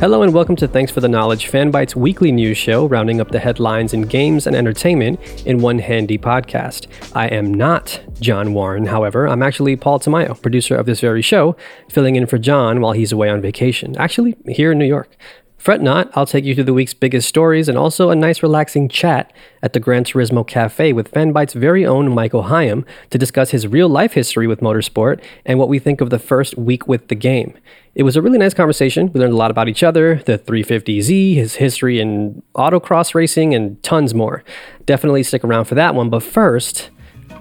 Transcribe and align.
Hello 0.00 0.22
and 0.22 0.32
welcome 0.32 0.54
to 0.54 0.68
Thanks 0.68 0.92
for 0.92 1.00
the 1.00 1.08
Knowledge, 1.08 1.50
Fanbyte's 1.50 1.96
weekly 1.96 2.30
news 2.30 2.56
show, 2.56 2.86
rounding 2.86 3.20
up 3.20 3.32
the 3.32 3.40
headlines 3.40 3.92
in 3.92 4.02
games 4.02 4.46
and 4.46 4.54
entertainment 4.54 5.18
in 5.44 5.58
one 5.58 5.80
handy 5.80 6.16
podcast. 6.16 6.86
I 7.16 7.26
am 7.26 7.52
not 7.52 8.00
John 8.20 8.54
Warren, 8.54 8.86
however. 8.86 9.26
I'm 9.26 9.42
actually 9.42 9.74
Paul 9.74 9.98
Tamayo, 9.98 10.40
producer 10.40 10.76
of 10.76 10.86
this 10.86 11.00
very 11.00 11.20
show, 11.20 11.56
filling 11.90 12.14
in 12.14 12.26
for 12.26 12.38
John 12.38 12.80
while 12.80 12.92
he's 12.92 13.10
away 13.10 13.28
on 13.28 13.42
vacation, 13.42 13.96
actually 13.96 14.36
here 14.46 14.70
in 14.70 14.78
New 14.78 14.86
York. 14.86 15.16
Fret 15.58 15.82
not, 15.82 16.08
I'll 16.14 16.24
take 16.24 16.44
you 16.44 16.54
through 16.54 16.64
the 16.64 16.72
week's 16.72 16.94
biggest 16.94 17.28
stories 17.28 17.68
and 17.68 17.76
also 17.76 18.10
a 18.10 18.16
nice 18.16 18.44
relaxing 18.44 18.88
chat 18.88 19.32
at 19.60 19.72
the 19.72 19.80
Gran 19.80 20.04
Turismo 20.04 20.46
Cafe 20.46 20.92
with 20.92 21.10
Fanbyte's 21.10 21.52
very 21.52 21.84
own 21.84 22.14
Michael 22.14 22.44
Higham 22.44 22.86
to 23.10 23.18
discuss 23.18 23.50
his 23.50 23.66
real 23.66 23.88
life 23.88 24.12
history 24.12 24.46
with 24.46 24.60
motorsport 24.60 25.20
and 25.44 25.58
what 25.58 25.68
we 25.68 25.80
think 25.80 26.00
of 26.00 26.10
the 26.10 26.18
first 26.20 26.56
week 26.56 26.86
with 26.86 27.08
the 27.08 27.16
game. 27.16 27.58
It 27.96 28.04
was 28.04 28.14
a 28.14 28.22
really 28.22 28.38
nice 28.38 28.54
conversation. 28.54 29.12
We 29.12 29.18
learned 29.18 29.32
a 29.32 29.36
lot 29.36 29.50
about 29.50 29.68
each 29.68 29.82
other, 29.82 30.22
the 30.24 30.38
350Z, 30.38 31.34
his 31.34 31.56
history 31.56 31.98
in 31.98 32.40
autocross 32.54 33.12
racing, 33.12 33.52
and 33.52 33.82
tons 33.82 34.14
more. 34.14 34.44
Definitely 34.86 35.24
stick 35.24 35.42
around 35.42 35.64
for 35.64 35.74
that 35.74 35.96
one, 35.96 36.08
but 36.08 36.22
first, 36.22 36.90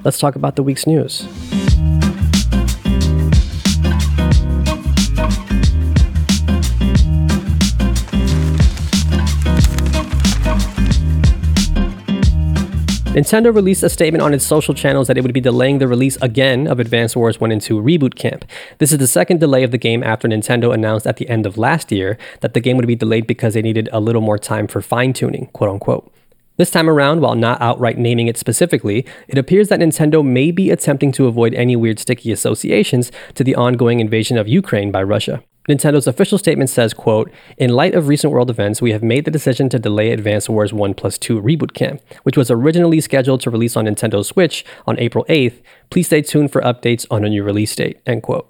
let's 0.04 0.18
talk 0.18 0.36
about 0.36 0.56
the 0.56 0.64
week's 0.64 0.88
news. 0.88 1.28
Nintendo 13.18 13.52
released 13.52 13.82
a 13.82 13.90
statement 13.90 14.22
on 14.22 14.32
its 14.32 14.46
social 14.46 14.76
channels 14.76 15.08
that 15.08 15.18
it 15.18 15.24
would 15.24 15.34
be 15.34 15.42
delaying 15.42 15.80
the 15.80 15.88
release 15.88 16.18
again 16.22 16.68
of 16.68 16.80
Advance 16.80 17.16
Wars 17.16 17.40
1 17.40 17.52
and 17.52 17.60
2 17.60 17.82
Reboot 17.82 18.14
Camp. 18.14 18.46
This 18.78 18.92
is 18.92 19.00
the 19.00 19.08
second 19.08 19.40
delay 19.40 19.64
of 19.64 19.72
the 19.72 19.80
game 19.80 20.04
after 20.04 20.28
Nintendo 20.28 20.72
announced 20.72 21.08
at 21.08 21.18
the 21.18 21.28
end 21.28 21.48
of 21.48 21.58
last 21.58 21.92
year 21.92 22.20
that 22.42 22.54
the 22.54 22.60
game 22.60 22.78
would 22.78 22.86
be 22.86 22.96
delayed 22.96 23.26
because 23.26 23.56
they 23.56 23.64
needed 23.64 23.90
a 23.92 24.00
little 24.00 24.22
more 24.22 24.38
time 24.38 24.68
for 24.68 24.84
fine 24.84 25.14
tuning, 25.14 25.48
quote 25.48 25.72
unquote. 25.72 26.14
This 26.58 26.70
time 26.70 26.88
around, 26.88 27.22
while 27.22 27.34
not 27.34 27.60
outright 27.60 27.98
naming 27.98 28.28
it 28.28 28.38
specifically, 28.38 29.04
it 29.28 29.40
appears 29.40 29.70
that 29.70 29.80
Nintendo 29.80 30.24
may 30.24 30.52
be 30.52 30.70
attempting 30.70 31.12
to 31.14 31.26
avoid 31.26 31.56
any 31.56 31.76
weird 31.76 31.98
sticky 31.98 32.32
associations 32.32 33.12
to 33.34 33.44
the 33.44 33.56
ongoing 33.56 34.00
invasion 34.00 34.38
of 34.38 34.48
Ukraine 34.48 34.92
by 34.92 35.02
Russia. 35.02 35.42
Nintendo's 35.68 36.08
official 36.08 36.38
statement 36.38 36.70
says, 36.70 36.94
quote, 36.94 37.30
In 37.58 37.72
light 37.72 37.94
of 37.94 38.08
recent 38.08 38.32
world 38.32 38.50
events, 38.50 38.82
we 38.82 38.94
have 38.94 39.04
made 39.04 39.26
the 39.26 39.32
decision 39.32 39.68
to 39.70 39.80
delay 39.80 40.12
Advance 40.12 40.48
Wars 40.48 40.72
1 40.72 40.94
plus 40.94 41.18
2 41.18 41.42
Reboot 41.42 41.74
Camp, 41.74 42.02
which 42.24 42.38
was 42.38 42.50
originally 42.50 43.02
scheduled 43.02 43.42
to 43.42 43.50
release 43.50 43.76
on 43.76 43.86
Nintendo 43.86 44.24
Switch 44.24 44.64
on 44.86 44.98
April 44.98 45.26
8th. 45.28 45.62
Please 45.90 46.08
stay 46.08 46.22
tuned 46.22 46.54
for 46.54 46.62
updates 46.62 47.06
on 47.12 47.26
a 47.26 47.30
new 47.30 47.44
release 47.44 47.76
date, 47.76 48.00
end 48.06 48.24
quote. 48.24 48.50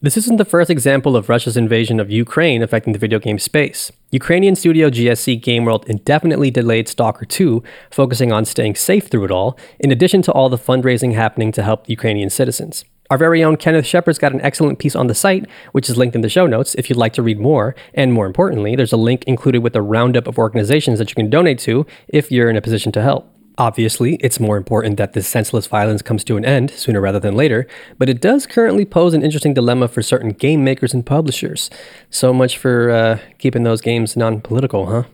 This 0.00 0.16
isn't 0.16 0.36
the 0.36 0.44
first 0.44 0.70
example 0.70 1.16
of 1.16 1.28
Russia's 1.28 1.56
invasion 1.56 1.98
of 1.98 2.10
Ukraine 2.10 2.62
affecting 2.62 2.92
the 2.92 2.98
video 2.98 3.18
game 3.18 3.38
space. 3.38 3.90
Ukrainian 4.10 4.54
studio 4.54 4.90
GSC 4.90 5.40
Game 5.40 5.64
World 5.64 5.84
indefinitely 5.86 6.50
delayed 6.50 6.88
Stalker 6.88 7.24
2, 7.24 7.62
focusing 7.90 8.30
on 8.32 8.44
staying 8.44 8.74
safe 8.74 9.08
through 9.08 9.24
it 9.24 9.30
all, 9.30 9.58
in 9.78 9.90
addition 9.90 10.20
to 10.22 10.32
all 10.32 10.48
the 10.48 10.58
fundraising 10.58 11.14
happening 11.14 11.52
to 11.52 11.62
help 11.62 11.88
Ukrainian 11.88 12.28
citizens. 12.28 12.84
Our 13.10 13.18
very 13.18 13.44
own 13.44 13.56
Kenneth 13.56 13.86
Shepard's 13.86 14.18
got 14.18 14.32
an 14.32 14.40
excellent 14.40 14.78
piece 14.78 14.96
on 14.96 15.08
the 15.08 15.14
site, 15.14 15.46
which 15.72 15.90
is 15.90 15.98
linked 15.98 16.16
in 16.16 16.22
the 16.22 16.28
show 16.28 16.46
notes 16.46 16.74
if 16.76 16.88
you'd 16.88 16.96
like 16.96 17.12
to 17.14 17.22
read 17.22 17.38
more. 17.38 17.74
And 17.92 18.12
more 18.12 18.26
importantly, 18.26 18.76
there's 18.76 18.92
a 18.92 18.96
link 18.96 19.24
included 19.24 19.62
with 19.62 19.76
a 19.76 19.82
roundup 19.82 20.26
of 20.26 20.38
organizations 20.38 20.98
that 20.98 21.10
you 21.10 21.14
can 21.14 21.28
donate 21.28 21.58
to 21.60 21.86
if 22.08 22.32
you're 22.32 22.48
in 22.48 22.56
a 22.56 22.62
position 22.62 22.92
to 22.92 23.02
help. 23.02 23.30
Obviously, 23.56 24.16
it's 24.16 24.40
more 24.40 24.56
important 24.56 24.96
that 24.96 25.12
this 25.12 25.28
senseless 25.28 25.66
violence 25.66 26.02
comes 26.02 26.24
to 26.24 26.36
an 26.36 26.44
end 26.44 26.70
sooner 26.70 27.00
rather 27.00 27.20
than 27.20 27.36
later, 27.36 27.68
but 27.98 28.08
it 28.08 28.20
does 28.20 28.46
currently 28.46 28.84
pose 28.84 29.14
an 29.14 29.22
interesting 29.22 29.54
dilemma 29.54 29.86
for 29.86 30.02
certain 30.02 30.30
game 30.30 30.64
makers 30.64 30.92
and 30.92 31.06
publishers. 31.06 31.70
So 32.10 32.32
much 32.32 32.58
for 32.58 32.90
uh, 32.90 33.18
keeping 33.38 33.62
those 33.62 33.80
games 33.80 34.16
non 34.16 34.40
political, 34.40 34.86
huh? 34.86 35.04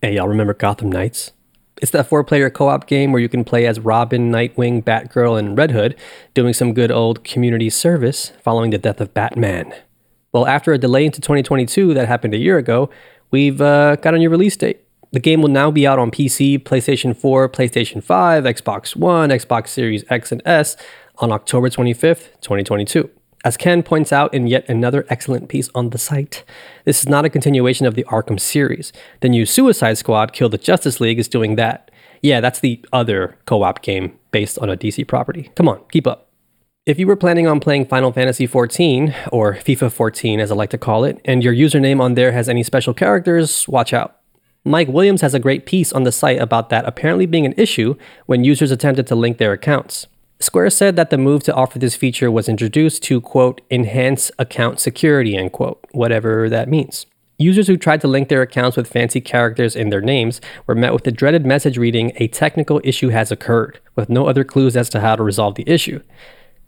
Hey, 0.00 0.14
y'all 0.14 0.28
remember 0.28 0.54
Gotham 0.54 0.92
Knights? 0.92 1.32
It's 1.80 1.92
that 1.92 2.08
four 2.08 2.24
player 2.24 2.50
co 2.50 2.68
op 2.68 2.86
game 2.86 3.12
where 3.12 3.20
you 3.20 3.28
can 3.28 3.44
play 3.44 3.66
as 3.66 3.80
Robin, 3.80 4.32
Nightwing, 4.32 4.82
Batgirl, 4.82 5.38
and 5.38 5.56
Red 5.56 5.70
Hood, 5.70 5.96
doing 6.34 6.52
some 6.52 6.74
good 6.74 6.90
old 6.90 7.24
community 7.24 7.70
service 7.70 8.32
following 8.42 8.70
the 8.70 8.78
death 8.78 9.00
of 9.00 9.14
Batman. 9.14 9.72
Well, 10.32 10.46
after 10.46 10.72
a 10.72 10.78
delay 10.78 11.06
into 11.06 11.20
2022 11.20 11.94
that 11.94 12.08
happened 12.08 12.34
a 12.34 12.38
year 12.38 12.58
ago, 12.58 12.90
we've 13.30 13.60
uh, 13.60 13.96
got 13.96 14.14
a 14.14 14.18
new 14.18 14.28
release 14.28 14.56
date. 14.56 14.80
The 15.12 15.20
game 15.20 15.40
will 15.40 15.48
now 15.48 15.70
be 15.70 15.86
out 15.86 15.98
on 15.98 16.10
PC, 16.10 16.58
PlayStation 16.58 17.16
4, 17.16 17.48
PlayStation 17.48 18.02
5, 18.02 18.44
Xbox 18.44 18.94
One, 18.94 19.30
Xbox 19.30 19.68
Series 19.68 20.04
X 20.10 20.32
and 20.32 20.42
S 20.44 20.76
on 21.18 21.32
October 21.32 21.70
25th, 21.70 22.30
2022. 22.42 23.08
As 23.48 23.56
Ken 23.56 23.82
points 23.82 24.12
out 24.12 24.34
in 24.34 24.46
yet 24.46 24.68
another 24.68 25.06
excellent 25.08 25.48
piece 25.48 25.70
on 25.74 25.88
the 25.88 25.96
site, 25.96 26.44
this 26.84 27.00
is 27.00 27.08
not 27.08 27.24
a 27.24 27.30
continuation 27.30 27.86
of 27.86 27.94
the 27.94 28.04
Arkham 28.04 28.38
series. 28.38 28.92
The 29.20 29.30
new 29.30 29.46
Suicide 29.46 29.96
Squad 29.96 30.34
Kill 30.34 30.50
the 30.50 30.58
Justice 30.58 31.00
League 31.00 31.18
is 31.18 31.28
doing 31.28 31.56
that. 31.56 31.90
Yeah, 32.20 32.42
that's 32.42 32.60
the 32.60 32.84
other 32.92 33.38
co 33.46 33.62
op 33.62 33.80
game 33.80 34.18
based 34.32 34.58
on 34.58 34.68
a 34.68 34.76
DC 34.76 35.08
property. 35.08 35.50
Come 35.54 35.66
on, 35.66 35.80
keep 35.90 36.06
up. 36.06 36.28
If 36.84 36.98
you 36.98 37.06
were 37.06 37.16
planning 37.16 37.46
on 37.46 37.58
playing 37.58 37.86
Final 37.86 38.12
Fantasy 38.12 38.46
XIV, 38.46 39.14
or 39.32 39.54
FIFA 39.54 39.92
14 39.92 40.40
as 40.40 40.52
I 40.52 40.54
like 40.54 40.68
to 40.68 40.76
call 40.76 41.04
it, 41.04 41.18
and 41.24 41.42
your 41.42 41.54
username 41.54 42.02
on 42.02 42.16
there 42.16 42.32
has 42.32 42.50
any 42.50 42.62
special 42.62 42.92
characters, 42.92 43.66
watch 43.66 43.94
out. 43.94 44.18
Mike 44.62 44.88
Williams 44.88 45.22
has 45.22 45.32
a 45.32 45.40
great 45.40 45.64
piece 45.64 45.90
on 45.90 46.02
the 46.02 46.12
site 46.12 46.38
about 46.38 46.68
that 46.68 46.84
apparently 46.84 47.24
being 47.24 47.46
an 47.46 47.54
issue 47.56 47.94
when 48.26 48.44
users 48.44 48.70
attempted 48.70 49.06
to 49.06 49.14
link 49.14 49.38
their 49.38 49.52
accounts. 49.52 50.06
Square 50.40 50.70
said 50.70 50.94
that 50.96 51.10
the 51.10 51.18
move 51.18 51.42
to 51.44 51.54
offer 51.54 51.78
this 51.78 51.96
feature 51.96 52.30
was 52.30 52.48
introduced 52.48 53.02
to, 53.04 53.20
quote, 53.20 53.60
enhance 53.70 54.30
account 54.38 54.78
security, 54.78 55.36
end 55.36 55.52
quote, 55.52 55.84
whatever 55.90 56.48
that 56.48 56.68
means. 56.68 57.06
Users 57.38 57.66
who 57.66 57.76
tried 57.76 58.00
to 58.00 58.08
link 58.08 58.28
their 58.28 58.42
accounts 58.42 58.76
with 58.76 58.88
fancy 58.88 59.20
characters 59.20 59.76
in 59.76 59.90
their 59.90 60.00
names 60.00 60.40
were 60.66 60.74
met 60.74 60.92
with 60.92 61.04
the 61.04 61.12
dreaded 61.12 61.44
message 61.44 61.78
reading, 61.78 62.12
a 62.16 62.28
technical 62.28 62.80
issue 62.84 63.08
has 63.08 63.30
occurred, 63.30 63.80
with 63.96 64.08
no 64.08 64.26
other 64.26 64.44
clues 64.44 64.76
as 64.76 64.88
to 64.90 65.00
how 65.00 65.16
to 65.16 65.22
resolve 65.22 65.54
the 65.54 65.68
issue. 65.68 66.00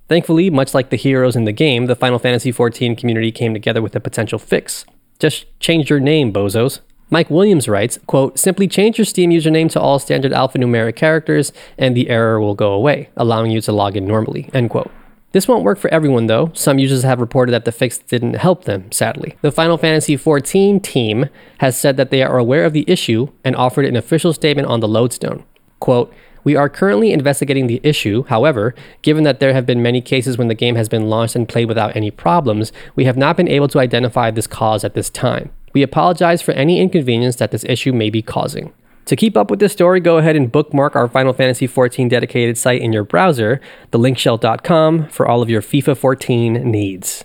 Thankfully, 0.08 0.50
much 0.50 0.74
like 0.74 0.90
the 0.90 0.96
heroes 0.96 1.36
in 1.36 1.44
the 1.44 1.52
game, 1.52 1.86
the 1.86 1.96
Final 1.96 2.18
Fantasy 2.18 2.52
XIV 2.52 2.98
community 2.98 3.30
came 3.30 3.52
together 3.52 3.82
with 3.82 3.94
a 3.94 4.00
potential 4.00 4.38
fix. 4.38 4.84
Just 5.20 5.46
change 5.60 5.90
your 5.90 6.00
name, 6.00 6.32
bozos. 6.32 6.80
Mike 7.12 7.28
Williams 7.28 7.68
writes, 7.68 7.98
quote, 8.06 8.38
simply 8.38 8.68
change 8.68 8.96
your 8.96 9.04
Steam 9.04 9.30
username 9.30 9.68
to 9.72 9.80
all 9.80 9.98
standard 9.98 10.30
alphanumeric 10.30 10.94
characters 10.94 11.52
and 11.76 11.96
the 11.96 12.08
error 12.08 12.40
will 12.40 12.54
go 12.54 12.72
away, 12.72 13.10
allowing 13.16 13.50
you 13.50 13.60
to 13.60 13.72
log 13.72 13.96
in 13.96 14.06
normally, 14.06 14.48
end 14.54 14.70
quote. 14.70 14.90
This 15.32 15.48
won't 15.48 15.64
work 15.64 15.78
for 15.78 15.92
everyone 15.92 16.26
though. 16.26 16.52
Some 16.54 16.78
users 16.78 17.02
have 17.02 17.20
reported 17.20 17.50
that 17.52 17.64
the 17.64 17.72
fix 17.72 17.98
didn't 17.98 18.34
help 18.34 18.64
them, 18.64 18.90
sadly. 18.92 19.36
The 19.42 19.50
Final 19.50 19.76
Fantasy 19.76 20.16
XIV 20.16 20.82
team 20.84 21.26
has 21.58 21.78
said 21.78 21.96
that 21.96 22.10
they 22.10 22.22
are 22.22 22.38
aware 22.38 22.64
of 22.64 22.72
the 22.72 22.84
issue 22.88 23.28
and 23.44 23.56
offered 23.56 23.86
an 23.86 23.96
official 23.96 24.32
statement 24.32 24.68
on 24.68 24.78
the 24.78 24.88
lodestone. 24.88 25.44
Quote, 25.80 26.14
we 26.42 26.56
are 26.56 26.68
currently 26.68 27.12
investigating 27.12 27.66
the 27.66 27.80
issue. 27.82 28.24
However, 28.24 28.74
given 29.02 29.24
that 29.24 29.40
there 29.40 29.52
have 29.52 29.66
been 29.66 29.82
many 29.82 30.00
cases 30.00 30.38
when 30.38 30.48
the 30.48 30.54
game 30.54 30.76
has 30.76 30.88
been 30.88 31.10
launched 31.10 31.36
and 31.36 31.48
played 31.48 31.66
without 31.66 31.94
any 31.94 32.10
problems, 32.10 32.72
we 32.96 33.04
have 33.04 33.16
not 33.16 33.36
been 33.36 33.48
able 33.48 33.68
to 33.68 33.78
identify 33.78 34.30
this 34.30 34.46
cause 34.46 34.84
at 34.84 34.94
this 34.94 35.10
time. 35.10 35.50
We 35.72 35.82
apologize 35.82 36.42
for 36.42 36.52
any 36.52 36.80
inconvenience 36.80 37.36
that 37.36 37.50
this 37.50 37.64
issue 37.64 37.92
may 37.92 38.10
be 38.10 38.22
causing. 38.22 38.72
To 39.06 39.16
keep 39.16 39.36
up 39.36 39.50
with 39.50 39.60
this 39.60 39.72
story, 39.72 40.00
go 40.00 40.18
ahead 40.18 40.36
and 40.36 40.52
bookmark 40.52 40.94
our 40.94 41.08
Final 41.08 41.32
Fantasy 41.32 41.66
XIV 41.66 42.08
dedicated 42.08 42.56
site 42.56 42.80
in 42.80 42.92
your 42.92 43.04
browser, 43.04 43.60
thelinkshell.com, 43.92 45.08
for 45.08 45.26
all 45.26 45.42
of 45.42 45.50
your 45.50 45.62
FIFA 45.62 45.96
14 45.96 46.52
needs. 46.70 47.24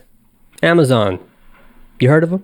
Amazon. 0.63 1.19
You 1.99 2.09
heard 2.09 2.23
of 2.23 2.29
them? 2.29 2.43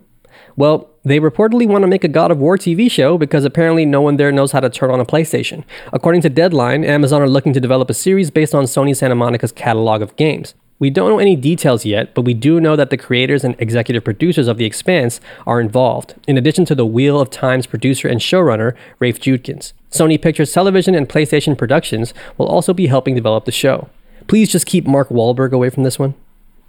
Well, 0.56 0.90
they 1.04 1.20
reportedly 1.20 1.68
want 1.68 1.82
to 1.84 1.88
make 1.88 2.04
a 2.04 2.08
God 2.08 2.30
of 2.30 2.38
War 2.38 2.58
TV 2.58 2.90
show 2.92 3.18
because 3.18 3.46
apparently 3.46 3.86
no 3.86 4.02
one 4.02 4.18
there 4.18 4.32
knows 4.32 4.52
how 4.52 4.60
to 4.60 4.70
turn 4.70 4.92
on 4.92 5.00
a 5.00 5.06
PlayStation. 5.06 5.64
According 5.92 6.22
to 6.22 6.30
Deadline, 6.30 6.84
Amazon 6.84 7.22
are 7.22 7.30
looking 7.30 7.54
to 7.54 7.60
develop 7.60 7.90
a 7.90 7.96
series 7.96 8.30
based 8.30 8.54
on 8.54 8.66
Sony 8.66 8.96
Santa 8.96 9.16
Monica's 9.16 9.52
catalog 9.52 10.02
of 10.02 10.16
games. 10.16 10.54
We 10.82 10.90
don't 10.90 11.10
know 11.10 11.20
any 11.20 11.36
details 11.36 11.86
yet, 11.86 12.16
but 12.16 12.24
we 12.24 12.34
do 12.34 12.60
know 12.60 12.76
that 12.76 12.90
the 12.90 12.98
creators 12.98 13.44
and 13.44 13.56
executive 13.60 14.04
producers 14.04 14.48
of 14.48 14.58
The 14.58 14.66
Expanse 14.66 15.22
are 15.46 15.62
involved, 15.62 16.16
in 16.28 16.40
addition 16.40 16.66
to 16.66 16.74
the 16.74 16.88
Wheel 16.88 17.22
of 17.22 17.30
Time's 17.30 17.68
producer 17.68 18.08
and 18.08 18.20
showrunner, 18.20 18.76
Rafe 18.98 19.20
Judkins. 19.20 19.74
Sony 19.92 20.20
Pictures 20.20 20.52
Television 20.52 20.96
and 20.96 21.08
PlayStation 21.08 21.56
Productions 21.56 22.16
will 22.36 22.48
also 22.48 22.74
be 22.74 22.88
helping 22.88 23.14
develop 23.14 23.46
the 23.46 23.52
show. 23.52 23.90
Please 24.26 24.52
just 24.52 24.66
keep 24.66 24.88
Mark 24.88 25.10
Wahlberg 25.10 25.52
away 25.52 25.70
from 25.70 25.84
this 25.84 26.00
one. 26.00 26.16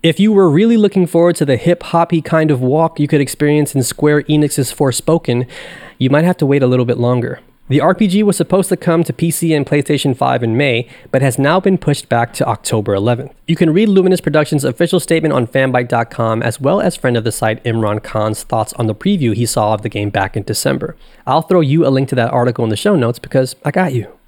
If 0.03 0.21
you 0.21 0.31
were 0.31 0.51
really 0.51 0.77
looking 0.77 1.07
forward 1.07 1.37
to 1.37 1.47
the 1.47 1.57
hip 1.57 1.83
hoppy 1.83 2.21
kind 2.21 2.51
of 2.51 2.61
walk 2.61 3.01
you 3.01 3.09
could 3.09 3.23
experience 3.23 3.75
in 3.75 3.83
Square 3.83 4.25
Enix's 4.25 4.75
Forspoken, 4.75 5.49
you 5.97 6.11
might 6.11 6.25
have 6.25 6.37
to 6.37 6.45
wait 6.45 6.63
a 6.63 6.67
little 6.67 6.85
bit 6.85 6.99
longer. 6.99 7.41
The 7.73 7.79
RPG 7.79 8.25
was 8.25 8.37
supposed 8.37 8.69
to 8.69 8.77
come 8.77 9.03
to 9.03 9.15
PC 9.15 9.57
and 9.57 9.65
PlayStation 9.65 10.15
5 10.15 10.43
in 10.43 10.59
May, 10.59 10.87
but 11.11 11.23
has 11.23 11.39
now 11.39 11.59
been 11.59 11.79
pushed 11.79 12.07
back 12.07 12.35
to 12.35 12.47
October 12.47 12.95
11th. 12.95 13.33
You 13.47 13.57
can 13.57 13.73
read 13.73 13.89
Luminous 13.89 14.21
Productions' 14.21 14.63
official 14.63 15.01
statement 15.01 15.33
on 15.33 15.47
fanbyte.com 15.47 16.43
as 16.43 16.61
well 16.61 16.83
as 16.83 16.97
friend 16.97 17.17
of 17.17 17.25
the 17.25 17.33
site 17.33 17.65
Imran 17.65 18.03
Khan's 18.03 18.43
thoughts 18.43 18.75
on 18.75 18.89
the 18.89 18.95
preview 18.95 19.35
he 19.35 19.47
saw 19.47 19.73
of 19.73 19.81
the 19.81 19.89
game 19.89 20.11
back 20.11 20.37
in 20.37 20.43
December. 20.43 20.99
I'll 21.27 21.41
throw 21.41 21.63
you 21.63 21.87
a 21.87 21.89
link 21.89 22.11
to 22.11 22.15
that 22.17 22.31
article 22.31 22.63
in 22.63 22.69
the 22.69 22.77
show 22.77 22.95
notes 22.95 23.19
because 23.19 23.57
I 23.65 23.71
got 23.71 23.95
you. 23.95 24.19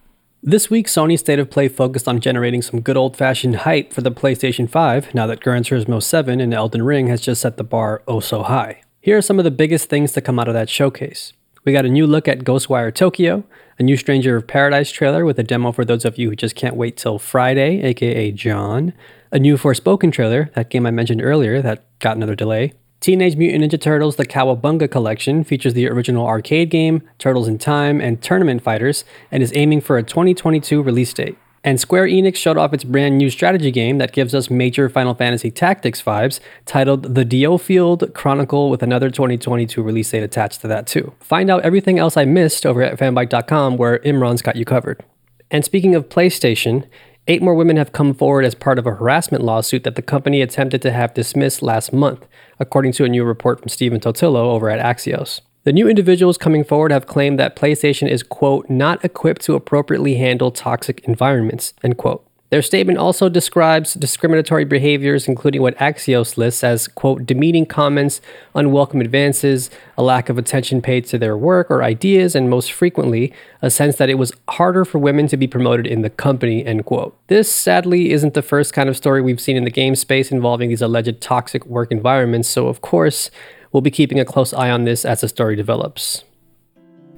This 0.43 0.71
week, 0.71 0.87
Sony's 0.87 1.21
State 1.21 1.39
of 1.39 1.51
Play 1.51 1.69
focused 1.69 2.09
on 2.09 2.21
generating 2.21 2.63
some 2.63 2.81
good 2.81 2.97
old 2.97 3.15
fashioned 3.15 3.57
hype 3.57 3.93
for 3.93 4.01
the 4.01 4.11
PlayStation 4.11 4.71
5 4.71 5.15
now 5.15 5.27
that 5.27 5.41
Gran 5.41 5.65
Turismo 5.65 6.03
7 6.03 6.41
and 6.41 6.55
Elden 6.55 6.83
Ring 6.83 7.09
has 7.09 7.21
just 7.21 7.43
set 7.43 7.59
the 7.59 7.63
bar 7.63 8.03
oh 8.09 8.21
so 8.21 8.43
high. 8.43 8.81
Here 9.03 9.19
are 9.19 9.21
some 9.21 9.39
of 9.39 9.45
the 9.45 9.51
biggest 9.51 9.91
things 9.91 10.13
to 10.13 10.23
come 10.23 10.39
out 10.39 10.49
of 10.49 10.55
that 10.55 10.71
showcase. 10.71 11.35
We 11.65 11.73
got 11.73 11.87
a 11.87 11.89
new 11.89 12.07
look 12.07 12.29
at 12.29 12.41
Ghostwire 12.41 12.95
Tokyo, 12.95 13.43
a 13.79 13.83
new 13.83 13.97
Stranger 13.97 14.37
of 14.37 14.47
Paradise 14.47 14.91
trailer 14.91 15.25
with 15.25 15.39
a 15.39 15.43
demo 15.43 15.73
for 15.73 15.83
those 15.83 16.05
of 16.05 16.19
you 16.19 16.29
who 16.29 16.37
just 16.37 16.55
can't 16.55 16.77
wait 16.77 16.99
till 16.99 17.19
Friday, 17.19 17.81
aka 17.81 18.33
John, 18.33 18.93
a 19.33 19.39
new 19.39 19.57
Forspoken 19.57 20.13
trailer, 20.13 20.51
that 20.55 20.69
game 20.69 20.85
I 20.85 20.91
mentioned 20.91 21.23
earlier 21.23 21.63
that 21.63 21.87
got 22.01 22.19
another 22.19 22.35
delay. 22.35 22.75
Teenage 23.01 23.37
Mutant 23.37 23.65
Ninja 23.65 23.81
Turtles 23.81 24.17
The 24.17 24.27
Cowabunga 24.27 24.91
Collection 24.91 25.43
features 25.43 25.73
the 25.73 25.89
original 25.89 26.27
arcade 26.27 26.69
game, 26.69 27.03
Turtles 27.19 27.49
in 27.49 27.57
Time, 27.57 27.99
and 27.99 28.21
Tournament 28.21 28.63
Fighters, 28.63 29.07
and 29.31 29.43
is 29.43 29.53
aiming 29.55 29.81
for 29.81 29.97
a 29.97 30.03
2022 30.03 30.83
release 30.83 31.15
date. 31.15 31.39
And 31.65 31.81
Square 31.81 32.09
Enix 32.09 32.37
showed 32.37 32.59
off 32.59 32.75
its 32.75 32.85
brand 32.85 33.17
new 33.17 33.31
strategy 33.31 33.71
game 33.71 33.97
that 33.97 34.13
gives 34.13 34.35
us 34.35 34.51
major 34.51 34.91
Final 34.91 35.15
Fantasy 35.15 35.51
Tactics 35.51 36.03
vibes, 36.03 36.39
titled 36.67 37.15
The 37.15 37.25
DioField 37.25 38.13
Chronicle, 38.13 38.69
with 38.69 38.83
another 38.83 39.09
2022 39.09 39.83
release 39.83 40.11
date 40.11 40.23
attached 40.23 40.61
to 40.61 40.69
that 40.69 40.87
too. 40.87 41.15
Find 41.21 41.49
out 41.49 41.65
everything 41.65 41.99
else 41.99 42.19
I 42.19 42.27
missed 42.27 42.67
over 42.67 42.83
at 42.83 42.99
fanbyte.com, 42.99 43.79
where 43.79 43.99
Imran's 44.01 44.43
got 44.43 44.57
you 44.57 44.67
covered. 44.67 45.03
And 45.51 45.65
speaking 45.65 45.95
of 45.95 46.11
PlayStation, 46.11 46.87
eight 47.27 47.41
more 47.41 47.55
women 47.55 47.79
have 47.79 47.93
come 47.93 48.13
forward 48.13 48.45
as 48.45 48.55
part 48.55 48.79
of 48.79 48.87
a 48.87 48.95
harassment 48.97 49.43
lawsuit 49.43 49.85
that 49.85 49.95
the 49.97 50.03
company 50.03 50.43
attempted 50.43 50.83
to 50.83 50.93
have 50.93 51.15
dismissed 51.15 51.63
last 51.63 51.95
month, 51.95 52.27
according 52.61 52.93
to 52.93 53.05
a 53.07 53.09
new 53.09 53.25
report 53.25 53.61
from 53.61 53.71
Stephen 53.71 54.01
Totilo 54.01 54.37
over 54.37 54.69
at 54.69 54.85
Axios. 54.85 55.41
The 55.65 55.73
new 55.73 55.89
individuals 55.89 56.37
coming 56.37 56.63
forward 56.63 56.93
have 56.93 57.07
claimed 57.07 57.39
that 57.39 57.57
PlayStation 57.57 58.07
is, 58.07 58.23
quote, 58.23 58.69
not 58.69 59.03
equipped 59.03 59.41
to 59.47 59.55
appropriately 59.55 60.17
handle 60.17 60.51
toxic 60.51 61.01
environments, 61.05 61.73
end 61.83 61.97
quote. 61.97 62.23
Their 62.51 62.61
statement 62.61 62.99
also 62.99 63.31
describes 63.31 63.95
discriminatory 63.95 64.67
behaviors, 64.67 65.27
including 65.27 65.63
what 65.63 65.77
Axios 65.79 66.37
lists 66.37 66.63
as, 66.63 66.87
quote, 66.87 67.25
demeaning 67.25 67.65
comments, 67.65 68.21
unwelcome 68.55 69.01
advances, 69.01 69.71
a 69.97 70.03
lack 70.03 70.29
of 70.29 70.37
attention 70.37 70.83
paid 70.83 71.07
to 71.07 71.17
their 71.17 71.37
work 71.37 71.71
or 71.71 71.83
ideas, 71.83 72.35
and 72.35 72.51
most 72.51 72.71
frequently, 72.71 73.33
a 73.63 73.71
sense 73.71 73.97
that 73.97 74.11
it 74.11 74.19
was 74.19 74.35
harder 74.51 74.85
for 74.85 74.99
women 74.99 75.27
to 75.29 75.37
be 75.39 75.47
promoted 75.47 75.87
in 75.87 76.03
the 76.03 76.11
company, 76.11 76.65
end 76.65 76.85
quote. 76.85 77.17
This, 77.29 77.51
sadly, 77.51 78.13
isn't 78.13 78.35
the 78.35 78.43
first 78.43 78.75
kind 78.75 78.91
of 78.91 78.99
story 78.99 79.23
we've 79.23 79.41
seen 79.41 79.57
in 79.57 79.65
the 79.65 79.71
game 79.71 79.97
space 79.97 80.31
involving 80.31 80.69
these 80.69 80.83
alleged 80.83 81.23
toxic 81.23 81.65
work 81.65 81.91
environments, 81.91 82.51
so 82.51 82.69
of 82.69 82.83
course, 82.83 83.31
We'll 83.75 83.81
be 83.81 83.91
keeping 83.91 84.21
a 84.21 84.25
close 84.25 84.55
eye 84.55 84.71
on 84.71 84.85
this 84.85 85.05
as 85.05 85.23
the 85.23 85.27
story 85.27 85.57
develops. 85.57 86.23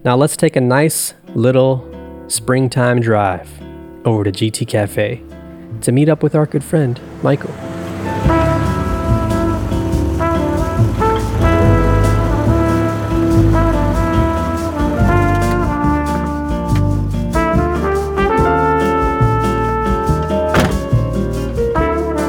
Now 0.04 0.16
let's 0.16 0.38
take 0.38 0.56
a 0.56 0.60
nice 0.62 1.12
little 1.34 1.86
springtime 2.28 3.00
drive 3.00 3.50
over 4.06 4.24
to 4.24 4.32
GT 4.32 4.66
Cafe 4.66 5.22
to 5.82 5.92
meet 5.92 6.08
up 6.08 6.22
with 6.22 6.34
our 6.34 6.46
good 6.46 6.64
friend, 6.64 6.98
Michael. 7.22 7.52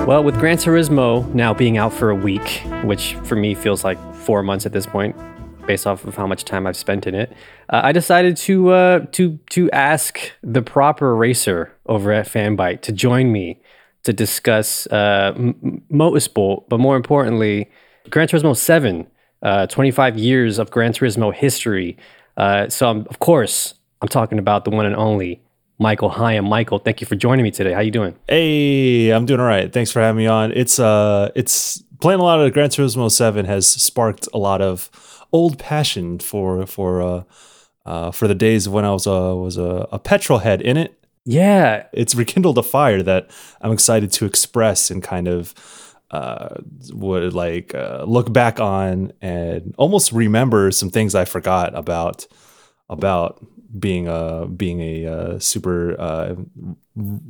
Well, 0.05 0.21
with 0.21 0.37
Gran 0.37 0.57
Turismo 0.57 1.33
now 1.33 1.53
being 1.53 1.77
out 1.77 1.93
for 1.93 2.09
a 2.09 2.15
week, 2.15 2.61
which 2.83 3.15
for 3.23 3.37
me 3.37 3.55
feels 3.55 3.85
like 3.85 3.97
four 4.27 4.43
months 4.43 4.65
at 4.65 4.73
this 4.73 4.85
point, 4.85 5.15
based 5.65 5.87
off 5.87 6.03
of 6.03 6.13
how 6.17 6.27
much 6.27 6.43
time 6.43 6.67
I've 6.67 6.75
spent 6.75 7.07
in 7.07 7.15
it, 7.15 7.31
uh, 7.69 7.79
I 7.81 7.93
decided 7.93 8.35
to 8.47 8.55
uh, 8.71 8.99
to 9.13 9.39
to 9.51 9.71
ask 9.71 10.19
the 10.43 10.61
proper 10.61 11.15
racer 11.15 11.71
over 11.85 12.11
at 12.11 12.27
Fanbyte 12.27 12.81
to 12.81 12.91
join 12.91 13.31
me 13.31 13.61
to 14.03 14.11
discuss 14.11 14.85
uh, 14.87 15.33
motorsport, 15.91 16.65
but 16.69 16.79
more 16.79 16.97
importantly, 16.97 17.69
Gran 18.09 18.27
Turismo 18.27 18.55
Seven, 18.55 19.07
uh, 19.41 19.67
25 19.67 20.17
years 20.17 20.59
of 20.59 20.71
Gran 20.71 20.91
Turismo 20.91 21.33
history. 21.33 21.97
Uh, 22.35 22.69
so, 22.69 22.89
I'm, 22.89 22.99
of 23.09 23.19
course, 23.19 23.73
I'm 24.01 24.07
talking 24.07 24.39
about 24.39 24.63
the 24.65 24.71
one 24.71 24.85
and 24.85 24.95
only 24.95 25.41
Michael 25.79 26.09
Higham. 26.09 26.45
Michael, 26.45 26.79
thank 26.79 27.01
you 27.01 27.07
for 27.07 27.15
joining 27.15 27.43
me 27.43 27.51
today. 27.51 27.71
How 27.71 27.79
are 27.79 27.83
you 27.83 27.91
doing? 27.91 28.15
Hey, 28.27 29.09
I'm 29.09 29.25
doing 29.25 29.39
all 29.39 29.45
right. 29.45 29.71
Thanks 29.71 29.91
for 29.91 30.01
having 30.01 30.17
me 30.17 30.27
on. 30.27 30.51
It's 30.51 30.79
uh 30.79 31.31
it's 31.35 31.83
playing 31.99 32.19
a 32.19 32.23
lot 32.23 32.39
of 32.39 32.53
Gran 32.53 32.69
Turismo 32.69 33.11
7 33.11 33.45
has 33.45 33.67
sparked 33.67 34.27
a 34.33 34.37
lot 34.37 34.61
of 34.61 34.89
old 35.31 35.59
passion 35.59 36.19
for 36.19 36.65
for 36.65 37.01
uh 37.01 37.23
uh 37.85 38.11
for 38.11 38.27
the 38.27 38.35
days 38.35 38.65
of 38.65 38.73
when 38.73 38.85
I 38.85 38.91
was 38.91 39.05
a 39.05 39.35
was 39.35 39.57
a, 39.57 39.87
a 39.91 39.99
petrol 39.99 40.39
head 40.39 40.61
in 40.61 40.77
it. 40.77 40.93
Yeah. 41.25 41.87
It's 41.91 42.15
rekindled 42.15 42.57
a 42.57 42.63
fire 42.63 43.03
that 43.03 43.29
I'm 43.59 43.73
excited 43.73 44.11
to 44.13 44.25
express 44.25 44.89
and 44.89 45.03
kind 45.03 45.27
of 45.27 45.53
uh 46.11 46.55
would 46.93 47.33
like 47.33 47.75
uh, 47.75 48.05
look 48.07 48.31
back 48.31 48.59
on 48.61 49.11
and 49.21 49.75
almost 49.77 50.13
remember 50.13 50.71
some 50.71 50.89
things 50.89 51.15
I 51.15 51.25
forgot 51.25 51.77
about 51.77 52.25
about 52.89 53.45
being 53.77 54.07
a 54.07 54.47
being 54.47 54.79
a 54.81 55.05
uh, 55.05 55.39
super 55.39 55.99
uh, 55.99 56.35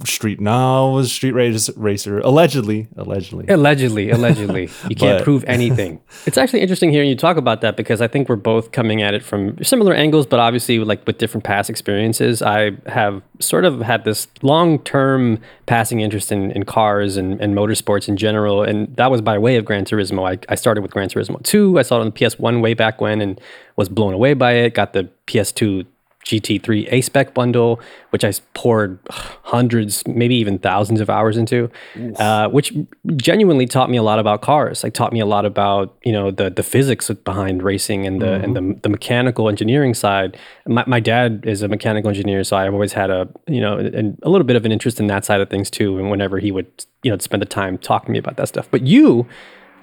street 0.05 0.39
now 0.39 0.89
was 0.91 1.11
street 1.11 1.33
racer, 1.33 1.73
racer. 1.75 2.19
Allegedly 2.19 2.87
allegedly. 2.95 3.45
Allegedly 3.47 4.09
allegedly. 4.11 4.69
You 4.89 4.95
can't 4.95 5.19
but, 5.19 5.23
prove 5.23 5.43
anything. 5.45 5.99
It's 6.25 6.37
actually 6.37 6.61
interesting 6.61 6.91
hearing 6.91 7.09
you 7.09 7.15
talk 7.15 7.37
about 7.37 7.61
that 7.61 7.75
because 7.77 8.01
i 8.01 8.07
think 8.07 8.29
we're 8.29 8.35
both 8.35 8.71
coming 8.71 9.01
at 9.01 9.13
it 9.13 9.23
from 9.23 9.61
similar 9.63 9.93
angles 9.93 10.25
but 10.25 10.39
obviously 10.39 10.79
like 10.79 11.05
with 11.05 11.17
different 11.17 11.43
past 11.43 11.69
experiences. 11.69 12.41
I 12.41 12.71
have 12.85 13.21
sort 13.39 13.65
of 13.65 13.81
had 13.81 14.03
this 14.03 14.27
long-term 14.41 15.39
passing 15.65 15.99
interest 15.99 16.31
in, 16.31 16.51
in 16.51 16.63
cars 16.63 17.17
and, 17.17 17.39
and 17.41 17.55
motorsports 17.55 18.07
in 18.07 18.17
general 18.17 18.63
and 18.63 18.95
that 18.95 19.11
was 19.11 19.21
by 19.21 19.37
way 19.37 19.57
of 19.57 19.65
gran 19.65 19.85
turismo. 19.85 20.29
I, 20.29 20.39
I 20.51 20.55
started 20.55 20.81
with 20.81 20.91
gran 20.91 21.09
turismo 21.09 21.41
2 21.43 21.79
i 21.79 21.81
saw 21.81 21.97
it 21.97 22.01
on 22.01 22.07
the 22.07 22.11
ps1 22.11 22.61
way 22.61 22.73
back 22.73 23.01
when 23.01 23.21
and 23.21 23.39
was 23.75 23.89
blown 23.89 24.13
away 24.13 24.33
by 24.33 24.53
it. 24.53 24.73
Got 24.73 24.93
the 24.93 25.09
ps2 25.27 25.85
GT3 26.27 26.89
A 26.91 26.99
spec 26.99 27.33
bundle, 27.33 27.79
which 28.09 28.25
I 28.25 28.33
poured 28.53 28.99
hundreds, 29.09 30.05
maybe 30.05 30.35
even 30.35 30.59
thousands 30.59 30.99
of 30.99 31.09
hours 31.09 31.37
into, 31.37 31.71
uh, 32.17 32.49
which 32.49 32.73
genuinely 33.15 33.65
taught 33.65 33.89
me 33.89 33.95
a 33.95 34.03
lot 34.03 34.19
about 34.19 34.41
cars. 34.41 34.83
Like 34.83 34.93
taught 34.93 35.13
me 35.13 35.21
a 35.21 35.25
lot 35.25 35.45
about 35.45 35.95
you 36.03 36.11
know 36.11 36.29
the 36.29 36.49
the 36.49 36.63
physics 36.63 37.09
behind 37.09 37.63
racing 37.63 38.05
and 38.05 38.21
the 38.21 38.25
mm-hmm. 38.25 38.43
and 38.43 38.55
the, 38.55 38.79
the 38.81 38.89
mechanical 38.89 39.47
engineering 39.47 39.93
side. 39.93 40.37
My, 40.67 40.83
my 40.85 40.99
dad 40.99 41.45
is 41.47 41.61
a 41.61 41.69
mechanical 41.69 42.09
engineer, 42.09 42.43
so 42.43 42.57
I've 42.57 42.73
always 42.73 42.91
had 42.91 43.09
a 43.09 43.29
you 43.47 43.61
know 43.61 43.79
a, 43.79 44.27
a 44.27 44.29
little 44.29 44.45
bit 44.45 44.57
of 44.57 44.65
an 44.65 44.73
interest 44.73 44.99
in 44.99 45.07
that 45.07 45.23
side 45.23 45.39
of 45.39 45.49
things 45.49 45.69
too. 45.69 45.97
And 45.97 46.11
whenever 46.11 46.39
he 46.39 46.51
would 46.51 46.67
you 47.03 47.11
know 47.11 47.17
spend 47.19 47.41
the 47.41 47.47
time 47.47 47.77
talking 47.77 48.07
to 48.07 48.11
me 48.11 48.19
about 48.19 48.35
that 48.35 48.49
stuff, 48.49 48.67
but 48.69 48.81
you. 48.81 49.25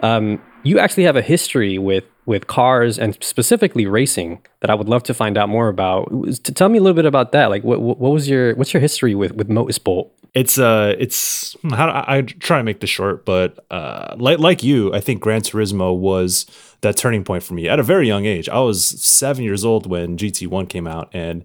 Um, 0.01 0.43
you 0.65 0.81
actually 0.81 1.05
have 1.05 1.15
a 1.15 1.23
history 1.23 1.79
with 1.79 2.05
with 2.27 2.47
cars 2.47 2.99
and 2.99 3.17
specifically 3.23 3.87
racing 3.87 4.41
that 4.61 4.71
I 4.71 4.75
would 4.75 4.89
love 4.89 5.03
to 5.05 5.15
find 5.15 5.37
out 5.37 5.49
more 5.49 5.69
about. 5.69 6.09
To 6.45 6.53
tell 6.53 6.69
me 6.69 6.79
a 6.79 6.81
little 6.81 6.95
bit 6.95 7.07
about 7.07 7.33
that. 7.33 7.51
Like, 7.51 7.65
what 7.65 7.81
what 7.81 8.11
was 8.13 8.29
your 8.29 8.55
what's 8.57 8.73
your 8.73 8.81
history 8.81 9.15
with 9.15 9.33
with 9.33 9.49
motorsport? 9.49 10.11
it's 10.35 10.59
uh 10.59 10.95
it's 10.99 11.57
how 11.71 11.89
I, 11.89 12.19
I 12.19 12.23
try 12.23 12.59
to 12.59 12.65
make 12.65 12.81
this 12.81 12.91
short 12.91 13.25
but 13.25 13.65
uh 13.71 14.17
like 14.19 14.41
like 14.41 14.63
you 14.63 14.93
i 14.93 15.01
think 15.01 15.21
gran 15.21 15.41
turismo 15.41 15.97
was 15.97 16.47
that 16.81 16.97
turning 16.97 17.25
point 17.25 17.43
for 17.45 17.55
me 17.55 17.69
at 17.69 17.79
a 17.79 17.83
very 17.83 18.07
young 18.07 18.27
age 18.27 18.49
i 18.49 18.59
was 18.59 18.85
seven 18.85 19.45
years 19.45 19.65
old 19.65 19.87
when 19.89 20.19
gt1 20.19 20.69
came 20.69 20.87
out 20.87 21.09
and 21.13 21.45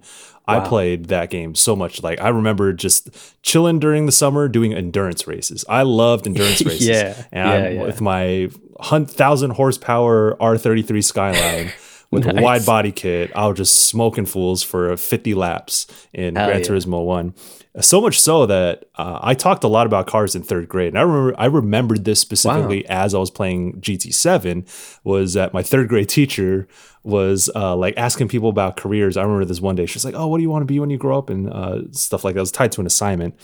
i 0.50 0.68
played 0.68 1.06
that 1.06 1.29
game 1.29 1.56
so 1.56 1.75
much 1.75 2.01
like 2.03 2.20
i 2.22 2.29
remember 2.29 2.74
just 2.74 3.10
chilling 3.41 3.79
during 3.79 4.06
the 4.06 4.12
summer 4.12 4.48
doing 4.48 4.74
endurance 4.74 5.27
races. 5.27 5.65
I 5.68 5.84
loved 5.84 6.27
endurance 6.27 6.62
races. 6.62 6.88
Yeah, 6.88 7.24
and 7.32 7.63
yeah, 7.63 7.70
yeah. 7.70 7.84
with 7.84 8.01
my 8.01 8.50
thousand 8.82 9.51
horsepower 9.51 10.36
r33 10.38 11.03
skyline 11.03 11.72
with 12.12 12.25
a 12.25 12.41
wide 12.41 12.65
body 12.65 12.91
kit. 12.91 13.32
I 13.36 13.48
was 13.48 13.58
just 13.58 13.88
smoking 13.88 14.25
fools 14.25 14.63
for 14.63 14.96
50 14.96 15.34
laps 15.34 15.88
in 16.13 16.36
Hell 16.36 16.48
gran 16.48 16.62
yeah. 16.62 16.65
turismo 16.65 17.06
1 17.06 17.34
so 17.82 18.01
much 18.01 18.20
so 18.20 18.46
that 18.46 18.86
uh, 18.96 19.20
I 19.22 19.36
talked 19.36 19.63
a 19.63 19.68
lot 19.68 19.86
about 19.86 20.08
cars 20.08 20.36
in 20.36 20.41
third 20.41 20.68
grade, 20.68 20.89
and 20.89 20.98
I 20.98 21.01
remember 21.01 21.39
I 21.39 21.46
remembered 21.46 22.03
this 22.03 22.20
specifically 22.20 22.86
as 22.88 23.13
I 23.13 23.20
was 23.20 23.29
playing 23.29 23.79
GT7. 23.79 25.00
Was 25.03 25.34
that 25.34 25.53
my 25.53 25.62
third 25.62 25.88
grade 25.88 26.10
teacher 26.10 26.68
was 27.03 27.50
uh, 27.56 27.75
like 27.75 27.94
asking 27.98 28.27
people 28.27 28.50
about 28.50 28.77
careers. 28.77 29.18
I 29.18 29.24
remember 29.24 29.46
this 29.46 29.62
one 29.62 29.75
day. 29.75 29.86
She's 29.86 30.06
like, 30.06 30.15
"Oh, 30.15 30.27
what 30.27 30.38
do 30.38 30.44
you 30.44 30.50
want 30.50 30.62
to 30.62 30.65
be 30.65 30.79
when 30.79 30.89
you 30.89 30.98
grow 30.98 31.18
up?" 31.18 31.29
and 31.29 31.50
uh, 31.50 31.82
stuff 31.91 32.24
like 32.24 32.36
that. 32.36 32.39
It 32.39 32.41
was 32.41 32.51
tied 32.51 32.72
to 32.74 32.82
an 32.82 32.88
assignment. 32.88 33.36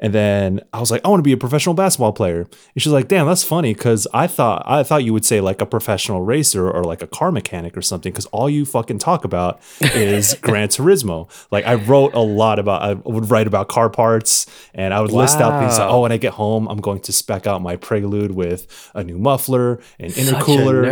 And 0.00 0.14
then 0.14 0.60
I 0.72 0.78
was 0.78 0.90
like, 0.90 1.04
I 1.04 1.08
want 1.08 1.18
to 1.18 1.24
be 1.24 1.32
a 1.32 1.36
professional 1.36 1.74
basketball 1.74 2.12
player. 2.12 2.42
And 2.42 2.82
she's 2.82 2.92
like, 2.92 3.08
damn, 3.08 3.26
that's 3.26 3.42
funny 3.42 3.74
because 3.74 4.06
I 4.14 4.28
thought 4.28 4.62
I 4.64 4.82
thought 4.84 5.02
you 5.02 5.12
would 5.12 5.24
say 5.24 5.40
like 5.40 5.60
a 5.60 5.66
professional 5.66 6.22
racer 6.22 6.70
or 6.70 6.84
like 6.84 7.02
a 7.02 7.06
car 7.06 7.32
mechanic 7.32 7.76
or 7.76 7.82
something 7.82 8.12
because 8.12 8.26
all 8.26 8.48
you 8.48 8.64
fucking 8.64 8.98
talk 9.00 9.24
about 9.24 9.60
is 9.80 10.34
Gran 10.40 10.68
Turismo. 10.68 11.28
Like 11.50 11.66
I 11.66 11.74
wrote 11.74 12.14
a 12.14 12.20
lot 12.20 12.58
about 12.58 12.82
I 12.82 12.92
would 12.94 13.30
write 13.30 13.48
about 13.48 13.68
car 13.68 13.90
parts 13.90 14.46
and 14.72 14.94
I 14.94 15.00
would 15.00 15.10
list 15.10 15.40
out 15.40 15.60
things 15.60 15.78
like, 15.78 15.88
oh, 15.90 16.02
when 16.02 16.12
I 16.12 16.16
get 16.16 16.34
home, 16.34 16.68
I'm 16.68 16.80
going 16.80 17.00
to 17.00 17.12
spec 17.12 17.46
out 17.46 17.60
my 17.60 17.76
Prelude 17.76 18.30
with 18.30 18.90
a 18.94 19.02
new 19.02 19.18
muffler 19.18 19.80
and 19.98 20.12
intercooler. 20.12 20.84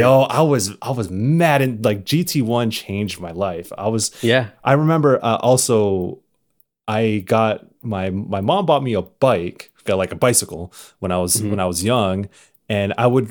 Yo, 0.00 0.22
I 0.22 0.42
was 0.42 0.76
I 0.82 0.90
was 0.90 1.10
mad 1.10 1.62
and 1.62 1.82
like 1.82 2.04
GT1 2.04 2.72
changed 2.72 3.20
my 3.20 3.30
life. 3.30 3.72
I 3.78 3.88
was 3.88 4.12
Yeah. 4.22 4.48
I 4.62 4.74
remember 4.74 5.18
uh, 5.24 5.36
also 5.36 6.18
I 6.86 7.22
got 7.24 7.69
my 7.82 8.10
my 8.10 8.40
mom 8.40 8.66
bought 8.66 8.82
me 8.82 8.94
a 8.94 9.02
bike, 9.02 9.70
got 9.84 9.96
like 9.98 10.12
a 10.12 10.16
bicycle 10.16 10.72
when 10.98 11.12
I 11.12 11.18
was 11.18 11.36
Mm-hmm. 11.36 11.50
when 11.50 11.60
I 11.60 11.66
was 11.66 11.82
young, 11.84 12.28
and 12.68 12.92
I 12.98 13.06
would 13.06 13.30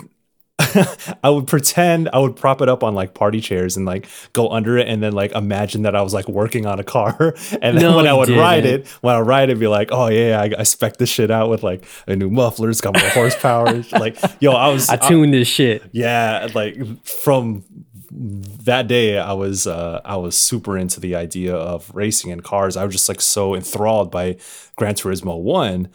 I 1.23 1.29
would 1.29 1.47
pretend 1.47 2.09
I 2.11 2.19
would 2.19 2.35
prop 2.35 2.61
it 2.61 2.67
up 2.69 2.83
on 2.83 2.93
like 2.93 3.13
party 3.13 3.39
chairs 3.39 3.77
and 3.77 3.85
like 3.85 4.07
go 4.33 4.49
under 4.49 4.77
it 4.77 4.87
and 4.89 5.01
then 5.01 5.13
like 5.13 5.31
imagine 5.31 5.83
that 5.83 5.95
I 5.95 6.01
was 6.01 6.13
like 6.13 6.27
working 6.27 6.65
on 6.65 6.79
a 6.79 6.83
car. 6.83 7.33
And 7.61 7.77
then 7.77 7.83
No, 7.83 7.95
when 7.97 8.07
I 8.07 8.13
would 8.13 8.29
ride 8.29 8.61
didn't. 8.63 8.81
it, 8.85 8.87
when 9.01 9.15
I 9.15 9.19
ride 9.19 9.49
it, 9.49 9.57
be 9.57 9.67
like, 9.67 9.89
oh 9.91 10.07
yeah, 10.09 10.39
I, 10.41 10.51
I 10.59 10.63
spec 10.63 10.97
this 10.97 11.09
shit 11.09 11.31
out 11.31 11.49
with 11.49 11.63
like 11.63 11.85
a 12.07 12.15
new 12.15 12.29
muffler, 12.29 12.69
it's 12.69 12.81
got 12.81 12.99
more 12.99 13.09
horsepower. 13.11 13.83
like, 13.93 14.17
yo, 14.41 14.51
I 14.51 14.67
was 14.67 14.89
I 14.89 14.97
tuned 14.97 15.33
this 15.33 15.47
shit. 15.47 15.81
yeah, 15.93 16.49
like 16.53 16.75
from 17.05 17.63
that 18.11 18.87
day 18.87 19.19
I 19.19 19.33
was 19.33 19.67
uh 19.67 20.01
I 20.03 20.15
was 20.17 20.37
super 20.37 20.77
into 20.77 20.99
the 20.99 21.15
idea 21.15 21.55
of 21.55 21.93
racing 21.93 22.31
in 22.31 22.41
cars. 22.41 22.77
I 22.77 22.85
was 22.85 22.93
just 22.93 23.09
like 23.09 23.21
so 23.21 23.55
enthralled 23.55 24.11
by 24.11 24.37
Gran 24.75 24.95
Turismo 24.95 25.39
1 25.39 25.89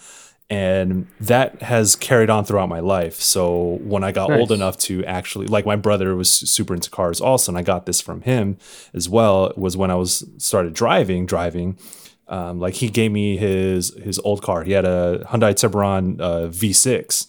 and 0.50 1.06
that 1.20 1.62
has 1.62 1.96
carried 1.96 2.28
on 2.28 2.44
throughout 2.44 2.68
my 2.68 2.80
life. 2.80 3.14
So 3.14 3.78
when 3.82 4.04
I 4.04 4.12
got 4.12 4.30
old 4.30 4.52
enough 4.52 4.76
to 4.78 5.04
actually 5.04 5.46
like 5.46 5.66
my 5.66 5.76
brother 5.76 6.14
was 6.14 6.30
super 6.30 6.74
into 6.74 6.90
cars 6.90 7.20
also 7.20 7.50
and 7.50 7.58
I 7.58 7.62
got 7.62 7.86
this 7.86 8.00
from 8.00 8.20
him 8.22 8.58
as 8.92 9.08
well 9.08 9.52
was 9.56 9.76
when 9.76 9.90
I 9.90 9.96
was 9.96 10.24
started 10.38 10.74
driving 10.74 11.26
driving 11.26 11.78
um, 12.28 12.58
like 12.58 12.74
he 12.74 12.88
gave 12.88 13.12
me 13.12 13.36
his 13.36 13.94
his 14.02 14.18
old 14.20 14.42
car. 14.42 14.64
He 14.64 14.72
had 14.72 14.84
a 14.84 15.26
Hyundai 15.30 15.54
Tiburon 15.54 16.20
uh, 16.20 16.48
V6 16.48 17.26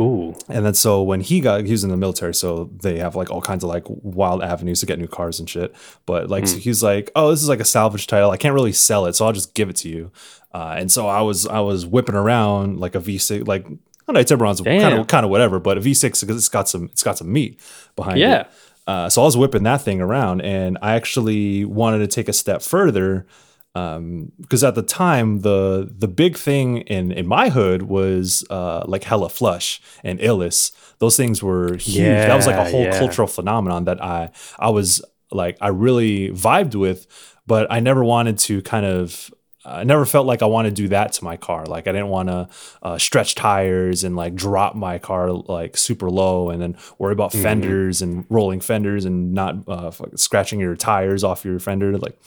Ooh. 0.00 0.34
and 0.48 0.64
then 0.64 0.74
so 0.74 1.02
when 1.02 1.20
he 1.20 1.40
got 1.40 1.64
he 1.64 1.72
was 1.72 1.84
in 1.84 1.90
the 1.90 1.96
military, 1.96 2.34
so 2.34 2.70
they 2.82 2.98
have 2.98 3.14
like 3.16 3.30
all 3.30 3.40
kinds 3.42 3.62
of 3.62 3.68
like 3.70 3.84
wild 3.88 4.42
avenues 4.42 4.80
to 4.80 4.86
get 4.86 4.98
new 4.98 5.06
cars 5.08 5.38
and 5.38 5.48
shit. 5.48 5.74
But 6.06 6.30
like 6.30 6.46
so 6.46 6.56
he's 6.56 6.82
like, 6.82 7.10
oh, 7.14 7.30
this 7.30 7.42
is 7.42 7.48
like 7.48 7.60
a 7.60 7.64
salvage 7.64 8.06
title. 8.06 8.30
I 8.30 8.36
can't 8.36 8.54
really 8.54 8.72
sell 8.72 9.06
it, 9.06 9.14
so 9.14 9.26
I'll 9.26 9.32
just 9.32 9.54
give 9.54 9.68
it 9.68 9.76
to 9.76 9.88
you. 9.88 10.10
Uh, 10.54 10.74
and 10.78 10.90
so 10.90 11.06
I 11.06 11.20
was 11.20 11.46
I 11.46 11.60
was 11.60 11.84
whipping 11.86 12.14
around 12.14 12.80
like 12.80 12.94
a 12.94 13.00
V6, 13.00 13.46
like 13.46 13.66
I 14.08 14.12
know 14.12 14.22
Tiburon's 14.24 14.60
kind 14.60 14.94
of 14.98 15.06
kind 15.06 15.24
of 15.24 15.30
whatever, 15.30 15.58
but 15.60 15.78
a 15.78 15.80
V6 15.80 16.20
because 16.22 16.36
it's 16.36 16.48
got 16.48 16.68
some 16.68 16.84
it's 16.92 17.02
got 17.02 17.18
some 17.18 17.32
meat 17.32 17.60
behind 17.94 18.18
Yeah. 18.18 18.40
it. 18.40 18.46
Uh, 18.86 19.08
so 19.08 19.22
I 19.22 19.24
was 19.26 19.36
whipping 19.36 19.62
that 19.64 19.82
thing 19.82 20.00
around, 20.00 20.40
and 20.40 20.76
I 20.82 20.94
actually 20.94 21.64
wanted 21.64 21.98
to 21.98 22.06
take 22.08 22.28
a 22.28 22.32
step 22.32 22.62
further 22.62 23.26
because 23.72 24.64
at 24.64 24.74
the 24.74 24.82
time 24.82 25.40
the 25.40 25.92
the 25.96 26.08
big 26.08 26.36
thing 26.36 26.78
in 26.78 27.12
in 27.12 27.26
my 27.26 27.50
hood 27.50 27.82
was 27.82 28.44
uh 28.50 28.84
like 28.86 29.04
hella 29.04 29.28
flush 29.28 29.80
and 30.02 30.20
illis 30.20 30.72
those 30.98 31.16
things 31.16 31.40
were 31.42 31.76
huge 31.76 31.98
that 32.04 32.34
was 32.34 32.46
like 32.46 32.56
a 32.56 32.68
whole 32.68 32.82
yeah. 32.82 32.98
cultural 32.98 33.28
phenomenon 33.28 33.84
that 33.84 34.02
i 34.02 34.30
i 34.58 34.68
was 34.68 35.00
like 35.30 35.56
i 35.60 35.68
really 35.68 36.30
vibed 36.30 36.74
with 36.74 37.06
but 37.46 37.70
i 37.70 37.78
never 37.78 38.02
wanted 38.02 38.36
to 38.38 38.60
kind 38.62 38.84
of 38.84 39.30
I 39.62 39.84
never 39.84 40.06
felt 40.06 40.26
like 40.26 40.40
I 40.40 40.46
want 40.46 40.66
to 40.66 40.70
do 40.72 40.88
that 40.88 41.12
to 41.12 41.24
my 41.24 41.36
car. 41.36 41.66
Like 41.66 41.86
I 41.86 41.92
didn't 41.92 42.08
want 42.08 42.30
to 42.30 42.48
uh, 42.82 42.96
stretch 42.96 43.34
tires 43.34 44.04
and 44.04 44.16
like 44.16 44.34
drop 44.34 44.74
my 44.74 44.98
car 44.98 45.30
like 45.30 45.76
super 45.76 46.08
low, 46.08 46.48
and 46.48 46.62
then 46.62 46.78
worry 46.98 47.12
about 47.12 47.32
Mm-hmm. 47.32 47.42
fenders 47.42 48.00
and 48.00 48.24
rolling 48.30 48.60
fenders 48.60 49.04
and 49.04 49.34
not 49.34 49.68
uh, 49.68 49.90
scratching 50.16 50.60
your 50.60 50.76
tires 50.76 51.22
off 51.22 51.44
your 51.44 51.58
fender. 51.60 51.98
Like 51.98 52.18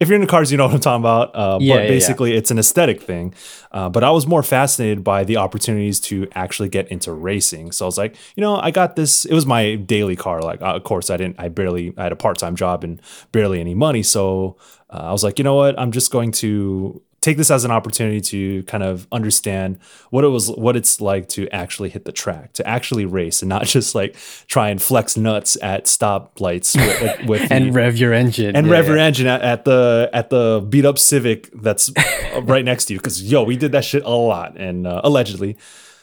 if 0.00 0.08
you're 0.08 0.14
into 0.14 0.28
cars, 0.28 0.52
you 0.52 0.58
know 0.58 0.66
what 0.66 0.74
I'm 0.74 0.80
talking 0.80 1.02
about. 1.02 1.34
Uh, 1.34 1.58
Yeah, 1.60 1.74
but 1.74 1.80
yeah, 1.80 1.82
yeah. 1.82 1.88
basically, 1.88 2.34
it's 2.34 2.50
an 2.50 2.58
aesthetic 2.58 3.02
thing. 3.02 3.34
Uh, 3.72 3.88
but 3.88 4.04
I 4.04 4.10
was 4.10 4.26
more 4.26 4.42
fascinated 4.42 5.02
by 5.02 5.24
the 5.24 5.36
opportunities 5.36 5.98
to 6.00 6.28
actually 6.34 6.68
get 6.68 6.88
into 6.88 7.12
racing. 7.12 7.72
So 7.72 7.84
I 7.84 7.88
was 7.88 7.98
like, 7.98 8.16
you 8.36 8.40
know, 8.40 8.56
I 8.56 8.70
got 8.70 8.96
this. 8.96 9.24
It 9.24 9.34
was 9.34 9.44
my 9.46 9.74
daily 9.74 10.16
car. 10.16 10.40
Like, 10.40 10.62
uh, 10.62 10.76
of 10.76 10.84
course, 10.84 11.10
I 11.10 11.16
didn't. 11.16 11.36
I 11.38 11.48
barely. 11.48 11.94
I 11.96 12.04
had 12.04 12.12
a 12.12 12.16
part 12.16 12.38
time 12.38 12.54
job 12.54 12.84
and 12.84 13.00
barely 13.32 13.60
any 13.60 13.74
money. 13.74 14.02
So 14.02 14.56
uh, 14.90 15.08
I 15.08 15.12
was 15.12 15.24
like, 15.24 15.38
you 15.38 15.44
know 15.44 15.56
what? 15.56 15.78
I'm 15.78 15.90
just 15.92 16.12
going 16.12 16.32
to 16.32 17.02
take 17.28 17.36
this 17.36 17.50
as 17.50 17.64
an 17.64 17.70
opportunity 17.70 18.20
to 18.20 18.62
kind 18.64 18.82
of 18.82 19.06
understand 19.12 19.78
what 20.10 20.24
it 20.24 20.28
was 20.28 20.48
what 20.52 20.74
it's 20.76 21.00
like 21.00 21.28
to 21.28 21.48
actually 21.54 21.90
hit 21.90 22.04
the 22.04 22.12
track 22.12 22.52
to 22.54 22.62
actually 22.66 23.04
race 23.04 23.42
and 23.42 23.48
not 23.48 23.64
just 23.76 23.94
like 23.94 24.16
try 24.46 24.70
and 24.70 24.80
flex 24.82 25.16
nuts 25.16 25.56
at 25.62 25.84
stoplights 25.84 26.74
with, 26.76 27.28
with 27.28 27.50
And 27.54 27.66
the- 27.66 27.72
rev 27.72 27.96
your 27.96 28.12
engine. 28.12 28.56
and 28.56 28.66
Yeah, 28.66 28.72
rev 28.72 28.86
your 28.88 28.98
engine 28.98 29.26
at, 29.26 29.42
at 29.42 29.64
the 29.64 30.08
at 30.12 30.30
the 30.30 30.64
beat 30.68 30.84
up 30.84 30.98
Civic 30.98 31.50
that's 31.62 31.90
right 32.42 32.64
next 32.64 32.86
to 32.86 32.94
you 32.94 32.98
because 32.98 33.22
yo 33.30 33.42
we 33.44 33.56
did 33.56 33.72
that 33.72 33.84
shit 33.84 34.02
a 34.04 34.10
lot 34.10 34.56
and 34.56 34.86
uh, 34.86 35.00
allegedly 35.04 35.56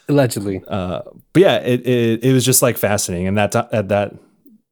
Allegedly. 0.08 0.62
Uh, 0.68 1.02
but 1.34 1.42
yeah 1.42 1.58
it, 1.58 1.80
it 1.88 2.24
it 2.24 2.32
was 2.34 2.46
just 2.46 2.62
like 2.62 2.78
fascinating 2.78 3.28
and 3.28 3.38
that 3.38 3.56
at 3.56 3.88
that 3.90 4.14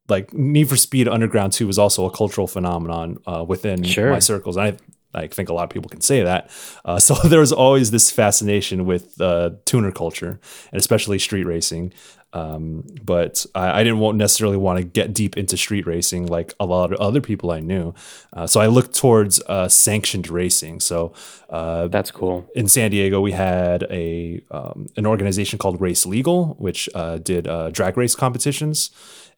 like 0.08 0.32
Need 0.34 0.68
for 0.68 0.76
Speed 0.76 1.08
Underground 1.08 1.52
2 1.52 1.66
was 1.66 1.78
also 1.78 2.04
a 2.06 2.10
cultural 2.10 2.46
phenomenon 2.46 3.18
uh, 3.26 3.42
within 3.48 3.82
Sure. 3.82 4.10
my 4.10 4.18
circles 4.20 4.56
and 4.56 4.66
I 4.68 4.76
I 5.14 5.28
think 5.28 5.48
a 5.48 5.54
lot 5.54 5.64
of 5.64 5.70
people 5.70 5.88
can 5.88 6.00
say 6.00 6.22
that 6.22 6.50
uh, 6.84 6.98
so 7.06 7.14
there 7.14 7.40
was 7.40 7.52
always 7.52 7.90
this 7.90 8.10
fascination 8.10 8.86
with 8.86 9.20
uh, 9.20 9.50
tuner 9.64 9.92
culture 9.92 10.40
and 10.72 10.80
especially 10.80 11.18
street 11.18 11.44
racing 11.44 11.92
um, 12.34 12.84
but 13.02 13.46
I, 13.54 13.80
I 13.80 13.84
didn't 13.84 14.16
necessarily 14.16 14.56
want 14.56 14.78
to 14.78 14.84
get 14.84 15.14
deep 15.14 15.36
into 15.36 15.56
street 15.56 15.86
racing 15.86 16.26
like 16.26 16.52
a 16.58 16.66
lot 16.66 16.92
of 16.92 16.98
other 16.98 17.20
people 17.20 17.52
I 17.52 17.60
knew. 17.60 17.94
Uh, 18.32 18.46
so 18.46 18.60
I 18.60 18.66
looked 18.66 18.94
towards 18.94 19.40
uh, 19.42 19.68
sanctioned 19.68 20.28
racing. 20.28 20.80
So 20.80 21.14
uh, 21.48 21.86
That's 21.86 22.10
cool. 22.10 22.50
in 22.56 22.66
San 22.66 22.90
Diego, 22.90 23.20
we 23.20 23.32
had 23.32 23.84
a 23.84 24.42
um, 24.50 24.88
an 24.96 25.06
organization 25.06 25.58
called 25.58 25.80
Race 25.80 26.04
Legal, 26.04 26.56
which 26.58 26.88
uh, 26.94 27.18
did 27.18 27.46
uh, 27.46 27.70
drag 27.70 27.96
race 27.96 28.16
competitions, 28.16 28.90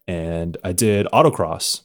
and 0.07 0.57
I 0.63 0.71
did 0.71 1.05
autocross 1.13 1.81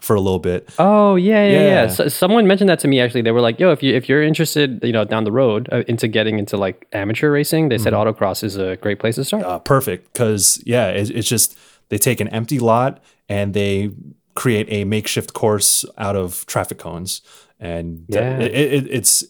for 0.00 0.14
a 0.14 0.20
little 0.20 0.38
bit. 0.38 0.68
Oh 0.78 1.16
yeah, 1.16 1.44
yeah, 1.46 1.52
yeah. 1.52 1.60
Yeah. 1.82 1.86
So, 1.88 2.08
someone 2.08 2.46
mentioned 2.46 2.68
that 2.68 2.78
to 2.80 2.88
me 2.88 3.00
actually. 3.00 3.22
They 3.22 3.32
were 3.32 3.40
like, 3.40 3.58
"Yo, 3.58 3.72
if 3.72 3.82
you 3.82 3.94
if 3.94 4.08
you're 4.08 4.22
interested, 4.22 4.80
you 4.82 4.92
know, 4.92 5.04
down 5.04 5.24
the 5.24 5.32
road 5.32 5.68
uh, 5.72 5.82
into 5.88 6.06
getting 6.08 6.38
into 6.38 6.56
like 6.56 6.86
amateur 6.92 7.30
racing, 7.30 7.68
they 7.70 7.78
said 7.78 7.92
Mm-hmm. 7.92 8.08
autocross 8.08 8.44
is 8.44 8.56
a 8.56 8.76
great 8.76 8.98
place 8.98 9.14
to 9.16 9.24
start." 9.24 9.44
uh, 9.44 9.58
perfect 9.58 10.12
because 10.12 10.62
yeah, 10.66 10.88
it, 10.88 11.10
it's 11.10 11.28
just 11.28 11.56
they 11.88 11.98
take 11.98 12.20
an 12.20 12.28
empty 12.28 12.58
lot 12.58 13.02
and 13.28 13.54
they 13.54 13.90
create 14.34 14.66
a 14.70 14.84
makeshift 14.84 15.32
course 15.32 15.84
out 15.96 16.14
of 16.16 16.44
traffic 16.46 16.78
cones, 16.78 17.22
and 17.58 18.04
Yeah. 18.08 18.38
it, 18.38 18.52
it, 18.54 18.86
it's 18.90 19.22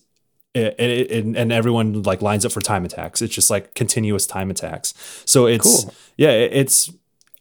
it, 0.55 0.75
it, 0.79 1.11
it- 1.13 1.37
and 1.37 1.53
everyone 1.53 2.03
like 2.03 2.23
lines 2.23 2.45
up 2.45 2.51
for 2.53 2.61
time 2.61 2.85
attacks. 2.85 3.23
It's 3.23 3.35
just 3.35 3.51
like 3.51 3.75
continuous 3.75 4.27
time 4.27 4.51
attacks. 4.51 4.95
So 5.27 5.47
it's 5.47 5.85
Cool. 5.85 5.95
yeah, 6.17 6.31
it- 6.31 6.53
it's 6.53 6.91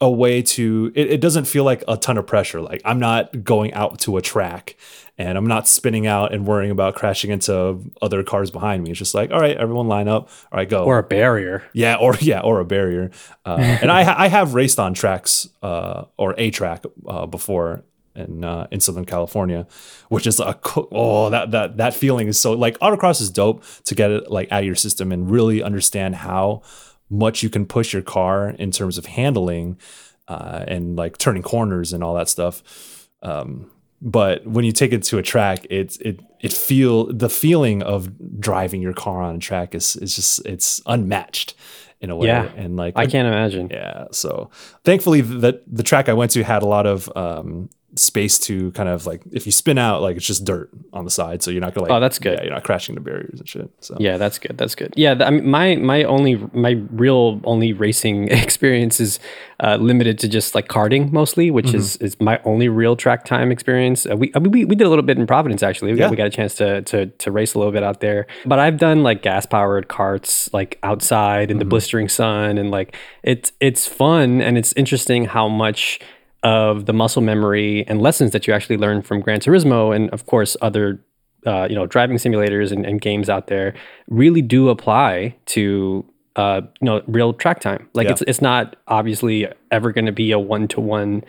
a 0.02 0.10
way 0.10 0.42
to 0.42 0.92
it, 0.96 1.12
it 1.12 1.22
doesn't 1.22 1.46
feel 1.46 1.64
like 1.64 1.84
a 1.88 1.98
ton 1.98 2.18
of 2.18 2.28
pressure. 2.28 2.62
Like 2.62 2.82
I'm 2.86 3.00
not 3.00 3.44
going 3.44 3.74
out 3.74 4.00
to 4.00 4.18
a 4.18 4.22
track 4.22 4.76
and 5.18 5.38
I'm 5.38 5.48
not 5.48 5.68
spinning 5.68 6.06
out 6.06 6.34
and 6.34 6.46
worrying 6.46 6.72
about 6.72 6.96
crashing 6.96 7.32
into 7.32 7.80
other 8.02 8.24
cars 8.24 8.52
behind 8.52 8.84
me. 8.84 8.90
It's 8.90 9.00
just 9.00 9.14
like, 9.14 9.32
all 9.32 9.40
right, 9.40 9.56
everyone 9.56 9.88
line 9.88 10.08
up. 10.08 10.30
All 10.52 10.58
right, 10.58 10.68
go. 10.68 10.84
or 10.84 10.98
a 10.98 11.04
barrier. 11.04 11.64
Yeah, 11.74 11.96
or 11.96 12.16
yeah, 12.20 12.42
or 12.42 12.60
a 12.60 12.66
barrier. 12.66 13.12
Uh, 13.46 13.58
and 13.82 13.92
I 13.92 14.26
I 14.26 14.28
have 14.28 14.54
raced 14.54 14.80
on 14.80 14.94
tracks 14.94 15.48
uh, 15.64 16.06
or 16.18 16.36
a 16.38 16.52
track 16.52 16.84
uh, 17.08 17.26
before 17.26 17.84
in 18.16 18.44
uh, 18.44 18.68
in 18.72 18.80
Southern 18.80 19.06
California, 19.06 19.68
which 20.10 20.28
is 20.28 20.40
a 20.40 20.54
co- 20.56 20.88
oh 20.92 21.30
that 21.30 21.52
that 21.52 21.78
that 21.78 21.94
feeling 21.94 22.28
is 22.28 22.40
so 22.40 22.54
like 22.54 22.78
autocross 22.80 23.22
is 23.22 23.30
dope 23.30 23.64
to 23.86 23.96
get 23.96 24.12
it 24.12 24.30
like 24.32 24.52
out 24.52 24.60
of 24.60 24.66
your 24.66 24.76
system 24.76 25.12
and 25.12 25.30
really 25.30 25.62
understand 25.64 26.16
how 26.16 26.62
much 27.10 27.44
you 27.44 27.50
can 27.50 27.66
push 27.66 27.94
your 27.94 28.02
car 28.02 28.50
in 28.50 28.72
terms 28.72 28.98
of 28.98 29.06
handling 29.06 29.78
uh, 30.28 30.64
and 30.68 30.96
like 30.96 31.18
turning 31.18 31.44
corners 31.44 31.94
and 31.94 32.04
all 32.04 32.16
that 32.16 32.30
stuff. 32.30 33.08
Um, 33.22 33.72
but 34.02 34.46
when 34.46 34.66
you 34.66 34.72
take 34.72 34.92
it 34.92 35.04
to 35.04 35.18
a 35.18 35.24
track, 35.24 35.66
it's 35.70 35.98
it 35.98 36.20
it 36.40 36.54
feel 36.54 37.12
the 37.12 37.30
feeling 37.30 37.82
of 37.82 38.40
driving 38.40 38.82
your 38.82 38.94
car 38.94 39.22
on 39.22 39.36
a 39.36 39.40
track 39.40 39.74
is 39.74 39.96
is 39.96 40.16
just 40.16 40.46
it's 40.46 40.82
unmatched 40.86 41.56
in 42.02 42.10
a 42.10 42.16
way. 42.16 42.28
Yeah, 42.28 42.52
and 42.56 42.76
like 42.76 42.94
I 42.98 43.08
can't 43.08 43.28
imagine. 43.28 43.70
yeah. 43.72 44.06
So 44.12 44.50
thankfully, 44.84 45.22
that 45.22 45.64
the 45.68 45.84
track 45.84 46.10
I 46.10 46.14
went 46.14 46.32
to 46.32 46.44
had 46.44 46.62
a 46.62 46.68
lot 46.68 46.86
of 46.86 47.10
um, 47.16 47.70
space 47.96 48.38
to 48.40 48.72
kind 48.72 48.90
of 48.90 49.06
like 49.06 49.22
if 49.32 49.46
you 49.46 49.52
spin 49.52 49.78
out, 49.78 50.02
like 50.02 50.18
it's 50.18 50.26
just 50.26 50.46
dirt 50.46 50.70
on 50.94 51.06
the 51.06 51.12
side, 51.12 51.42
so 51.44 51.52
you're 51.52 51.62
not 51.62 51.74
gonna 51.74 51.88
like. 51.88 51.96
Oh, 51.96 52.00
that's 52.00 52.20
good. 52.20 52.38
Yeah, 52.38 52.44
you're 52.46 52.54
not 52.54 52.64
crashing 52.64 52.96
the 52.96 53.02
barriers 53.02 53.40
and 53.40 53.48
shit. 53.48 53.70
So 53.82 53.96
Yeah, 54.00 54.18
that's 54.18 54.40
good. 54.40 54.58
That's 54.58 54.76
good. 54.76 54.94
Yeah, 54.98 55.16
I 55.20 55.30
mean, 55.32 55.48
my 55.50 55.76
my 55.76 56.04
only 56.04 56.36
my 56.54 56.72
real 56.92 57.40
only 57.44 57.74
racing 57.74 58.28
experience 58.32 59.00
is 59.00 59.20
uh, 59.62 59.78
limited 59.78 60.20
to 60.20 60.28
just 60.28 60.54
like 60.56 60.68
karting 60.68 61.12
mostly, 61.12 61.52
which 61.52 61.68
Mm-hmm. 61.68 61.78
is 61.78 61.98
is 61.98 62.20
my 62.22 62.40
only 62.46 62.68
real 62.70 62.96
track 62.96 63.26
time 63.26 63.52
experience. 63.52 64.06
Uh, 64.06 64.16
we, 64.18 64.32
I 64.36 64.40
mean, 64.40 64.52
we 64.52 64.66
we 64.66 64.76
did 64.76 64.86
a 64.86 64.90
little 64.90 65.04
bit 65.06 65.18
in 65.18 65.26
Providence 65.28 65.64
actually. 65.64 65.94
We, 65.94 66.00
Yeah. 66.00 66.06
got, 66.06 66.12
we 66.12 66.18
got 66.18 66.28
a 66.28 66.32
chance 66.32 66.56
to 66.56 66.82
to 66.84 67.06
to 67.08 67.32
race 67.32 67.54
a 67.54 67.60
little 67.60 67.72
bit 67.74 67.84
out 67.84 68.00
there. 68.02 68.28
But 68.46 68.60
I've 68.60 68.78
done 68.78 69.04
like 69.04 69.22
gas 69.22 69.46
powered 69.46 69.88
carts 69.88 70.50
like 70.54 70.80
outside 70.84 71.26
Mm-hmm. 71.46 71.52
in 71.52 71.58
the 71.60 71.66
blistering 71.66 72.10
sun, 72.10 72.58
and 72.58 72.72
like 72.72 72.96
it's 73.24 73.52
it's 73.60 73.88
fun 73.88 74.42
and 74.42 74.58
it's 74.58 74.74
interesting 74.74 75.26
how 75.26 75.48
much 75.48 76.00
of 76.46 76.86
the 76.86 76.94
muscle 76.94 77.22
memory 77.22 77.84
and 77.88 78.02
lessons 78.02 78.32
that 78.32 78.46
you 78.48 78.54
actually 78.54 78.78
learn 78.78 79.02
from 79.02 79.20
Gran 79.20 79.40
Turismo 79.40 79.94
and 79.96 80.10
of 80.12 80.26
course 80.28 80.56
other 80.62 81.04
uh, 81.46 81.68
you 81.70 81.76
know 81.76 81.86
driving 81.86 82.18
simulators 82.18 82.72
and, 82.72 82.86
and 82.86 83.02
games 83.02 83.30
out 83.30 83.48
there 83.48 83.74
really 84.10 84.42
do 84.42 84.70
apply 84.70 85.36
to 85.48 86.06
uh, 86.36 86.62
you 86.82 86.86
know 86.86 87.02
real 87.08 87.34
track 87.34 87.60
time. 87.60 87.90
Like 87.94 88.06
Yeah. 88.06 88.12
it's 88.14 88.24
it's 88.28 88.42
not 88.42 88.76
obviously 88.88 89.48
ever 89.72 89.92
going 89.92 90.06
to 90.06 90.12
be 90.12 90.32
a 90.32 90.40
one 90.40 90.68
to 90.70 90.80
one 90.80 91.24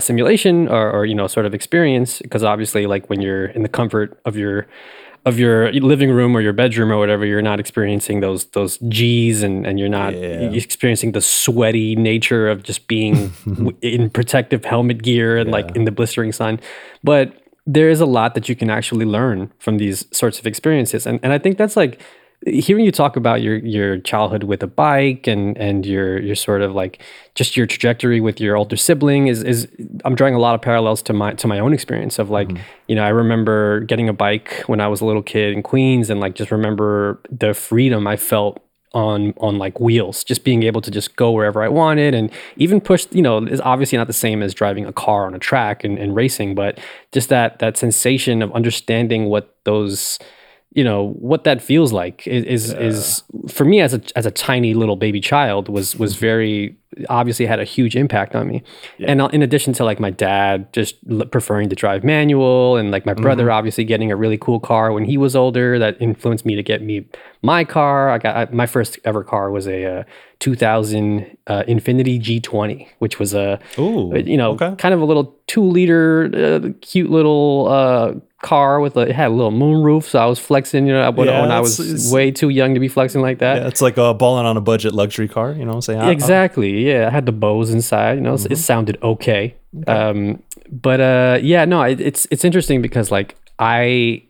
simulation 0.00 0.66
or, 0.68 0.90
or 0.90 1.06
you 1.06 1.14
know 1.14 1.28
sort 1.28 1.46
of 1.46 1.54
experience 1.54 2.18
because 2.20 2.42
obviously 2.42 2.86
like 2.86 3.08
when 3.08 3.20
you're 3.20 3.46
in 3.46 3.62
the 3.62 3.68
comfort 3.68 4.18
of 4.24 4.36
your 4.36 4.66
of 5.26 5.38
your 5.38 5.70
living 5.72 6.10
room 6.10 6.36
or 6.36 6.40
your 6.40 6.52
bedroom 6.54 6.90
or 6.92 6.98
whatever, 6.98 7.26
you're 7.26 7.42
not 7.42 7.58
experiencing 7.60 8.20
those 8.20 8.46
those 8.56 8.78
G's 8.88 9.42
and, 9.42 9.66
and 9.66 9.78
you're 9.78 9.88
not 10.00 10.14
Yeah. 10.14 10.50
experiencing 10.64 11.12
the 11.12 11.20
sweaty 11.20 11.96
nature 11.96 12.48
of 12.48 12.62
just 12.62 12.86
being 12.88 13.32
w- 13.44 13.76
in 13.82 14.08
protective 14.10 14.64
helmet 14.64 15.02
gear 15.02 15.36
and 15.36 15.50
like 15.50 15.74
in 15.76 15.84
the 15.84 15.90
blistering 15.90 16.32
sun. 16.32 16.60
But 17.02 17.26
there 17.66 17.90
is 17.90 18.00
a 18.00 18.06
lot 18.06 18.34
that 18.34 18.48
you 18.48 18.54
can 18.54 18.70
actually 18.70 19.04
learn 19.04 19.50
from 19.58 19.78
these 19.78 20.06
sorts 20.12 20.38
of 20.38 20.46
experiences. 20.46 21.06
And 21.06 21.18
and 21.22 21.32
I 21.32 21.38
think 21.38 21.58
that's 21.58 21.76
like 21.76 22.00
hearing 22.44 22.84
you 22.84 22.92
talk 22.92 23.16
about 23.16 23.42
your 23.42 23.56
your 23.56 23.98
childhood 23.98 24.44
with 24.44 24.62
a 24.62 24.66
bike 24.66 25.26
and 25.26 25.56
and 25.56 25.86
your 25.86 26.20
your 26.20 26.34
sort 26.34 26.62
of 26.62 26.74
like 26.74 27.02
just 27.34 27.56
your 27.56 27.66
trajectory 27.66 28.20
with 28.20 28.40
your 28.40 28.56
older 28.56 28.76
sibling 28.76 29.26
is 29.28 29.42
is 29.42 29.68
I'm 30.04 30.14
drawing 30.14 30.34
a 30.34 30.38
lot 30.38 30.54
of 30.54 30.62
parallels 30.62 31.02
to 31.02 31.12
my 31.12 31.32
to 31.34 31.46
my 31.46 31.58
own 31.58 31.72
experience 31.72 32.18
of 32.18 32.30
like 32.30 32.48
mm-hmm. 32.48 32.62
you 32.88 32.94
know 32.94 33.04
I 33.04 33.08
remember 33.08 33.80
getting 33.80 34.08
a 34.08 34.12
bike 34.12 34.62
when 34.66 34.80
I 34.80 34.88
was 34.88 35.00
a 35.00 35.06
little 35.06 35.22
kid 35.22 35.54
in 35.54 35.62
Queens 35.62 36.10
and 36.10 36.20
like 36.20 36.34
just 36.34 36.50
remember 36.50 37.20
the 37.30 37.54
freedom 37.54 38.06
I 38.06 38.16
felt 38.16 38.62
on 38.92 39.34
on 39.38 39.58
like 39.58 39.78
wheels 39.80 40.24
just 40.24 40.44
being 40.44 40.62
able 40.62 40.80
to 40.80 40.90
just 40.90 41.16
go 41.16 41.30
wherever 41.32 41.62
i 41.62 41.68
wanted 41.68 42.14
and 42.14 42.30
even 42.56 42.80
push 42.80 43.04
you 43.10 43.20
know 43.20 43.44
is 43.44 43.60
obviously 43.60 43.98
not 43.98 44.06
the 44.06 44.12
same 44.12 44.42
as 44.42 44.54
driving 44.54 44.86
a 44.86 44.92
car 44.92 45.26
on 45.26 45.34
a 45.34 45.38
track 45.38 45.84
and, 45.84 45.98
and 45.98 46.14
racing 46.14 46.54
but 46.54 46.78
just 47.12 47.28
that 47.28 47.58
that 47.58 47.76
sensation 47.76 48.40
of 48.42 48.50
understanding 48.52 49.26
what 49.26 49.54
those 49.64 50.18
you 50.76 50.84
know 50.84 51.14
what 51.18 51.44
that 51.44 51.62
feels 51.62 51.90
like 51.90 52.26
is 52.26 52.44
is, 52.44 52.72
is 52.74 53.22
for 53.48 53.64
me 53.64 53.80
as 53.80 53.94
a 53.94 54.02
as 54.14 54.26
a 54.26 54.30
tiny 54.30 54.74
little 54.74 54.94
baby 54.94 55.20
child 55.20 55.70
was 55.70 55.96
was 55.96 56.16
very 56.16 56.76
obviously 57.08 57.46
had 57.46 57.58
a 57.60 57.64
huge 57.64 57.96
impact 57.96 58.34
on 58.34 58.46
me. 58.46 58.62
And 59.00 59.20
in 59.32 59.42
addition 59.42 59.72
to 59.74 59.84
like 59.84 60.00
my 60.00 60.10
dad 60.10 60.72
just 60.72 60.96
l- 61.10 61.26
preferring 61.26 61.68
to 61.68 61.76
drive 61.76 62.04
manual 62.04 62.76
and 62.76 62.90
like 62.90 63.04
my 63.04 63.12
brother 63.14 63.50
obviously 63.50 63.84
getting 63.84 64.10
a 64.10 64.16
really 64.16 64.38
cool 64.38 64.60
car 64.60 64.92
when 64.92 65.04
he 65.04 65.16
was 65.18 65.36
older 65.36 65.78
that 65.78 66.00
influenced 66.00 66.46
me 66.46 66.56
to 66.56 66.62
get 66.62 66.82
me 66.82 67.06
my 67.42 67.64
car. 67.64 68.10
I 68.10 68.18
got 68.18 68.36
I, 68.36 68.52
my 68.52 68.66
first 68.66 68.98
ever 69.04 69.24
car 69.24 69.50
was 69.50 69.66
a 69.66 70.00
uh, 70.00 70.04
2000 70.40 71.36
uh, 71.46 71.62
Infiniti 71.66 72.20
g20 72.20 72.86
which 72.98 73.18
was 73.18 73.32
a 73.34 73.58
Ooh, 73.78 74.14
you 74.14 74.36
know 74.36 74.52
okay. 74.52 74.74
kind 74.76 74.94
of 74.94 75.00
a 75.00 75.04
little 75.04 75.34
two 75.46 75.62
liter 75.62 76.30
uh, 76.34 76.68
cute 76.82 77.10
little 77.10 77.68
uh, 77.68 78.14
car 78.52 78.80
with 78.84 78.94
a 78.96 79.02
it 79.10 79.14
had 79.20 79.28
a 79.34 79.36
little 79.40 79.56
moon 79.62 79.78
roof 79.88 80.04
so 80.12 80.16
i 80.26 80.28
was 80.32 80.38
flexing 80.48 80.86
you 80.88 80.92
know 80.96 81.10
when, 81.18 81.26
Yeah, 81.28 81.40
when 81.42 81.50
i 81.58 81.60
was 81.66 81.74
way 82.16 82.26
too 82.40 82.50
young 82.60 82.70
to 82.74 82.80
be 82.86 82.90
flexing 82.96 83.22
like 83.28 83.38
that 83.44 83.54
Yeah, 83.56 83.68
it's 83.70 83.82
like 83.86 83.96
a 84.06 84.14
balling 84.22 84.46
on 84.50 84.56
a 84.56 84.60
budget 84.72 84.92
luxury 84.94 85.28
car. 85.36 85.48
You 85.52 85.64
know 85.66 85.72
what 85.74 85.82
I'm 85.82 85.86
saying? 85.88 86.00
I- 86.00 86.08
I- 86.08 86.16
exactly 86.18 86.70
yeah 86.88 87.08
i 87.08 87.10
had 87.10 87.26
the 87.26 87.36
Bose 87.44 87.70
inside 87.78 88.14
you 88.18 88.24
know 88.28 88.34
Mm-hmm. 88.36 88.52
it 88.52 88.58
sounded 88.70 88.96
okay, 89.12 89.42
um 89.96 90.42
but 90.86 91.00
uh 91.00 91.38
yeah 91.52 91.64
no 91.64 91.78
it, 91.82 91.98
it's 92.00 92.22
it's 92.32 92.44
interesting 92.48 92.78
because 92.82 93.10
like 93.18 93.28
i 93.58 94.22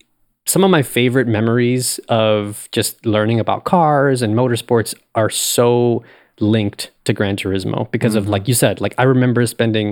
some 0.55 0.63
of 0.67 0.71
my 0.71 0.83
favorite 0.99 1.27
memories 1.39 1.99
of 2.09 2.69
just 2.79 3.05
learning 3.05 3.39
about 3.45 3.65
cars 3.65 4.23
and 4.23 4.31
motorsports 4.43 4.95
are 5.15 5.31
so 5.31 6.03
linked 6.41 6.91
to 7.05 7.13
gran 7.19 7.37
turismo 7.37 7.91
because 7.91 8.13
Mm-hmm. 8.15 8.19
of 8.31 8.35
like 8.35 8.45
you 8.51 8.55
said 8.55 8.81
like 8.85 8.95
i 8.99 9.05
remember 9.15 9.41
spending 9.47 9.89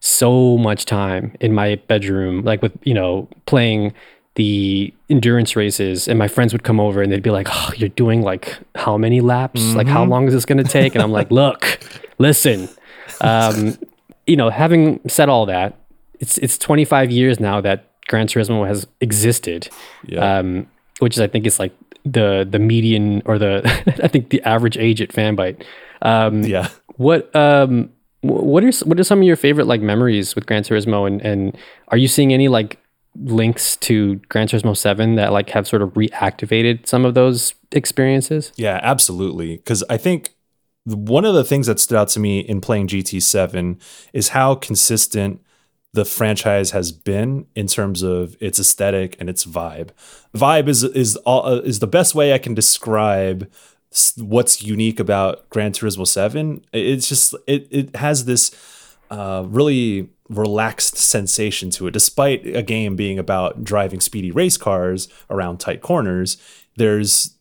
so 0.00 0.56
much 0.58 0.84
time 0.84 1.34
in 1.40 1.52
my 1.54 1.76
bedroom 1.88 2.42
like 2.42 2.62
with 2.62 2.72
you 2.82 2.94
know 2.94 3.28
playing 3.46 3.92
the 4.36 4.92
endurance 5.08 5.56
races 5.56 6.06
and 6.06 6.18
my 6.18 6.28
friends 6.28 6.52
would 6.52 6.62
come 6.62 6.78
over 6.78 7.00
and 7.02 7.10
they'd 7.10 7.22
be 7.22 7.30
like 7.30 7.48
oh 7.50 7.70
you're 7.76 7.88
doing 7.88 8.22
like 8.22 8.58
how 8.74 8.96
many 8.98 9.20
laps 9.20 9.74
like 9.74 9.86
how 9.86 10.04
long 10.04 10.26
is 10.28 10.34
this 10.34 10.44
going 10.44 10.62
to 10.62 10.64
take 10.70 10.94
and 10.94 11.02
i'm 11.02 11.10
like 11.10 11.30
look 11.30 11.80
listen 12.18 12.68
um, 13.22 13.76
you 14.26 14.36
know 14.36 14.50
having 14.50 15.00
said 15.08 15.28
all 15.28 15.46
that 15.46 15.78
it's 16.20 16.36
it's 16.38 16.58
25 16.58 17.10
years 17.10 17.40
now 17.40 17.60
that 17.60 17.90
gran 18.08 18.26
turismo 18.26 18.66
has 18.66 18.86
existed 19.00 19.68
Yeah. 20.04 20.38
um, 20.38 20.66
which 20.98 21.14
is 21.16 21.20
i 21.20 21.26
think 21.26 21.46
is 21.46 21.58
like 21.58 21.72
the 22.04 22.46
the 22.48 22.58
median 22.58 23.22
or 23.24 23.38
the 23.38 23.62
i 24.02 24.08
think 24.08 24.28
the 24.28 24.42
average 24.42 24.76
age 24.76 25.00
at 25.00 25.08
fanbyte 25.10 25.62
um, 26.02 26.42
yeah. 26.44 26.68
what 26.96 27.34
um 27.34 27.90
what 28.26 28.64
are 28.64 28.72
what 28.84 28.98
are 28.98 29.04
some 29.04 29.20
of 29.20 29.24
your 29.24 29.36
favorite 29.36 29.66
like 29.66 29.80
memories 29.80 30.34
with 30.34 30.46
Gran 30.46 30.62
Turismo 30.62 31.06
and 31.06 31.20
and 31.22 31.56
are 31.88 31.98
you 31.98 32.08
seeing 32.08 32.32
any 32.32 32.48
like 32.48 32.78
links 33.22 33.76
to 33.76 34.16
Gran 34.28 34.48
Turismo 34.48 34.76
7 34.76 35.14
that 35.14 35.32
like 35.32 35.50
have 35.50 35.66
sort 35.66 35.82
of 35.82 35.90
reactivated 35.90 36.86
some 36.86 37.04
of 37.04 37.14
those 37.14 37.54
experiences? 37.72 38.52
Yeah, 38.56 38.80
absolutely. 38.82 39.56
Because 39.56 39.82
I 39.88 39.96
think 39.96 40.34
one 40.84 41.24
of 41.24 41.34
the 41.34 41.44
things 41.44 41.66
that 41.66 41.80
stood 41.80 41.98
out 41.98 42.08
to 42.10 42.20
me 42.20 42.40
in 42.40 42.60
playing 42.60 42.88
GT7 42.88 43.80
is 44.12 44.28
how 44.28 44.54
consistent 44.54 45.40
the 45.92 46.04
franchise 46.04 46.72
has 46.72 46.92
been 46.92 47.46
in 47.54 47.66
terms 47.66 48.02
of 48.02 48.36
its 48.38 48.58
aesthetic 48.58 49.16
and 49.18 49.30
its 49.30 49.46
vibe. 49.46 49.90
Vibe 50.34 50.68
is 50.68 50.84
is 50.84 51.16
all 51.18 51.46
uh, 51.46 51.60
is 51.60 51.78
the 51.78 51.86
best 51.86 52.14
way 52.14 52.34
I 52.34 52.38
can 52.38 52.54
describe 52.54 53.50
what's 54.18 54.62
unique 54.62 55.00
about 55.00 55.48
Gran 55.50 55.72
Turismo 55.72 56.06
7. 56.06 56.64
It's 56.72 57.08
just 57.08 57.34
it 57.46 57.66
it 57.70 57.96
has 57.96 58.24
this 58.24 58.50
uh, 59.10 59.44
really 59.46 60.08
relaxed 60.28 60.96
sensation 60.96 61.70
to 61.70 61.86
it. 61.86 61.92
Despite 61.92 62.46
a 62.46 62.62
game 62.62 62.96
being 62.96 63.18
about 63.18 63.64
driving 63.64 64.00
speedy 64.00 64.30
race 64.30 64.56
cars 64.56 65.08
around 65.30 65.58
tight 65.58 65.80
corners, 65.80 66.36
there's 66.76 67.35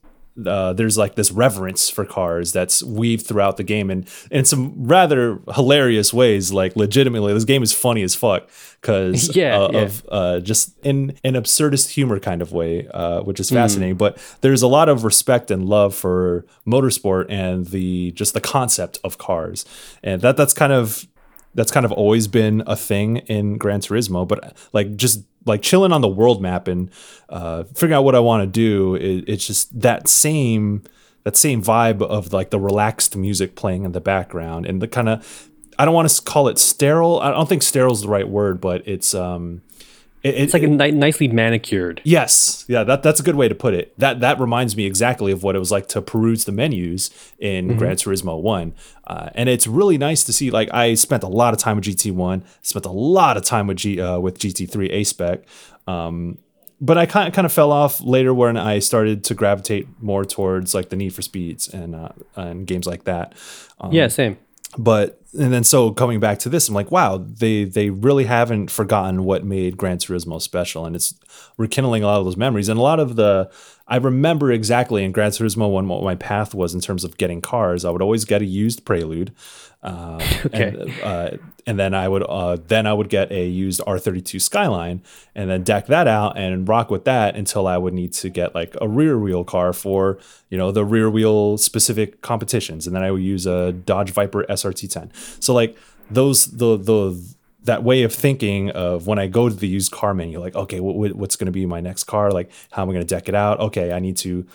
uh, 0.46 0.74
there's 0.74 0.98
like 0.98 1.16
this 1.16 1.32
reverence 1.32 1.90
for 1.90 2.06
cars 2.06 2.52
that's 2.52 2.84
weaved 2.84 3.26
throughout 3.26 3.58
the 3.58 3.64
game 3.64 3.90
and 3.90 4.08
in 4.32 4.44
some 4.44 4.74
rather 4.86 5.40
hilarious 5.54 6.14
ways. 6.14 6.52
Like 6.52 6.76
legitimately, 6.76 7.34
this 7.34 7.46
game 7.46 7.64
is 7.64 7.72
funny 7.72 8.04
as 8.04 8.16
fuck 8.16 8.50
because 8.82 9.36
Yeah, 9.36 9.58
uh, 9.58 9.70
yeah. 9.72 9.80
of 9.80 10.06
uh, 10.10 10.40
just 10.42 10.78
in 10.84 11.18
an 11.24 11.36
absurdist 11.36 11.92
humor 11.92 12.20
kind 12.20 12.42
of 12.42 12.52
way, 12.52 12.88
uh, 12.90 13.22
which 13.22 13.40
is 13.40 13.50
fascinating. 13.50 13.96
But 13.96 14.18
there's 14.42 14.62
a 14.62 14.68
lot 14.68 14.90
of 14.90 15.04
respect 15.04 15.52
and 15.52 15.66
love 15.68 15.96
for 15.96 16.46
motorsport 16.68 17.28
and 17.30 17.68
the 17.68 18.12
just 18.12 18.34
the 18.34 18.42
concept 18.42 19.00
of 19.04 19.18
cars, 19.18 19.66
and 20.04 20.22
that 20.22 20.36
that's 20.38 20.54
kind 20.54 20.74
of 20.74 21.08
that's 21.56 21.72
kind 21.72 21.86
of 21.86 21.92
always 21.92 22.28
been 22.28 22.64
a 22.68 22.76
thing 22.76 23.18
in 23.18 23.58
Gran 23.58 23.80
Turismo. 23.80 24.28
But 24.28 24.56
like 24.74 24.96
just 24.96 25.24
like 25.46 25.62
chilling 25.62 25.92
on 25.92 26.02
the 26.02 26.08
world 26.08 26.42
map 26.42 26.68
and 26.68 26.92
uh, 27.30 27.64
figuring 27.64 27.94
out 27.94 28.04
what 28.04 28.16
I 28.16 28.20
want 28.20 28.44
to 28.44 28.48
do, 28.48 28.96
it, 28.96 29.24
it's 29.28 29.48
just 29.48 29.80
that 29.80 30.08
same 30.08 30.84
that 31.24 31.36
same 31.36 31.64
vibe 31.64 32.04
of 32.04 32.34
like 32.34 32.52
the 32.52 32.60
relaxed 32.60 33.16
music 33.16 33.56
playing 33.56 33.84
in 33.84 33.94
the 33.94 34.02
background 34.02 34.68
and 34.68 34.82
the 34.82 34.88
kind 34.88 35.10
of 35.10 35.50
I 35.80 35.86
don't 35.86 35.94
want 35.94 36.10
to 36.10 36.22
call 36.22 36.48
it 36.48 36.60
sterile. 36.60 37.20
I 37.20 37.32
don't 37.32 37.50
think 37.50 37.64
sterile 37.64 37.94
is 37.94 38.02
the 38.02 38.08
right 38.08 38.28
word, 38.28 38.62
but 38.62 38.88
it's 38.88 39.16
um 39.16 39.62
It, 40.26 40.36
It's 40.36 40.54
like 40.54 40.64
a 40.64 40.68
ni- 40.68 40.92
nicely 40.92 41.28
manicured. 41.28 42.02
Yes, 42.04 42.66
yeah, 42.68 42.84
that 42.84 43.04
that's 43.04 43.20
a 43.20 43.24
good 43.24 43.36
way 43.36 43.48
to 43.48 43.54
put 43.54 43.76
it. 43.76 43.98
That 44.00 44.22
that 44.22 44.40
reminds 44.40 44.76
me 44.76 44.86
exactly 44.86 45.32
of 45.32 45.44
what 45.44 45.56
it 45.56 45.60
was 45.60 45.72
like 45.72 45.88
to 45.90 46.02
peruse 46.02 46.46
the 46.46 46.52
menus 46.52 47.12
in 47.38 47.78
Gran 47.78 47.96
Turismo 47.96 48.42
One, 48.42 48.74
uh, 49.06 49.30
and 49.36 49.48
it's 49.50 49.68
really 49.68 50.00
nice 50.00 50.24
to 50.24 50.34
see. 50.34 50.50
Like 50.50 50.74
I 50.74 50.96
spent 50.96 51.22
a 51.22 51.28
lot 51.28 51.54
of 51.54 51.60
time 51.60 51.76
with 51.76 51.86
GT 51.86 52.12
One, 52.12 52.44
spent 52.64 52.86
a 52.86 52.92
lot 52.92 53.38
of 53.38 53.44
time 53.44 53.68
with 53.68 53.78
G 53.78 54.02
uh, 54.02 54.18
with 54.20 54.40
GT 54.40 54.68
Three 54.70 54.90
A 54.90 55.04
Spec, 55.04 55.44
um, 55.88 56.40
but 56.82 56.98
I 56.98 57.06
kind 57.06 57.28
of 57.28 57.34
kind 57.36 57.46
of 57.46 57.54
fell 57.54 57.72
off 57.72 58.02
later 58.02 58.34
when 58.34 58.58
I 58.58 58.80
started 58.80 59.24
to 59.26 59.36
gravitate 59.36 59.88
more 60.02 60.26
towards 60.26 60.74
like 60.74 60.90
the 60.90 60.96
Need 60.96 61.14
for 61.14 61.22
Speeds 61.22 61.72
and 61.72 61.96
uh, 61.96 62.10
and 62.36 62.66
games 62.66 62.88
like 62.88 63.04
that. 63.04 63.34
Um, 63.80 63.92
yeah, 63.92 64.08
same. 64.08 64.38
but 64.78 65.22
and 65.38 65.54
then 65.54 65.64
so 65.64 65.92
coming 65.92 66.20
back 66.20 66.40
to 66.40 66.50
this, 66.50 66.68
I'm 66.68 66.76
like, 66.76 66.92
wow, 66.92 67.18
they 67.18 67.66
they 67.66 67.90
really 67.90 68.26
haven't 68.26 68.72
forgotten 68.72 69.24
what 69.24 69.44
made 69.44 69.78
Gran 69.78 69.98
Turismo 69.98 70.42
special, 70.42 70.86
and 70.86 70.96
it's 70.96 71.14
rekindling 71.58 72.04
a 72.04 72.08
lot 72.08 72.20
of 72.20 72.26
those 72.26 72.38
memories. 72.38 72.70
And 72.70 72.80
a 72.80 72.84
lot 72.84 73.00
of 73.00 73.16
the 73.16 73.52
I 73.88 73.98
remember 73.98 74.52
exactly 74.52 75.04
in 75.04 75.12
Gran 75.12 75.32
Turismo 75.32 75.70
one 75.70 75.88
what 75.88 76.04
my 76.04 76.16
path 76.16 76.54
was 76.54 76.74
in 76.74 76.82
terms 76.82 77.04
of 77.04 77.18
getting 77.18 77.42
cars. 77.42 77.86
I 77.86 77.92
would 77.92 78.02
always 78.02 78.26
get 78.26 78.42
a 78.42 78.46
used 78.46 78.86
Prelude, 78.86 79.34
uh, 79.86 80.20
Okay. 80.46 80.68
and, 80.70 80.94
uh, 81.04 81.30
and 81.68 81.80
then 81.80 81.94
I 81.94 82.08
would 82.08 82.24
uh, 82.28 82.58
then 82.68 82.86
I 82.86 82.94
would 82.94 83.10
get 83.10 83.32
a 83.32 83.46
used 83.48 83.82
R32 83.82 84.42
Skyline, 84.42 85.02
and 85.34 85.50
then 85.50 85.64
deck 85.64 85.88
that 85.88 86.08
out 86.08 86.38
and 86.38 86.68
rock 86.68 86.90
with 86.92 87.06
that 87.06 87.36
until 87.36 87.66
I 87.68 87.78
would 87.78 87.94
need 87.94 88.14
to 88.14 88.30
get 88.30 88.54
like 88.54 88.76
a 88.82 88.88
rear 88.88 89.18
wheel 89.18 89.44
car 89.44 89.74
for 89.74 90.20
you 90.50 90.58
know 90.58 90.72
the 90.72 90.86
rear 90.86 91.10
wheel 91.10 91.58
specific 91.58 92.22
competitions, 92.22 92.86
and 92.88 92.96
then 92.96 93.04
I 93.04 93.10
would 93.12 93.24
use 93.24 93.46
a 93.48 93.72
Dodge 93.72 94.12
Viper 94.12 94.44
SRT10. 94.50 95.10
So 95.44 95.54
like 95.54 95.76
those 96.12 96.46
the 96.46 96.78
the 96.78 97.36
that 97.64 97.84
way 97.84 98.04
of 98.04 98.14
thinking 98.14 98.70
of 98.70 99.08
when 99.08 99.18
I 99.18 99.26
go 99.26 99.50
to 99.50 99.56
the 99.56 99.68
used 99.68 99.92
car 99.92 100.14
menu, 100.14 100.40
like 100.40 100.56
okay, 100.56 100.80
what, 100.80 100.96
what- 100.96 101.16
what's 101.16 101.36
going 101.36 101.48
to 101.48 101.52
be 101.52 101.66
my 101.66 101.82
next 101.82 102.04
car? 102.04 102.30
Like 102.32 102.52
how 102.72 102.84
am 102.84 102.90
I 102.90 102.94
going 102.94 103.06
to 103.08 103.16
deck 103.16 103.28
it 103.28 103.34
out? 103.34 103.60
Okay, 103.60 103.92
I 103.92 103.98
need 104.00 104.18
to 104.18 104.46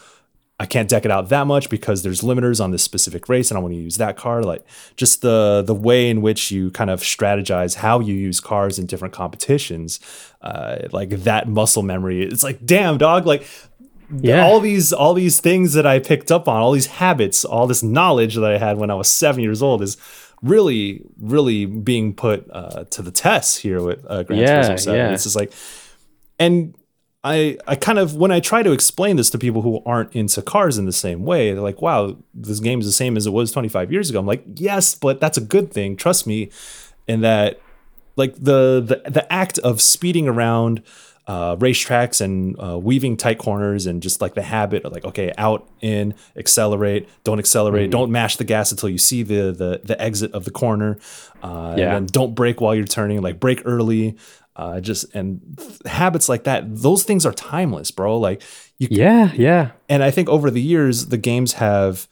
I 0.61 0.66
can't 0.66 0.88
deck 0.90 1.07
it 1.07 1.11
out 1.11 1.31
that 1.31 1.46
much 1.46 1.70
because 1.70 2.03
there's 2.03 2.20
limiters 2.20 2.62
on 2.62 2.70
this 2.70 2.83
specific 2.83 3.29
race 3.31 3.51
and 3.51 3.57
I 3.57 3.62
want 3.62 3.73
to 3.73 3.81
use 3.81 3.96
that 3.96 4.16
car. 4.18 4.42
Like 4.42 4.62
just 4.94 5.23
the 5.23 5.62
the 5.66 5.75
way 5.75 6.11
in 6.11 6.20
which 6.20 6.51
you 6.51 6.70
kind 6.70 6.90
of 6.90 7.01
strategize 7.01 7.77
how 7.77 8.01
you 8.01 8.14
use 8.14 8.40
cars 8.40 8.79
in 8.79 8.85
different 8.87 9.14
competitions, 9.14 9.99
uh, 10.42 10.77
like 10.92 11.09
that 11.25 11.49
muscle 11.49 11.83
memory. 11.83 12.23
It's 12.23 12.42
like, 12.44 12.64
damn 12.66 12.99
dog, 12.99 13.25
like 13.25 13.46
Yeah. 14.12 14.44
all 14.44 14.61
these 14.61 14.92
all 14.92 15.14
these 15.14 15.40
things 15.40 15.73
that 15.73 15.87
I 15.87 15.99
picked 15.99 16.31
up 16.31 16.46
on, 16.46 16.61
all 16.61 16.73
these 16.73 16.88
habits, 17.05 17.44
all 17.44 17.66
this 17.66 17.83
knowledge 17.83 18.35
that 18.35 18.53
I 18.53 18.59
had 18.59 18.77
when 18.77 18.90
I 18.90 18.94
was 18.96 19.09
seven 19.09 19.42
years 19.42 19.62
old 19.62 19.81
is 19.83 19.96
really, 20.42 21.03
really 21.20 21.64
being 21.66 22.12
put 22.14 22.46
uh, 22.53 22.85
to 22.90 23.01
the 23.03 23.11
test 23.11 23.61
here 23.62 23.81
with 23.83 24.05
uh, 24.09 24.25
Gran 24.25 24.40
Yeah, 24.40 24.62
Turismo 24.62 24.81
7. 24.81 24.94
yeah. 24.99 25.12
It's 25.14 25.25
just 25.25 25.37
like, 25.37 25.53
and 26.38 26.75
I 27.23 27.59
I 27.67 27.77
kind 27.77 27.99
of 27.99 28.15
when 28.17 28.31
I 28.31 28.41
try 28.41 28.63
to 28.63 28.73
explain 28.73 29.17
this 29.17 29.29
to 29.31 29.39
people 29.39 29.63
who 29.63 29.83
aren't 29.85 30.15
into 30.15 30.41
cars 30.43 30.79
in 30.79 30.87
the 30.87 30.93
same 30.93 31.25
way, 31.25 31.53
they're 31.53 31.63
like, 31.63 31.83
"Wow, 31.83 32.17
this 32.35 32.61
game 32.61 32.81
is 32.81 32.87
the 32.87 32.93
same 32.93 33.17
as 33.17 33.27
it 33.27 33.33
was 33.33 33.53
25 33.53 33.93
years 33.93 34.09
ago." 34.09 34.19
I'm 34.19 34.27
like, 34.27 34.43
"Yes, 34.57 34.95
but 34.95 35.21
that's 35.21 35.37
a 35.37 35.43
good 35.43 35.71
thing. 35.73 35.97
Trust 35.97 36.27
me." 36.27 36.51
In 37.07 37.21
that, 37.23 37.61
like 38.17 38.35
the 38.37 38.81
the 38.81 39.11
the 39.11 39.31
act 39.33 39.59
of 39.59 39.81
speeding 39.83 40.29
around 40.29 40.83
uh, 41.27 41.57
racetracks 41.57 42.21
and 42.21 42.57
uh, 42.61 42.79
weaving 42.79 43.17
tight 43.17 43.39
corners 43.39 43.87
and 43.87 44.03
just 44.03 44.21
like 44.21 44.35
the 44.35 44.43
habit 44.43 44.85
of 44.85 44.93
like, 44.93 45.05
okay, 45.05 45.33
out 45.39 45.69
in, 45.81 46.13
accelerate, 46.37 47.09
don't 47.23 47.39
accelerate, 47.39 47.91
don't 47.91 48.11
mash 48.11 48.37
the 48.37 48.45
gas 48.45 48.73
until 48.73 48.89
you 48.89 48.99
see 48.99 49.23
the 49.23 49.53
the 49.53 49.81
the 49.85 50.01
exit 50.01 50.33
of 50.33 50.45
the 50.45 50.51
corner, 50.51 50.99
uh, 51.43 51.75
Yeah. 51.77 51.85
and 51.85 51.93
then 51.95 52.07
don't 52.07 52.35
brake 52.35 52.61
while 52.61 52.75
you're 52.75 52.85
turning, 52.85 53.21
like 53.21 53.39
brake 53.39 53.63
early. 53.65 54.17
Uh, 54.61 54.79
just 54.79 55.14
and 55.14 55.40
habits 55.87 56.29
like 56.29 56.44
that, 56.44 56.62
those 56.66 57.03
things 57.03 57.25
are 57.25 57.33
timeless, 57.33 57.90
bro. 57.90 58.18
Like 58.18 58.42
you 58.79 58.88
Yeah, 58.90 59.33
yeah. 59.35 59.70
and 59.88 60.03
I 60.05 60.11
think 60.11 60.29
over 60.29 60.51
the 60.51 60.61
years, 60.61 61.07
the 61.07 61.16
games 61.16 61.55
have 61.55 62.07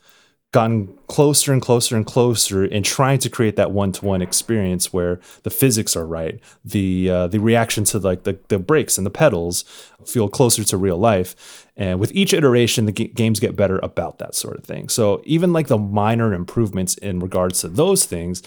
gotten 0.51 0.97
closer 1.07 1.53
and 1.53 1.61
closer 1.61 1.95
and 1.95 2.07
closer 2.07 2.65
in 2.65 2.81
trying 2.81 3.19
to 3.19 3.29
create 3.29 3.55
that 3.55 3.69
one-to-one 3.69 4.19
experience 4.19 4.91
where 4.91 5.19
the 5.43 5.51
physics 5.51 5.95
are 5.95 6.07
right, 6.07 6.39
the 6.65 7.09
uh, 7.09 7.27
the 7.27 7.37
reaction 7.37 7.83
to 7.83 7.99
like 7.99 8.23
the, 8.23 8.39
the 8.47 8.57
brakes 8.57 8.97
and 8.97 9.05
the 9.05 9.11
pedals 9.11 9.63
feel 10.05 10.27
closer 10.27 10.63
to 10.63 10.75
real 10.75 10.97
life, 10.97 11.35
and 11.77 11.99
with 11.99 12.11
each 12.15 12.33
iteration, 12.33 12.85
the 12.85 12.91
g- 12.91 13.13
games 13.13 13.39
get 13.39 13.55
better 13.55 13.79
about 13.83 14.17
that 14.17 14.33
sort 14.33 14.57
of 14.57 14.63
thing. 14.63 14.89
So 14.89 15.21
even 15.23 15.53
like 15.53 15.67
the 15.67 15.77
minor 15.77 16.33
improvements 16.33 16.97
in 16.97 17.19
regards 17.19 17.61
to 17.61 17.67
those 17.69 18.05
things 18.05 18.41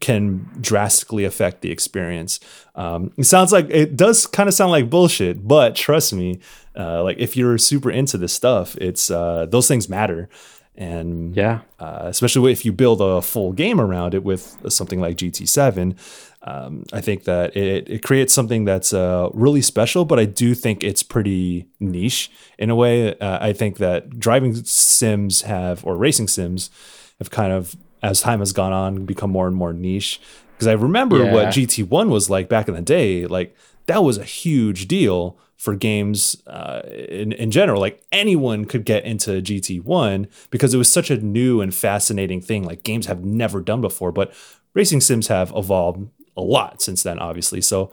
can 0.00 0.48
drastically 0.60 1.24
affect 1.24 1.60
the 1.62 1.70
experience. 1.70 2.40
Um, 2.74 3.12
it 3.16 3.24
sounds 3.24 3.52
like 3.52 3.68
it 3.70 3.96
does 3.96 4.26
kind 4.26 4.48
of 4.48 4.54
sound 4.54 4.70
like 4.72 4.90
bullshit, 4.90 5.46
but 5.46 5.74
trust 5.74 6.12
me, 6.12 6.40
uh, 6.78 7.02
like 7.02 7.18
if 7.18 7.36
you're 7.36 7.58
super 7.58 7.90
into 7.90 8.18
this 8.18 8.32
stuff, 8.32 8.76
it's 8.76 9.10
uh, 9.10 9.46
those 9.48 9.66
things 9.68 9.88
matter, 9.88 10.28
and 10.76 11.34
Yeah. 11.34 11.60
uh, 11.78 12.02
especially 12.04 12.52
if 12.52 12.64
you 12.64 12.72
build 12.72 13.00
a 13.00 13.22
full 13.22 13.52
game 13.52 13.80
around 13.80 14.14
it 14.14 14.22
with 14.24 14.56
something 14.68 15.00
like 15.00 15.16
GT7. 15.16 15.96
Um, 16.42 16.84
I 16.92 17.00
think 17.00 17.24
that 17.24 17.56
it, 17.56 17.88
it 17.88 18.02
creates 18.04 18.32
something 18.32 18.64
that's 18.66 18.92
uh, 18.92 19.30
really 19.32 19.62
special, 19.62 20.04
but 20.04 20.20
I 20.20 20.26
do 20.26 20.54
think 20.54 20.84
it's 20.84 21.02
pretty 21.02 21.66
niche 21.80 22.30
in 22.58 22.70
a 22.70 22.76
way. 22.76 23.18
Uh, 23.18 23.38
I 23.40 23.52
think 23.52 23.78
that 23.78 24.20
driving 24.20 24.54
sims 24.54 25.42
have, 25.42 25.84
or 25.84 25.96
racing 25.96 26.28
sims, 26.28 26.70
have 27.18 27.30
kind 27.30 27.52
of, 27.52 27.74
as 28.06 28.20
time 28.20 28.38
has 28.38 28.52
gone 28.52 28.72
on, 28.72 29.04
become 29.04 29.30
more 29.30 29.46
and 29.46 29.56
more 29.56 29.72
niche. 29.72 30.20
Because 30.54 30.68
I 30.68 30.72
remember 30.72 31.18
Yeah. 31.24 31.32
what 31.32 31.46
GT1 31.48 32.08
was 32.08 32.30
like 32.30 32.48
back 32.48 32.68
in 32.68 32.74
the 32.74 32.80
day. 32.82 33.26
Like, 33.26 33.54
that 33.86 34.02
was 34.02 34.16
a 34.18 34.24
huge 34.24 34.88
deal 34.88 35.38
for 35.56 35.74
games 35.74 36.42
uh, 36.46 36.82
in, 37.20 37.32
in 37.32 37.50
general. 37.50 37.80
Like 37.80 38.02
anyone 38.12 38.64
could 38.64 38.84
get 38.84 39.04
into 39.04 39.40
GT1 39.42 40.26
because 40.50 40.74
it 40.74 40.78
was 40.78 40.90
such 40.90 41.10
a 41.10 41.16
new 41.16 41.60
and 41.60 41.74
fascinating 41.74 42.40
thing. 42.40 42.64
Like 42.64 42.82
games 42.82 43.06
have 43.06 43.24
never 43.24 43.60
done 43.60 43.80
before, 43.80 44.12
but 44.12 44.32
racing 44.74 45.00
sims 45.00 45.28
have 45.28 45.52
evolved 45.56 46.08
a 46.36 46.42
lot 46.42 46.82
since 46.82 47.02
then, 47.02 47.18
obviously. 47.18 47.60
So 47.62 47.90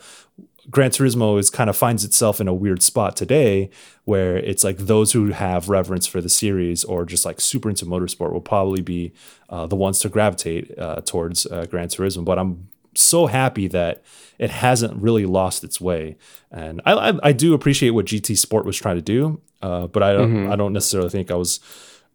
Gran 0.70 0.92
Turismo 0.92 1.38
is 1.38 1.50
kind 1.50 1.70
of 1.70 1.76
finds 1.76 2.06
itself 2.06 2.40
in 2.40 2.48
a 2.48 2.54
weird 2.54 2.82
spot 2.82 3.18
today 3.18 3.70
where 4.06 4.38
it's 4.38 4.64
like 4.64 4.78
those 4.78 5.12
who 5.12 5.32
have 5.32 5.68
reverence 5.68 6.08
for 6.08 6.22
the 6.22 6.30
series 6.30 6.84
or 6.84 7.06
just 7.06 7.26
like 7.26 7.42
super 7.42 7.70
into 7.70 7.86
motorsport 7.86 8.32
will 8.32 8.42
probably 8.42 8.82
be 8.82 9.14
uh, 9.50 9.68
the 9.68 9.76
ones 9.76 10.00
to 10.00 10.10
gravitate 10.10 10.78
uh, 10.78 11.02
towards 11.02 11.46
uh, 11.48 11.66
Gran 11.66 11.90
Turismo. 11.90 12.24
But 12.24 12.40
I'm 12.40 12.70
so 12.96 13.26
happy 13.26 13.68
that 13.68 14.04
it 14.40 14.52
hasn't 14.52 15.02
really 15.02 15.26
lost 15.26 15.64
its 15.64 15.82
way, 15.82 16.16
and 16.52 16.82
I 16.86 16.94
I, 16.94 17.14
I 17.24 17.32
do 17.34 17.54
appreciate 17.54 17.92
what 17.92 18.06
GT 18.06 18.38
Sport 18.38 18.66
was 18.66 18.78
trying 18.78 18.96
to 18.96 19.02
do, 19.02 19.42
uh, 19.62 19.88
but 19.88 20.04
I 20.04 20.14
don't 20.14 20.48
I 20.50 20.56
don't 20.56 20.74
necessarily 20.74 21.10
think 21.10 21.30
I 21.30 21.36
was 21.36 21.60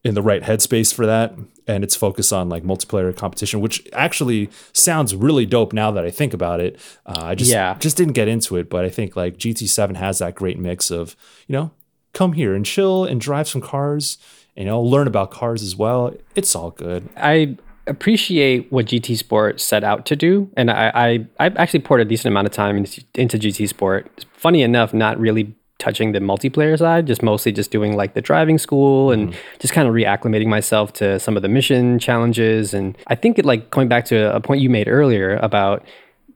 in 0.04 0.14
the 0.14 0.22
right 0.22 0.42
headspace 0.42 0.94
for 0.94 1.06
that 1.06 1.34
and 1.66 1.84
its 1.84 1.94
focus 1.96 2.32
on 2.32 2.48
like 2.48 2.62
multiplayer 2.62 3.14
competition 3.14 3.60
which 3.60 3.86
actually 3.92 4.48
sounds 4.72 5.14
really 5.14 5.44
dope 5.44 5.72
now 5.72 5.90
that 5.90 6.04
i 6.04 6.10
think 6.10 6.32
about 6.32 6.60
it 6.60 6.78
uh, 7.06 7.20
i 7.24 7.34
just 7.34 7.50
Yeah. 7.50 7.76
just 7.78 7.96
didn't 7.96 8.14
get 8.14 8.28
into 8.28 8.56
it 8.56 8.70
but 8.70 8.84
i 8.84 8.88
think 8.90 9.16
like 9.16 9.36
gt7 9.38 9.96
has 9.96 10.18
that 10.20 10.34
great 10.34 10.58
mix 10.58 10.90
of 10.90 11.16
you 11.46 11.52
know 11.54 11.70
come 12.12 12.32
here 12.34 12.54
and 12.54 12.64
chill 12.64 13.04
and 13.04 13.20
drive 13.20 13.48
some 13.48 13.60
cars 13.60 14.18
you 14.56 14.64
know 14.64 14.80
learn 14.80 15.06
about 15.06 15.30
cars 15.30 15.62
as 15.62 15.74
well 15.76 16.14
it's 16.34 16.54
all 16.54 16.70
good 16.70 17.08
I 17.16 17.56
appreciate 17.86 18.70
what 18.70 18.84
GT 18.86 19.16
Sport 19.16 19.60
set 19.62 19.82
out 19.82 20.04
to 20.06 20.14
do, 20.14 20.50
and 20.58 20.70
I 20.70 20.90
I, 20.94 21.26
I 21.40 21.46
actually 21.56 21.80
poured 21.80 22.02
a 22.02 22.04
decent 22.04 22.30
amount 22.30 22.46
of 22.46 22.52
time 22.52 22.76
into, 22.76 23.02
into 23.14 23.38
GT 23.38 23.66
Sport. 23.66 24.26
Funny 24.34 24.60
enough, 24.60 24.92
not 24.92 25.18
really 25.18 25.54
touching 25.78 26.12
the 26.12 26.18
multiplayer 26.18 26.76
side, 26.76 27.06
just 27.06 27.22
mostly 27.22 27.52
just 27.52 27.70
doing 27.70 27.96
like 27.96 28.14
the 28.14 28.20
driving 28.20 28.58
school 28.58 29.12
and 29.12 29.30
mm-hmm. 29.30 29.40
just 29.60 29.72
kind 29.72 29.88
of 29.88 29.94
reacclimating 29.94 30.48
myself 30.48 30.92
to 30.94 31.18
some 31.20 31.36
of 31.36 31.42
the 31.42 31.48
mission 31.48 31.98
challenges. 31.98 32.74
And 32.74 32.96
I 33.06 33.14
think 33.14 33.38
it 33.38 33.44
like 33.44 33.70
going 33.70 33.88
back 33.88 34.04
to 34.06 34.34
a 34.34 34.40
point 34.40 34.60
you 34.60 34.70
made 34.70 34.88
earlier 34.88 35.36
about 35.36 35.84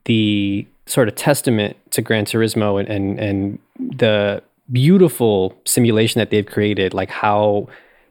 the 0.04 0.66
sort 0.86 1.08
of 1.08 1.14
testament 1.14 1.76
to 1.90 2.02
Gran 2.02 2.24
Turismo 2.24 2.78
and 2.78 2.88
and, 2.88 3.18
and 3.18 3.58
the 3.98 4.42
beautiful 4.70 5.56
simulation 5.64 6.18
that 6.20 6.30
they've 6.30 6.46
created, 6.46 6.94
like 6.94 7.10
how 7.10 7.68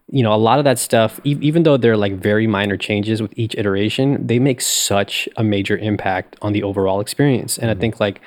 you 0.09 0.23
know 0.23 0.33
a 0.33 0.35
lot 0.35 0.59
of 0.59 0.65
that 0.65 0.77
stuff 0.77 1.21
e- 1.23 1.37
even 1.39 1.63
though 1.63 1.77
they're 1.77 1.95
like 1.95 2.13
very 2.13 2.45
minor 2.45 2.75
changes 2.75 3.21
with 3.21 3.33
each 3.37 3.55
iteration 3.55 4.27
they 4.27 4.39
make 4.39 4.59
such 4.59 5.29
a 5.37 5.43
major 5.43 5.77
impact 5.77 6.35
on 6.41 6.51
the 6.51 6.63
overall 6.63 6.99
experience. 6.99 7.57
And 7.57 7.69
i 7.69 7.73
mm-hmm. 7.73 7.81
think 7.81 7.99
like 8.01 8.19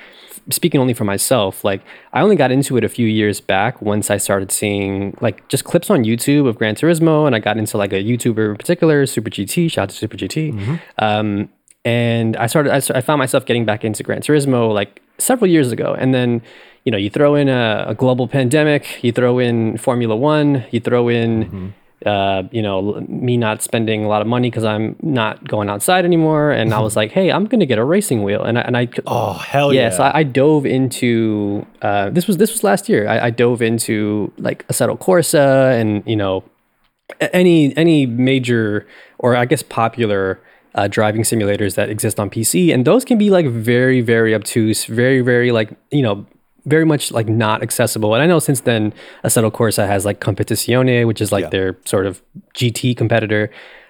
speaking 0.49 0.79
only 0.79 0.93
for 0.93 1.05
myself 1.05 1.63
like 1.63 1.81
i 2.13 2.21
only 2.21 2.35
got 2.35 2.51
into 2.51 2.77
it 2.77 2.83
a 2.83 2.89
few 2.89 3.07
years 3.07 3.41
back 3.41 3.81
once 3.81 4.11
i 4.11 4.17
started 4.17 4.51
seeing 4.51 5.17
like 5.21 5.47
just 5.47 5.63
clips 5.63 5.89
on 5.89 6.03
youtube 6.03 6.47
of 6.47 6.57
gran 6.57 6.75
turismo 6.75 7.25
and 7.25 7.35
i 7.35 7.39
got 7.39 7.57
into 7.57 7.77
like 7.77 7.93
a 7.93 8.03
youtuber 8.03 8.51
in 8.51 8.57
particular 8.57 9.05
super 9.05 9.29
gt 9.29 9.71
shout 9.71 9.83
out 9.83 9.89
to 9.89 9.95
super 9.95 10.17
gt 10.17 10.79
um, 10.99 11.49
and 11.85 12.35
I 12.35 12.47
started, 12.47 12.73
I, 12.73 12.97
I 12.97 13.01
found 13.01 13.19
myself 13.19 13.45
getting 13.45 13.63
back 13.63 13.85
into 13.85 14.01
Gran 14.01 14.21
Turismo 14.21 14.73
like 14.73 15.03
several 15.19 15.49
years 15.49 15.71
ago. 15.71 15.95
And 15.97 16.15
then, 16.15 16.41
you 16.83 16.91
know, 16.91 16.97
you 16.97 17.11
throw 17.11 17.35
in 17.35 17.47
a, 17.47 17.85
a 17.89 17.93
global 17.93 18.27
pandemic, 18.27 19.03
you 19.03 19.11
throw 19.11 19.37
in 19.37 19.77
Formula 19.77 20.15
One, 20.15 20.65
you 20.71 20.79
throw 20.79 21.07
in 21.07 21.73
uh, 22.05 22.43
you 22.51 22.61
know, 22.61 23.03
me 23.07 23.35
not 23.35 23.63
spending 23.63 24.05
a 24.05 24.07
lot 24.07 24.21
of 24.21 24.27
money 24.27 24.49
because 24.49 24.63
I'm 24.63 24.95
not 25.01 25.47
going 25.47 25.69
outside 25.69 26.05
anymore. 26.05 26.51
And 26.51 26.73
I 26.73 26.79
was 26.87 26.95
like, 26.95 27.11
hey, 27.11 27.31
I'm 27.31 27.45
gonna 27.45 27.65
get 27.65 27.79
a 27.79 27.83
racing 27.83 28.23
wheel. 28.23 28.43
And 28.43 28.59
I, 28.59 28.61
and 28.61 28.77
I 28.77 28.87
oh 29.07 29.33
hell 29.33 29.73
yeah, 29.73 29.89
yeah! 29.89 29.89
so 29.89 30.03
I, 30.03 30.19
I 30.19 30.23
dove 30.23 30.65
into 30.65 31.65
uh, 31.81 32.09
this 32.11 32.27
was 32.27 32.37
this 32.37 32.51
was 32.51 32.63
last 32.63 32.87
year. 32.87 33.07
I, 33.07 33.27
I 33.27 33.29
dove 33.31 33.61
into 33.61 34.31
like 34.37 34.67
Assetto 34.67 34.99
Corsa 34.99 35.79
and 35.79 36.03
you 36.05 36.15
know 36.15 36.43
any 37.33 37.75
any 37.75 38.05
major 38.05 38.87
or 39.17 39.35
I 39.35 39.45
guess 39.45 39.63
popular 39.63 40.39
uh, 40.75 40.87
driving 40.87 41.23
simulators 41.23 41.75
that 41.75 41.89
exist 41.89 42.19
on 42.19 42.29
PC, 42.29 42.73
and 42.73 42.85
those 42.85 43.03
can 43.05 43.17
be 43.17 43.29
like 43.29 43.47
very 43.47 44.01
very 44.01 44.35
obtuse, 44.35 44.85
very 44.85 45.21
very 45.21 45.51
like 45.51 45.71
you 45.89 46.03
know 46.03 46.25
very 46.65 46.85
much 46.85 47.11
like 47.11 47.27
not 47.27 47.61
accessible. 47.61 48.13
And 48.13 48.23
I 48.23 48.27
know 48.27 48.39
since 48.39 48.61
then 48.61 48.93
Assetto 49.23 49.51
Corsa 49.51 49.87
has 49.87 50.05
like 50.05 50.19
Competizione, 50.19 51.05
which 51.05 51.21
is 51.21 51.31
like 51.31 51.43
Yeah. 51.45 51.49
their 51.49 51.77
sort 51.85 52.05
of 52.05 52.21
GT 52.53 52.95
competitor. 52.97 53.49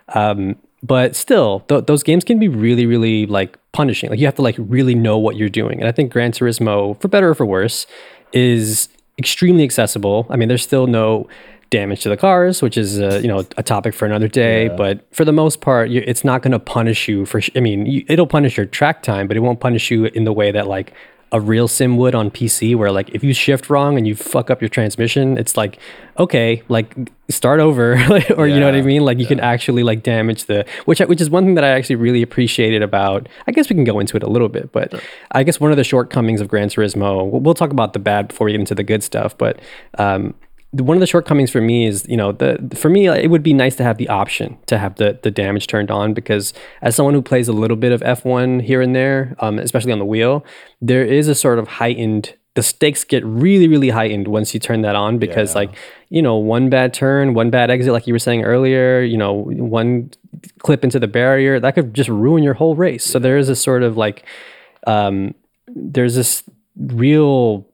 Um, 0.09 0.55
but 0.83 1.15
still, 1.15 1.61
th- 1.67 1.85
those 1.85 2.03
games 2.03 2.23
can 2.23 2.37
be 2.37 2.47
really, 2.47 2.85
really 2.85 3.25
like 3.25 3.57
punishing. 3.71 4.09
Like 4.09 4.19
you 4.19 4.25
have 4.27 4.35
to 4.35 4.41
like 4.43 4.55
really 4.59 4.93
know 4.93 5.17
what 5.17 5.35
you're 5.35 5.49
doing. 5.49 5.79
And 5.79 5.87
I 5.87 5.91
think 5.91 6.11
Gran 6.11 6.31
Turismo, 6.31 6.99
for 7.01 7.07
better 7.07 7.29
or 7.29 7.35
for 7.35 7.45
worse, 7.45 7.87
is 8.33 8.89
extremely 9.17 9.63
accessible. 9.63 10.27
I 10.29 10.35
mean, 10.35 10.47
there's 10.47 10.61
still 10.63 10.85
no 10.87 11.27
damage 11.71 12.01
to 12.01 12.09
the 12.09 12.17
cars, 12.17 12.61
which 12.61 12.77
is 12.77 12.99
uh, 13.01 13.19
you 13.23 13.27
know 13.27 13.43
a 13.57 13.63
topic 13.63 13.95
for 13.95 14.05
another 14.05 14.27
day. 14.27 14.67
But 14.69 15.07
for 15.11 15.25
the 15.25 15.31
most 15.31 15.61
part, 15.61 15.89
you, 15.89 16.03
it's 16.05 16.23
not 16.23 16.41
going 16.43 16.51
to 16.51 16.59
punish 16.59 17.07
you 17.07 17.25
for. 17.25 17.41
sh- 17.41 17.49
I 17.55 17.59
mean, 17.61 17.85
you, 17.87 18.05
it'll 18.07 18.27
punish 18.27 18.55
your 18.57 18.65
track 18.67 19.01
time, 19.01 19.27
but 19.27 19.35
it 19.37 19.39
won't 19.39 19.59
punish 19.59 19.89
you 19.89 20.05
in 20.05 20.25
the 20.25 20.33
way 20.33 20.51
that 20.51 20.67
like 20.67 20.93
a 21.31 21.39
real 21.41 21.67
sim 21.67 21.97
would 21.97 22.15
on 22.15 22.31
PC, 22.31 22.75
where 22.75 22.91
like 22.91 23.09
if 23.09 23.23
you 23.23 23.33
shift 23.33 23.69
wrong 23.69 23.97
and 23.97 24.07
you 24.07 24.15
fuck 24.15 24.49
up 24.49 24.61
your 24.61 24.69
transmission, 24.69 25.37
it's 25.37 25.57
like 25.57 25.79
okay, 26.17 26.63
like 26.69 26.95
start 27.29 27.59
over, 27.59 27.93
or 28.37 28.47
you 28.47 28.59
know 28.59 28.67
what 28.67 28.75
I 28.75 28.81
mean? 28.81 29.03
Like 29.03 29.19
you 29.19 29.25
can 29.25 29.39
actually 29.39 29.83
like 29.83 30.03
damage 30.03 30.45
the 30.45 30.65
which 30.85 30.99
which 30.99 31.21
is 31.21 31.29
one 31.29 31.45
thing 31.45 31.55
that 31.55 31.63
I 31.63 31.69
actually 31.69 31.95
really 31.95 32.21
appreciated 32.21 32.81
about. 32.81 33.27
I 33.47 33.51
guess 33.51 33.69
we 33.69 33.75
can 33.75 33.83
go 33.83 33.99
into 33.99 34.15
it 34.15 34.23
a 34.23 34.29
little 34.29 34.49
bit, 34.49 34.71
but 34.71 35.01
I 35.31 35.43
guess 35.43 35.59
one 35.59 35.71
of 35.71 35.77
the 35.77 35.83
shortcomings 35.83 36.41
of 36.41 36.47
Gran 36.47 36.69
Turismo. 36.69 37.29
We'll, 37.29 37.41
we'll 37.41 37.53
talk 37.53 37.71
about 37.71 37.93
the 37.93 37.99
bad 37.99 38.29
before 38.29 38.45
we 38.45 38.51
get 38.51 38.59
into 38.59 38.75
the 38.75 38.83
good 38.83 39.03
stuff, 39.03 39.37
but 39.37 39.59
um, 39.97 40.33
one 40.81 40.97
of 40.97 41.01
the 41.01 41.07
shortcomings 41.07 41.51
for 41.51 41.61
me 41.61 41.85
is 41.85 42.05
you 42.07 42.17
know 42.17 42.31
the 42.31 42.57
for 42.75 42.89
me 42.89 43.07
it 43.07 43.29
would 43.29 43.43
be 43.43 43.53
nice 43.53 43.75
to 43.75 43.83
have 43.83 43.97
the 43.97 44.09
option 44.09 44.57
to 44.65 44.77
have 44.77 44.95
the 44.95 45.19
the 45.23 45.31
damage 45.31 45.67
turned 45.67 45.91
on 45.91 46.13
because 46.13 46.53
as 46.81 46.95
someone 46.95 47.13
who 47.13 47.21
plays 47.21 47.47
a 47.47 47.53
little 47.53 47.77
bit 47.77 47.91
of 47.91 48.01
F1 48.01 48.61
here 48.63 48.81
and 48.81 48.95
there 48.95 49.35
um, 49.39 49.59
especially 49.59 49.91
on 49.91 49.99
the 49.99 50.05
wheel 50.05 50.43
there 50.81 51.05
is 51.05 51.27
a 51.27 51.35
sort 51.35 51.59
of 51.59 51.67
heightened 51.67 52.33
the 52.55 52.63
stakes 52.63 53.03
get 53.03 53.23
really 53.25 53.67
really 53.67 53.89
heightened 53.89 54.27
once 54.27 54.53
you 54.53 54.59
turn 54.59 54.81
that 54.81 54.95
on 54.95 55.17
because 55.19 55.51
Yeah. 55.53 55.59
like 55.59 55.71
you 56.09 56.21
know 56.21 56.35
one 56.37 56.69
bad 56.69 56.93
turn 56.93 57.33
one 57.33 57.49
bad 57.49 57.69
exit 57.69 57.91
like 57.93 58.07
you 58.07 58.13
were 58.13 58.19
saying 58.19 58.43
earlier 58.43 59.01
you 59.01 59.17
know 59.17 59.33
one 59.33 60.11
clip 60.59 60.83
into 60.83 60.99
the 60.99 61.07
barrier 61.07 61.59
that 61.59 61.75
could 61.75 61.93
just 61.93 62.09
ruin 62.09 62.43
your 62.43 62.53
whole 62.55 62.75
race 62.75 63.03
so 63.03 63.19
there 63.19 63.37
is 63.37 63.49
a 63.49 63.55
sort 63.55 63.83
of 63.83 63.97
like 63.97 64.25
um, 64.87 65.33
there's 65.67 66.15
this 66.15 66.43
real 66.77 67.67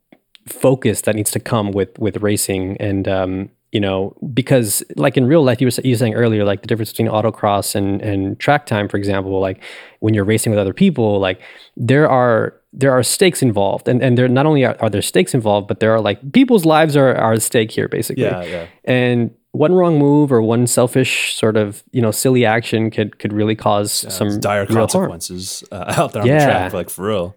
focus 0.48 1.02
that 1.02 1.16
needs 1.16 1.32
to 1.32 1.40
come 1.40 1.72
with 1.72 1.98
with 2.00 2.18
racing 2.18 2.78
and 2.80 3.08
um 3.08 3.50
you 3.72 3.80
know 3.80 4.16
because 4.34 4.84
like 4.96 5.16
in 5.16 5.26
real 5.28 5.44
life 5.44 5.62
you 5.62 5.68
were, 5.68 5.82
you 5.84 5.92
were 5.94 5.98
saying 5.98 6.14
earlier 6.16 6.44
like 6.44 6.62
the 6.62 6.68
difference 6.68 6.92
between 6.92 7.08
autocross 7.08 7.76
and 7.76 8.02
and 8.02 8.40
track 8.40 8.66
time 8.66 8.88
for 8.90 8.98
example 8.98 9.40
like 9.40 9.62
when 10.00 10.14
you're 10.14 10.26
racing 10.26 10.50
with 10.52 10.60
other 10.60 10.74
people 10.74 11.20
like 11.20 11.40
there 11.78 12.10
are 12.10 12.54
there 12.74 12.92
are 12.92 13.04
stakes 13.04 13.42
involved 13.42 13.88
and 13.88 14.02
and 14.02 14.18
there 14.18 14.28
not 14.28 14.46
only 14.46 14.66
are, 14.66 14.76
are 14.80 14.90
there 14.90 15.02
stakes 15.02 15.34
involved 15.34 15.68
but 15.68 15.80
there 15.80 15.92
are 15.94 16.02
like 16.02 16.20
people's 16.34 16.66
lives 16.66 16.96
are 16.98 17.14
are 17.16 17.34
at 17.34 17.42
stake 17.42 17.72
here 17.72 17.88
basically 17.88 18.24
Yeah, 18.24 18.44
yeah. 18.44 18.66
and 18.86 19.32
one 19.54 19.74
wrong 19.74 20.00
move 20.00 20.32
or 20.32 20.42
one 20.42 20.66
selfish 20.66 21.36
sort 21.36 21.56
of 21.58 21.84
you 21.92 22.02
know 22.02 22.12
silly 22.12 22.46
action 22.46 22.90
could 22.90 23.20
could 23.20 23.34
really 23.34 23.56
cause 23.56 23.92
some 24.14 24.40
dire 24.40 24.66
consequences 24.66 25.64
uh, 25.72 25.94
out 25.98 26.14
there 26.14 26.22
on 26.24 26.28
Yeah. 26.28 26.40
the 26.40 26.46
track, 26.46 26.74
like 26.74 26.90
for 26.90 27.08
real. 27.08 27.36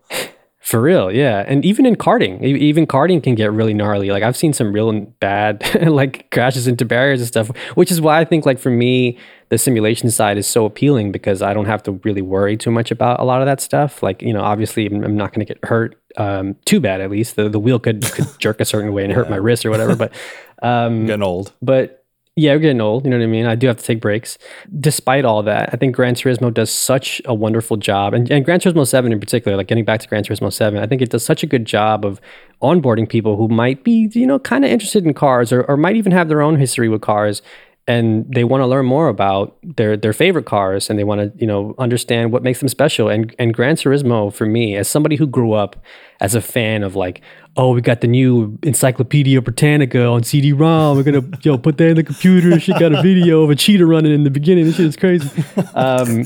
For 0.64 0.81
real, 0.81 1.12
yeah. 1.12 1.44
And 1.46 1.62
even 1.62 1.85
in 1.85 1.94
karting, 1.94 2.42
even 2.42 2.87
karting 2.87 3.22
can 3.22 3.35
get 3.35 3.53
really 3.53 3.74
gnarly. 3.74 4.11
Like 4.11 4.22
I've 4.22 4.37
seen 4.37 4.55
some 4.55 4.72
real 4.72 4.98
bad 5.20 5.62
like 5.90 6.31
crashes 6.31 6.66
into 6.66 6.87
barriers 6.87 7.20
and 7.20 7.29
stuff, 7.29 7.55
which 7.74 7.92
is 7.92 8.00
why 8.00 8.18
I 8.18 8.24
think 8.24 8.46
like 8.46 8.59
for 8.59 8.70
me 8.70 9.18
the 9.50 9.59
simulation 9.59 10.11
side 10.11 10.38
is 10.38 10.46
so 10.46 10.64
appealing 10.64 11.12
because 11.12 11.42
I 11.42 11.53
don't 11.53 11.66
have 11.66 11.83
to 11.83 11.92
really 12.03 12.22
worry 12.22 12.57
too 12.57 12.70
much 12.70 12.90
about 12.90 13.20
a 13.20 13.24
lot 13.24 13.42
of 13.42 13.46
that 13.46 13.61
stuff. 13.61 14.03
Like, 14.03 14.22
you 14.22 14.33
know, 14.33 14.40
obviously 14.40 14.87
I'm 14.87 15.16
not 15.16 15.35
going 15.35 15.46
to 15.46 15.55
get 15.55 15.62
hurt 15.64 16.00
um 16.16 16.57
too 16.64 16.81
bad 16.81 17.03
at 17.03 17.11
least. 17.11 17.37
The 17.37 17.50
the 17.50 17.61
wheel 17.61 17.79
could, 17.79 18.03
could 18.12 18.27
jerk 18.38 18.59
a 18.59 18.64
certain 18.64 18.94
way 18.94 19.05
and 19.05 19.12
hurt 19.12 19.29
my 19.29 19.37
wrist 19.37 19.66
or 19.66 19.70
whatever, 19.70 19.94
but 19.94 20.12
um 20.62 21.05
Getting 21.05 21.22
old. 21.22 21.53
but 21.61 22.04
yeah, 22.37 22.53
we're 22.53 22.59
getting 22.59 22.81
old. 22.81 23.05
You 23.05 23.11
know 23.11 23.18
what 23.18 23.23
I 23.23 23.29
mean? 23.29 23.47
I 23.47 23.55
do 23.55 23.68
have 23.68 23.77
to 23.77 23.85
take 23.85 24.01
breaks. 24.01 24.38
Despite 24.81 25.25
all 25.25 25.44
that, 25.44 25.70
I 25.73 25.77
think 25.77 25.94
Gran 25.94 26.16
Turismo 26.16 26.53
does 26.53 26.73
such 26.73 27.23
a 27.27 27.33
wonderful 27.33 27.77
job. 27.77 28.12
And, 28.12 28.29
and 28.29 28.44
Gran 28.44 28.59
Turismo 28.59 28.85
7 28.85 29.12
in 29.12 29.20
particular, 29.20 29.57
like 29.57 29.68
getting 29.68 29.85
back 29.85 30.01
to 30.01 30.09
Gran 30.09 30.25
Turismo 30.25 30.53
7, 30.53 30.81
I 30.81 30.87
think 30.87 31.01
it 31.01 31.11
does 31.11 31.25
such 31.25 31.44
a 31.44 31.47
good 31.47 31.64
job 31.64 32.05
of 32.05 32.20
onboarding 32.61 33.09
people 33.09 33.37
who 33.37 33.47
might 33.47 33.85
be, 33.85 34.11
you 34.12 34.27
know, 34.27 34.40
kind 34.40 34.64
of 34.64 34.70
interested 34.73 35.07
in 35.07 35.14
cars 35.14 35.53
or, 35.53 35.62
or 35.62 35.77
might 35.77 35.94
even 35.94 36.11
have 36.11 36.29
their 36.29 36.42
own 36.42 36.57
history 36.57 36.88
with 36.88 37.03
cars. 37.03 37.40
And 37.87 38.25
they 38.35 38.44
want 38.44 38.62
to 38.62 38.66
learn 38.66 38.87
more 38.87 39.09
about 39.09 39.59
their 39.62 39.94
their 39.97 40.14
favorite 40.14 40.47
cars 40.47 40.88
and 40.88 40.99
they 40.99 41.05
want 41.05 41.20
to, 41.20 41.33
you 41.38 41.47
know, 41.47 41.75
understand 41.79 42.33
what 42.33 42.42
makes 42.42 42.61
them 42.61 42.68
special. 42.68 43.11
And 43.11 43.35
and 43.38 43.53
Gran 43.53 43.77
Turismo 43.77 44.33
for 44.33 44.47
me, 44.47 44.75
as 44.75 44.88
somebody 44.88 45.16
who 45.16 45.27
grew 45.27 45.53
up 45.53 45.77
as 46.20 46.35
a 46.35 46.40
fan 46.40 46.83
of 46.83 46.97
like, 46.97 47.20
oh, 47.57 47.75
we 47.75 47.83
got 47.83 48.01
the 48.01 48.07
new 48.07 48.59
Encyclopedia 48.62 49.42
Britannica 49.42 50.07
on 50.07 50.23
CD-ROM. 50.23 50.97
We're 50.97 51.03
gonna 51.03 51.29
yo 51.42 51.59
put 51.59 51.77
that 51.77 51.88
in 51.88 51.97
the 51.97 52.03
computer. 52.03 52.59
She 52.59 52.73
got 52.73 52.94
a 52.94 53.03
video 53.03 53.42
of 53.42 53.51
a 53.51 53.55
cheetah 53.55 53.85
running 53.85 54.14
in 54.14 54.25
the 54.25 54.31
beginning. 54.31 54.64
This 54.64 54.77
shit 54.77 54.87
is 54.87 54.97
crazy. 54.97 55.31
Um, 55.75 56.25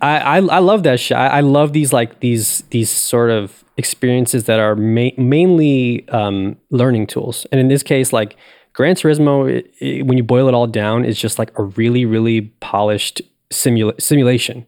I, 0.00 0.18
I 0.18 0.36
I 0.38 0.58
love 0.60 0.82
that 0.84 1.00
shit. 1.00 1.16
I, 1.16 1.26
I 1.26 1.40
love 1.40 1.72
these 1.72 1.92
like 1.92 2.20
these 2.20 2.62
these 2.70 2.90
sort 2.90 3.30
of 3.30 3.64
experiences 3.76 4.44
that 4.44 4.58
are 4.58 4.74
ma- 4.74 5.16
mainly 5.16 6.06
um, 6.10 6.56
learning 6.70 7.06
tools. 7.06 7.46
And 7.50 7.60
in 7.60 7.68
this 7.68 7.82
case, 7.82 8.12
like 8.12 8.36
Gran 8.78 8.94
Turismo, 8.94 9.50
it, 9.50 9.74
it- 9.80 10.06
when 10.06 10.16
you 10.16 10.22
boil 10.24 10.46
it 10.48 10.54
all 10.54 10.68
down, 10.68 11.04
is 11.04 11.18
just 11.18 11.36
like 11.38 11.50
a 11.58 11.64
really 11.80 12.04
really 12.04 12.42
polished 12.60 13.20
simula- 13.50 14.00
simulation, 14.00 14.64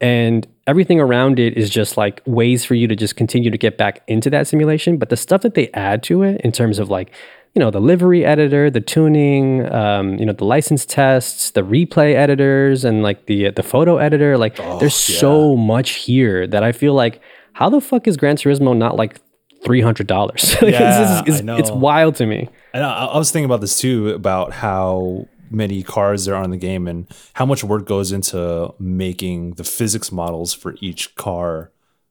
and 0.00 0.46
everything 0.66 0.98
around 1.00 1.38
it 1.38 1.56
is 1.56 1.70
just 1.70 1.96
like 1.96 2.20
ways 2.26 2.64
for 2.64 2.74
you 2.74 2.86
to 2.88 2.96
just 2.96 3.14
continue 3.16 3.50
to 3.50 3.58
get 3.66 3.78
back 3.78 4.02
into 4.08 4.28
that 4.30 4.48
simulation. 4.48 4.96
But 4.96 5.08
the 5.10 5.16
stuff 5.16 5.42
that 5.42 5.54
they 5.54 5.68
add 5.74 6.02
to 6.04 6.22
it 6.24 6.40
in 6.40 6.50
terms 6.50 6.78
of 6.80 6.88
like 6.90 7.12
you 7.54 7.60
know 7.60 7.70
the 7.70 7.80
livery 7.80 8.24
editor, 8.24 8.68
the 8.70 8.80
tuning, 8.80 9.72
um, 9.72 10.16
you 10.18 10.26
know 10.26 10.32
the 10.32 10.44
license 10.56 10.84
tests, 10.84 11.50
the 11.52 11.62
replay 11.62 12.14
editors, 12.16 12.84
and 12.84 13.04
like 13.04 13.26
the 13.26 13.50
the 13.50 13.62
photo 13.62 13.98
editor. 13.98 14.36
Like 14.38 14.56
there's 14.80 14.94
so 15.20 15.56
much 15.56 15.90
here 16.08 16.48
that 16.48 16.62
I 16.64 16.72
feel 16.72 16.94
like 16.94 17.20
how 17.52 17.68
the 17.70 17.80
fuck 17.80 18.08
is 18.08 18.16
Gran 18.16 18.36
Turismo 18.36 18.76
not 18.76 18.96
like 18.96 19.20
three 19.64 19.80
hundred 19.80 20.06
dollars? 20.06 20.56
Yeah, 20.62 21.22
it's, 21.26 21.40
I 21.40 21.42
know. 21.42 21.56
it's 21.56 21.70
wild 21.70 22.16
to 22.16 22.26
me. 22.26 22.48
And 22.72 22.84
I, 22.84 23.06
I 23.06 23.18
was 23.18 23.30
thinking 23.30 23.46
about 23.46 23.60
this 23.60 23.78
too 23.78 24.10
about 24.10 24.52
how 24.52 25.28
many 25.50 25.82
cars 25.82 26.24
there 26.24 26.34
are 26.34 26.44
in 26.44 26.50
the 26.50 26.56
game 26.56 26.88
and 26.88 27.06
how 27.34 27.44
much 27.44 27.62
work 27.62 27.86
goes 27.86 28.10
into 28.10 28.72
making 28.78 29.52
the 29.52 29.64
physics 29.64 30.10
models 30.10 30.54
for 30.54 30.74
each 30.80 31.14
car 31.14 31.70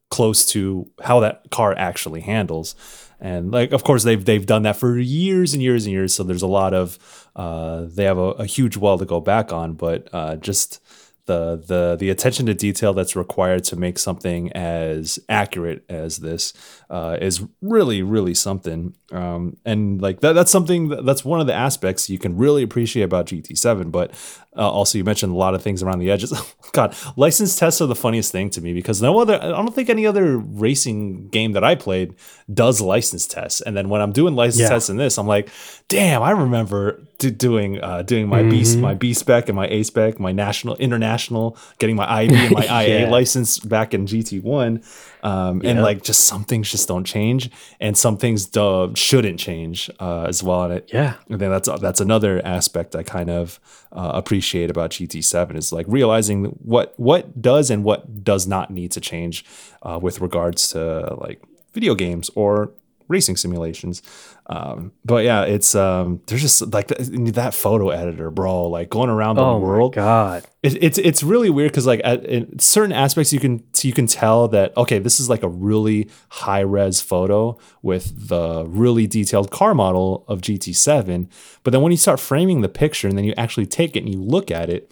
close 0.10 0.46
to 0.46 0.90
how 1.04 1.20
that 1.22 1.50
car 1.50 1.74
actually 1.78 2.22
handles. 2.22 2.76
And 3.20 3.52
like, 3.52 3.72
of 3.72 3.84
course, 3.84 4.04
they've 4.04 4.24
they've 4.24 4.46
done 4.46 4.64
that 4.64 4.78
for 4.78 4.98
years 4.98 5.54
and 5.54 5.62
years 5.62 5.86
and 5.86 5.94
years. 5.94 6.14
So 6.14 6.24
there's 6.24 6.42
a 6.42 6.48
lot 6.48 6.74
of 6.74 7.30
uh, 7.36 7.86
they 7.88 8.04
have 8.04 8.18
a, 8.18 8.32
a 8.32 8.46
huge 8.46 8.78
well 8.78 8.98
to 8.98 9.06
go 9.06 9.20
back 9.20 9.54
on. 9.54 9.74
But 9.74 10.10
uh, 10.12 10.36
just 10.38 10.80
the 11.26 11.56
the 11.56 11.96
the 12.00 12.10
attention 12.10 12.48
to 12.48 12.54
detail 12.54 12.94
that's 12.94 13.16
required 13.16 13.64
to 13.66 13.76
make 13.76 14.00
something 14.00 14.52
as 14.54 15.20
accurate 15.30 15.86
as 15.88 16.18
this 16.18 16.54
uh, 16.92 17.18
is 17.22 17.42
really 17.62 18.04
really 18.04 18.34
something 18.34 18.94
um, 19.14 19.56
and 19.66 20.02
like 20.02 20.20
that, 20.20 20.34
that's 20.34 20.52
something 20.52 20.90
that, 20.90 21.06
that's 21.06 21.24
one 21.24 21.40
of 21.40 21.48
the 21.48 21.54
aspects 21.54 22.10
you 22.10 22.20
can 22.20 22.36
really 22.36 22.64
appreciate 22.64 23.04
about 23.04 23.26
GT7 23.28 23.90
but 23.92 24.12
uh, 24.58 24.70
also 24.70 24.98
you 24.98 25.06
mentioned 25.06 25.32
a 25.32 25.36
lot 25.38 25.56
of 25.56 25.62
things 25.64 25.82
around 25.82 26.00
the 26.00 26.12
edges 26.12 26.34
god 26.74 26.94
license 27.16 27.58
tests 27.58 27.80
are 27.82 27.88
the 27.88 27.96
funniest 27.96 28.34
thing 28.34 28.50
to 28.50 28.60
me 28.60 28.74
because 28.74 29.02
no 29.02 29.20
other 29.20 29.36
I 29.42 29.48
don't 29.48 29.74
think 29.74 29.90
any 29.90 30.06
other 30.06 30.38
racing 30.38 31.30
game 31.30 31.54
that 31.54 31.64
I 31.64 31.76
played 31.76 32.14
does 32.54 32.82
license 32.82 33.26
tests 33.26 33.62
and 33.62 33.76
then 33.78 33.88
when 33.88 34.02
I'm 34.02 34.12
doing 34.12 34.36
license 34.36 34.64
Yeah. 34.64 34.70
tests 34.70 34.90
in 34.90 34.98
this 34.98 35.18
I'm 35.18 35.28
like 35.28 35.48
damn 35.88 36.22
I 36.22 36.32
remember 36.32 37.02
do, 37.20 37.32
doing 37.32 37.82
uh, 37.82 38.02
doing 38.02 38.28
my 38.28 38.44
B 38.44 38.62
Mm-hmm. 38.64 38.82
my 38.82 38.94
B 38.96 39.14
spec 39.14 39.48
and 39.48 39.56
my 39.56 39.68
A 39.68 39.84
spec 39.84 40.20
my 40.20 40.34
national 40.34 40.76
international 40.76 41.58
getting 41.80 41.96
my 41.96 42.12
IB 42.24 42.34
and 42.34 42.54
my 42.54 42.66
IA 42.84 43.00
Yeah. 43.06 43.10
license 43.10 43.60
back 43.60 43.94
in 43.94 44.06
GT1 44.06 44.84
um, 45.24 45.62
and 45.64 45.82
like 45.82 46.04
just 46.04 46.26
some 46.26 46.44
things 46.44 46.72
just 46.72 46.88
don't 46.88 47.04
change 47.06 47.50
and 47.80 47.98
some 47.98 48.18
things 48.18 48.56
uh, 48.58 48.90
shouldn't 48.96 49.40
change 49.40 49.90
uh, 50.00 50.24
as 50.28 50.44
well 50.44 50.64
and 50.64 50.74
it 50.74 50.90
Yeah. 50.94 51.14
and 51.30 51.40
think 51.40 51.52
that's 51.52 51.70
that's 51.82 52.02
another 52.02 52.42
aspect 52.46 52.96
I 52.96 53.04
kind 53.04 53.30
of 53.30 53.60
uh, 53.92 54.12
appreciate 54.14 54.70
about 54.70 54.92
GT7 54.92 55.56
is 55.56 55.72
like 55.72 55.86
realizing 55.90 56.46
what 56.64 56.94
what 56.98 57.42
does 57.42 57.70
and 57.70 57.84
what 57.84 58.24
does 58.24 58.48
not 58.48 58.70
need 58.72 58.92
to 58.92 59.02
change 59.02 59.46
uh, 59.84 60.00
with 60.02 60.22
regards 60.22 60.70
to 60.70 61.16
like 61.20 61.42
video 61.74 61.96
games 61.96 62.30
or 62.36 62.72
racing 63.12 63.36
simulations. 63.38 64.02
Um, 64.48 64.92
but 65.06 65.24
yeah, 65.24 65.44
it's 65.44 65.76
um, 65.76 66.22
there's 66.26 66.42
just 66.42 66.74
like 66.74 66.88
that, 66.88 66.98
that 67.36 67.54
photo 67.54 67.90
editor, 67.90 68.32
bro. 68.32 68.66
Like 68.68 68.90
going 68.90 69.10
around 69.10 69.36
the 69.36 69.44
Oh 69.44 69.60
world, 69.60 69.94
god. 69.94 70.46
it, 70.64 70.82
it's 70.84 70.98
it's 70.98 71.22
really 71.22 71.50
weird 71.50 71.72
because 71.72 71.86
like 71.86 72.02
at, 72.04 72.26
in 72.26 72.58
certain 72.60 72.92
aspects 72.92 73.32
you 73.32 73.40
can 73.40 73.64
you 73.84 73.94
can 73.94 74.08
tell 74.08 74.48
that 74.48 74.76
okay 74.78 74.98
this 75.00 75.20
is 75.20 75.30
like 75.30 75.44
a 75.44 75.48
really 75.48 76.10
high 76.30 76.62
res 76.62 77.02
photo 77.02 77.58
with 77.82 78.28
the 78.30 78.66
really 78.68 79.06
detailed 79.08 79.52
car 79.52 79.74
model 79.76 80.26
of 80.28 80.42
GT7 80.42 81.28
but 81.64 81.72
then 81.72 81.82
when 81.82 81.92
you 81.92 81.98
start 81.98 82.20
framing 82.20 82.62
the 82.62 82.70
picture 82.70 83.08
and 83.08 83.18
then 83.18 83.26
you 83.26 83.34
actually 83.38 83.66
take 83.66 83.96
it 83.96 84.04
and 84.04 84.14
you 84.14 84.22
look 84.22 84.50
at 84.52 84.70
it 84.70 84.92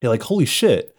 you're 0.00 0.10
like 0.12 0.22
holy 0.22 0.44
shit 0.46 0.96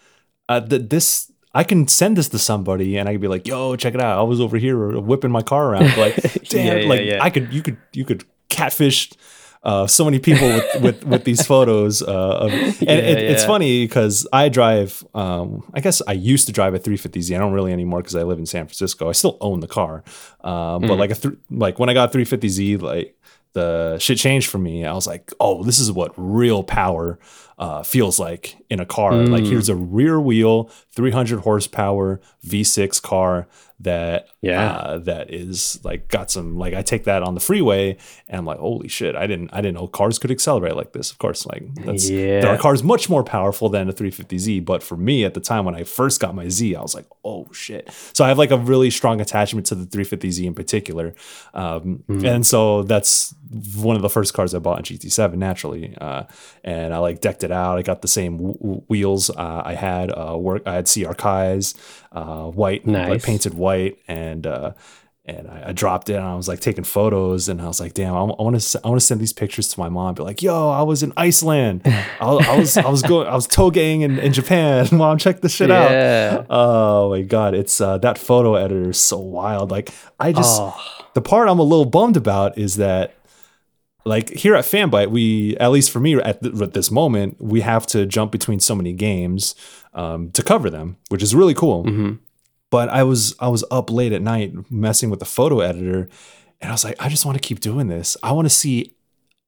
uh, 0.49 0.59
th- 0.61 0.89
this 0.89 1.30
I 1.53 1.63
can 1.63 1.87
send 1.87 2.17
this 2.17 2.29
to 2.29 2.39
somebody 2.39 2.97
and 2.97 3.09
I 3.09 3.13
could 3.13 3.21
be 3.21 3.27
like 3.27 3.47
yo 3.47 3.75
check 3.75 3.93
it 3.93 4.01
out 4.01 4.19
I 4.19 4.23
was 4.23 4.39
over 4.39 4.57
here 4.57 4.99
whipping 4.99 5.31
my 5.31 5.41
car 5.41 5.71
around 5.71 5.95
like 5.97 6.15
damn 6.49 6.79
Yeah, 6.83 6.87
like 6.87 7.01
yeah. 7.01 7.23
I 7.23 7.29
could 7.29 7.53
you 7.53 7.61
could 7.61 7.77
you 7.93 8.05
could 8.05 8.23
catfish 8.49 9.11
uh, 9.63 9.85
so 9.85 10.03
many 10.03 10.17
people 10.17 10.47
with, 10.47 10.65
with, 10.81 11.03
with 11.05 11.23
these 11.23 11.45
photos. 11.45 12.01
Uh, 12.01 12.07
of, 12.45 12.51
and 12.51 12.89
it, 12.89 13.19
it's 13.19 13.45
funny 13.45 13.85
because 13.85 14.25
I 14.33 14.49
drive, 14.49 15.03
um, 15.13 15.69
I 15.75 15.81
guess 15.81 16.01
I 16.07 16.13
used 16.13 16.47
to 16.47 16.51
drive 16.51 16.73
a 16.73 16.79
350Z. 16.79 17.35
I 17.35 17.37
don't 17.39 17.53
really 17.53 17.71
anymore 17.71 17.99
because 17.99 18.15
I 18.15 18.23
live 18.23 18.39
in 18.39 18.47
San 18.47 18.65
Francisco. 18.65 19.07
I 19.07 19.11
still 19.11 19.37
own 19.39 19.59
the 19.59 19.67
car. 19.67 20.03
Uh, 20.43 20.79
But 20.79 20.97
like 20.97 21.11
a 21.11 21.15
th- 21.15 21.35
like 21.51 21.77
when 21.77 21.89
I 21.89 21.93
got 21.93 22.09
a 22.13 22.17
350Z, 22.17 22.81
like 22.81 23.15
the 23.53 23.99
shit 23.99 24.17
changed 24.17 24.49
for 24.49 24.57
me. 24.57 24.83
I 24.83 24.93
was 24.93 25.05
like, 25.05 25.31
oh, 25.39 25.63
this 25.63 25.77
is 25.77 25.91
what 25.91 26.11
real 26.17 26.63
power 26.63 27.19
uh, 27.61 27.83
feels 27.83 28.19
like 28.19 28.55
in 28.71 28.79
a 28.79 28.85
car. 28.85 29.13
Like 29.13 29.43
here's 29.45 29.69
a 29.69 29.75
rear 29.75 30.19
wheel, 30.19 30.69
300 30.95 31.41
horsepower 31.41 32.19
V6 32.45 32.99
car 33.01 33.47
that 33.79 34.27
Yeah. 34.41 34.71
uh, 34.71 34.97
that 34.99 35.33
is 35.33 35.79
like 35.83 36.07
got 36.07 36.29
some 36.29 36.57
like 36.57 36.73
I 36.75 36.81
take 36.83 37.03
that 37.05 37.23
on 37.23 37.33
the 37.33 37.39
freeway 37.39 37.97
and 38.29 38.37
I'm 38.39 38.45
like 38.45 38.59
holy 38.59 38.87
shit 38.87 39.15
I 39.15 39.25
didn't 39.25 39.49
I 39.53 39.61
didn't 39.61 39.73
know 39.75 39.87
cars 39.87 40.19
could 40.19 40.29
accelerate 40.31 40.75
like 40.75 40.93
this. 40.93 41.09
Of 41.11 41.17
course 41.17 41.45
like 41.47 41.63
that's 41.85 42.07
there 42.41 42.49
are 42.53 42.57
cars 42.59 42.83
much 42.83 43.09
more 43.09 43.23
powerful 43.23 43.69
than 43.69 43.89
a 43.89 43.93
350Z 43.93 44.63
but 44.65 44.83
for 44.83 44.97
me 44.97 45.23
at 45.25 45.33
the 45.33 45.39
time 45.39 45.65
when 45.65 45.73
I 45.75 45.83
first 45.83 46.19
got 46.19 46.35
my 46.35 46.47
Z 46.47 46.75
I 46.75 46.81
was 46.81 46.93
like 46.93 47.07
oh 47.25 47.47
shit. 47.51 47.89
So 48.13 48.23
I 48.23 48.27
have 48.27 48.37
like 48.37 48.51
a 48.51 48.57
really 48.57 48.91
strong 48.91 49.19
attachment 49.19 49.65
to 49.67 49.75
the 49.75 49.85
350Z 49.85 50.45
in 50.45 50.53
particular 50.53 51.15
um, 51.55 52.03
and 52.07 52.45
so 52.45 52.83
that's 52.83 53.33
one 53.75 53.95
of 53.95 54.01
the 54.01 54.09
first 54.09 54.33
cars 54.33 54.53
I 54.55 54.59
bought 54.59 54.79
in 54.89 54.97
GT7 54.97 55.33
naturally 55.35 55.95
uh, 55.99 56.23
and 56.63 56.93
I 56.93 56.97
like 56.99 57.21
decked 57.21 57.43
it 57.43 57.51
out 57.51 57.77
I 57.77 57.81
got 57.81 58.01
the 58.01 58.07
same 58.07 58.37
w- 58.37 58.57
w- 58.57 58.81
wheels 58.87 59.29
uh, 59.29 59.61
I 59.65 59.73
had 59.73 60.11
uh, 60.11 60.37
work 60.37 60.63
I 60.65 60.73
had 60.75 60.85
CR 60.91 61.13
Kais 61.13 61.75
uh, 62.11 62.45
white 62.45 62.87
like 62.87 63.23
painted 63.23 63.53
white 63.53 63.97
and 64.07 64.45
uh 64.47 64.71
and 65.23 65.47
I, 65.47 65.65
I 65.67 65.71
dropped 65.71 66.09
it 66.09 66.15
and 66.15 66.25
I 66.25 66.35
was 66.35 66.47
like 66.47 66.61
taking 66.61 66.83
photos 66.83 67.47
and 67.47 67.61
I 67.61 67.67
was 67.67 67.79
like, 67.79 67.93
damn, 67.93 68.15
I, 68.15 68.23
want 68.23 68.59
to 68.59 68.81
I 68.83 68.87
want 68.87 68.99
to 68.99 69.05
send 69.05 69.21
these 69.21 69.31
pictures 69.33 69.67
to 69.69 69.79
my 69.79 69.87
mom. 69.87 70.15
Be 70.15 70.23
like, 70.23 70.41
yo, 70.41 70.69
I 70.71 70.81
was 70.81 71.03
in 71.03 71.13
Iceland. 71.15 71.83
I, 71.85 72.25
was- 72.33 72.47
I 72.47 72.57
was 72.57 72.77
I 72.77 72.89
was 72.89 73.01
going 73.03 73.27
I 73.27 73.35
was 73.35 73.47
togeing 73.47 74.01
in, 74.01 74.17
in 74.17 74.33
Japan. 74.33 74.87
Mom, 74.91 75.19
check 75.19 75.41
this 75.41 75.53
shit 75.53 75.69
Yeah. 75.69 76.37
out. 76.39 76.47
Oh 76.49 77.11
my 77.11 77.21
god, 77.21 77.53
it's 77.53 77.79
uh, 77.79 77.99
that 77.99 78.17
photo 78.17 78.55
editor 78.55 78.89
is 78.89 78.97
so 78.99 79.19
wild. 79.19 79.69
Like 79.69 79.91
I 80.19 80.31
just 80.31 80.59
Oh. 80.59 80.75
the 81.13 81.21
part 81.21 81.47
I'm 81.49 81.59
a 81.59 81.63
little 81.63 81.85
bummed 81.85 82.17
about 82.17 82.57
is 82.57 82.77
that 82.77 83.13
like 84.05 84.29
here 84.31 84.55
at 84.55 84.65
Fanbyte, 84.65 85.09
we 85.11 85.55
at 85.57 85.71
least 85.71 85.91
for 85.91 85.99
me 85.99 86.15
at, 86.15 86.41
th- 86.41 86.61
at 86.61 86.73
this 86.73 86.89
moment, 86.91 87.37
we 87.39 87.61
have 87.61 87.85
to 87.87 88.05
jump 88.05 88.31
between 88.31 88.59
so 88.59 88.75
many 88.75 88.93
games 88.93 89.55
um, 89.93 90.31
to 90.31 90.41
cover 90.43 90.69
them, 90.69 90.97
which 91.09 91.21
is 91.23 91.35
really 91.35 91.53
cool. 91.53 91.83
But 92.69 92.89
I 92.89 93.03
was 93.03 93.35
I 93.39 93.47
was 93.49 93.63
up 93.69 93.89
late 93.91 94.13
at 94.13 94.21
night 94.21 94.53
messing 94.71 95.09
with 95.09 95.19
the 95.19 95.25
photo 95.25 95.59
editor, 95.59 96.07
and 96.61 96.69
I 96.69 96.71
was 96.71 96.83
like, 96.83 96.95
I 96.99 97.09
just 97.09 97.25
want 97.25 97.35
to 97.41 97.45
keep 97.47 97.59
doing 97.59 97.87
this. 97.87 98.15
I 98.23 98.31
want 98.31 98.45
to 98.45 98.49
see. 98.53 98.95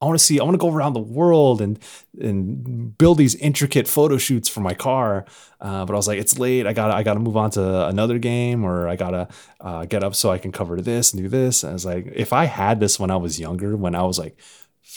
I 0.04 0.06
want 0.06 0.18
to 0.18 0.24
see. 0.24 0.38
I 0.38 0.44
want 0.44 0.54
to 0.54 0.58
go 0.58 0.70
around 0.72 0.92
the 0.92 1.00
world 1.00 1.60
and 1.60 1.78
and 2.20 2.96
build 2.98 3.18
these 3.18 3.34
intricate 3.36 3.88
photo 3.88 4.18
shoots 4.18 4.48
for 4.48 4.60
my 4.60 4.74
car. 4.74 5.24
Uh, 5.60 5.84
but 5.86 5.94
I 5.94 5.96
was 5.96 6.06
like, 6.06 6.18
it's 6.20 6.38
late. 6.38 6.66
I 6.66 6.72
got 6.72 6.90
I 6.90 7.02
got 7.02 7.14
to 7.14 7.20
move 7.20 7.36
on 7.36 7.50
to 7.52 7.86
another 7.88 8.18
game, 8.18 8.64
or 8.64 8.86
I 8.86 8.96
gotta 8.96 9.28
uh, 9.60 9.84
get 9.86 10.04
up 10.04 10.14
so 10.14 10.30
I 10.30 10.38
can 10.38 10.52
cover 10.52 10.80
this 10.80 11.12
and 11.12 11.22
do 11.22 11.28
this. 11.28 11.62
And 11.64 11.70
I 11.70 11.72
was 11.72 11.86
like, 11.86 12.12
if 12.14 12.32
I 12.32 12.44
had 12.44 12.80
this 12.80 13.00
when 13.00 13.10
I 13.10 13.16
was 13.16 13.40
younger, 13.40 13.76
when 13.76 13.94
I 13.94 14.02
was 14.02 14.18
like 14.18 14.36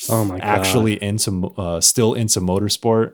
Oh 0.09 0.25
my 0.25 0.35
god. 0.39 0.43
actually 0.43 1.01
into 1.01 1.47
uh, 1.57 1.79
still 1.81 2.13
into 2.13 2.41
motorsport 2.41 3.13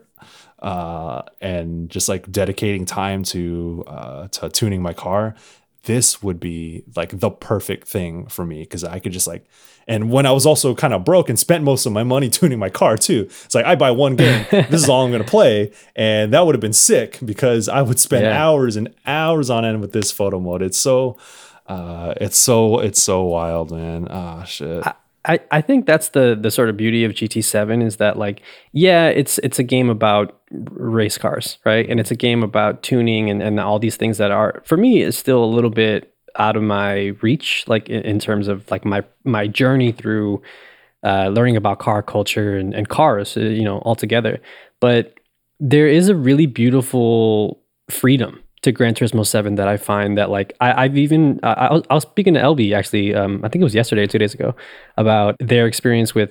uh, 0.58 1.22
and 1.40 1.88
just 1.90 2.08
like 2.08 2.30
dedicating 2.30 2.84
time 2.84 3.22
to 3.24 3.84
uh, 3.86 4.28
to 4.28 4.48
tuning 4.48 4.82
my 4.82 4.92
car 4.92 5.34
this 5.84 6.22
would 6.22 6.40
be 6.40 6.82
like 6.96 7.18
the 7.18 7.30
perfect 7.30 7.86
thing 7.88 8.26
for 8.26 8.44
me 8.44 8.60
because 8.60 8.84
I 8.84 8.98
could 8.98 9.12
just 9.12 9.26
like 9.26 9.44
and 9.86 10.10
when 10.10 10.24
I 10.24 10.32
was 10.32 10.46
also 10.46 10.74
kind 10.74 10.94
of 10.94 11.04
broke 11.04 11.28
and 11.28 11.38
spent 11.38 11.62
most 11.62 11.84
of 11.86 11.92
my 11.92 12.02
money 12.04 12.30
tuning 12.38 12.58
my 12.58 12.70
car 12.70 12.96
too 12.96 13.26
it's 13.44 13.54
like 13.54 13.66
I 13.66 13.74
buy 13.74 13.90
one 13.90 14.16
game 14.16 14.46
this 14.50 14.82
is 14.82 14.88
all 14.88 15.04
I'm 15.04 15.12
gonna 15.12 15.24
play 15.24 15.72
and 15.94 16.32
that 16.32 16.44
would 16.46 16.54
have 16.54 16.60
been 16.62 16.72
sick 16.72 17.18
because 17.24 17.68
I 17.68 17.82
would 17.82 17.98
spend 18.00 18.24
Yeah. 18.24 18.42
hours 18.44 18.76
and 18.76 18.94
hours 19.06 19.50
on 19.50 19.64
end 19.64 19.80
with 19.80 19.92
this 19.92 20.10
photo 20.10 20.40
mode. 20.40 20.62
It's 20.62 20.78
so 20.78 21.16
uh 21.66 22.14
it's 22.20 22.36
so 22.36 22.78
it's 22.80 23.02
so 23.02 23.22
wild 23.24 23.70
man. 23.70 24.06
Ah 24.10 24.44
shit. 24.44 24.86
I, 24.86 24.94
I 25.24 25.40
I 25.50 25.60
think 25.60 25.86
that's 25.86 26.10
the 26.10 26.38
the 26.40 26.50
sort 26.50 26.68
of 26.68 26.76
beauty 26.76 27.04
of 27.04 27.12
GT7 27.12 27.82
is 27.82 27.96
that 27.96 28.18
like 28.18 28.42
yeah 28.72 29.06
it's 29.08 29.38
it's 29.38 29.58
a 29.58 29.62
game 29.62 29.90
about 29.90 30.40
race 30.50 31.18
cars 31.18 31.58
right? 31.64 31.88
And 31.88 31.98
it's 31.98 32.10
a 32.10 32.16
game 32.16 32.42
about 32.42 32.82
tuning 32.82 33.30
and, 33.30 33.42
and 33.42 33.58
all 33.58 33.78
these 33.78 33.96
things 33.96 34.18
that 34.18 34.30
are 34.30 34.62
for 34.64 34.76
me 34.76 35.02
is 35.02 35.16
still 35.16 35.42
a 35.42 35.46
little 35.46 35.70
bit 35.70 36.14
out 36.36 36.56
of 36.56 36.62
my 36.62 37.14
reach 37.22 37.64
like 37.68 37.88
in, 37.88 38.02
in 38.02 38.18
terms 38.18 38.48
of 38.48 38.70
like 38.70 38.84
my 38.84 39.02
my 39.24 39.46
journey 39.46 39.92
through 39.92 40.42
uh, 41.04 41.28
learning 41.28 41.56
about 41.56 41.78
car 41.78 42.02
culture 42.02 42.56
and, 42.56 42.74
and 42.74 42.88
cars 42.88 43.36
uh, 43.36 43.40
you 43.40 43.64
know 43.64 43.80
altogether. 43.84 44.40
But 44.80 45.18
there 45.60 45.88
is 45.88 46.08
a 46.08 46.14
really 46.14 46.46
beautiful 46.46 47.60
freedom 47.90 48.43
to 48.64 48.72
Gran 48.72 48.94
Turismo 48.94 49.26
7 49.26 49.54
that 49.54 49.68
I 49.68 49.76
find 49.76 50.18
that 50.18 50.30
like 50.30 50.54
I, 50.60 50.84
I've 50.84 50.96
even 50.96 51.40
I, 51.42 51.52
I, 51.52 51.72
was, 51.72 51.82
I 51.90 51.94
was 51.94 52.02
speaking 52.02 52.34
to 52.34 52.40
LB 52.40 52.74
actually 52.74 53.14
um, 53.14 53.40
I 53.44 53.48
think 53.48 53.60
it 53.60 53.64
was 53.64 53.74
yesterday 53.74 54.02
or 54.02 54.06
two 54.06 54.18
days 54.18 54.34
ago 54.34 54.54
about 54.96 55.36
their 55.38 55.66
experience 55.66 56.14
with 56.14 56.30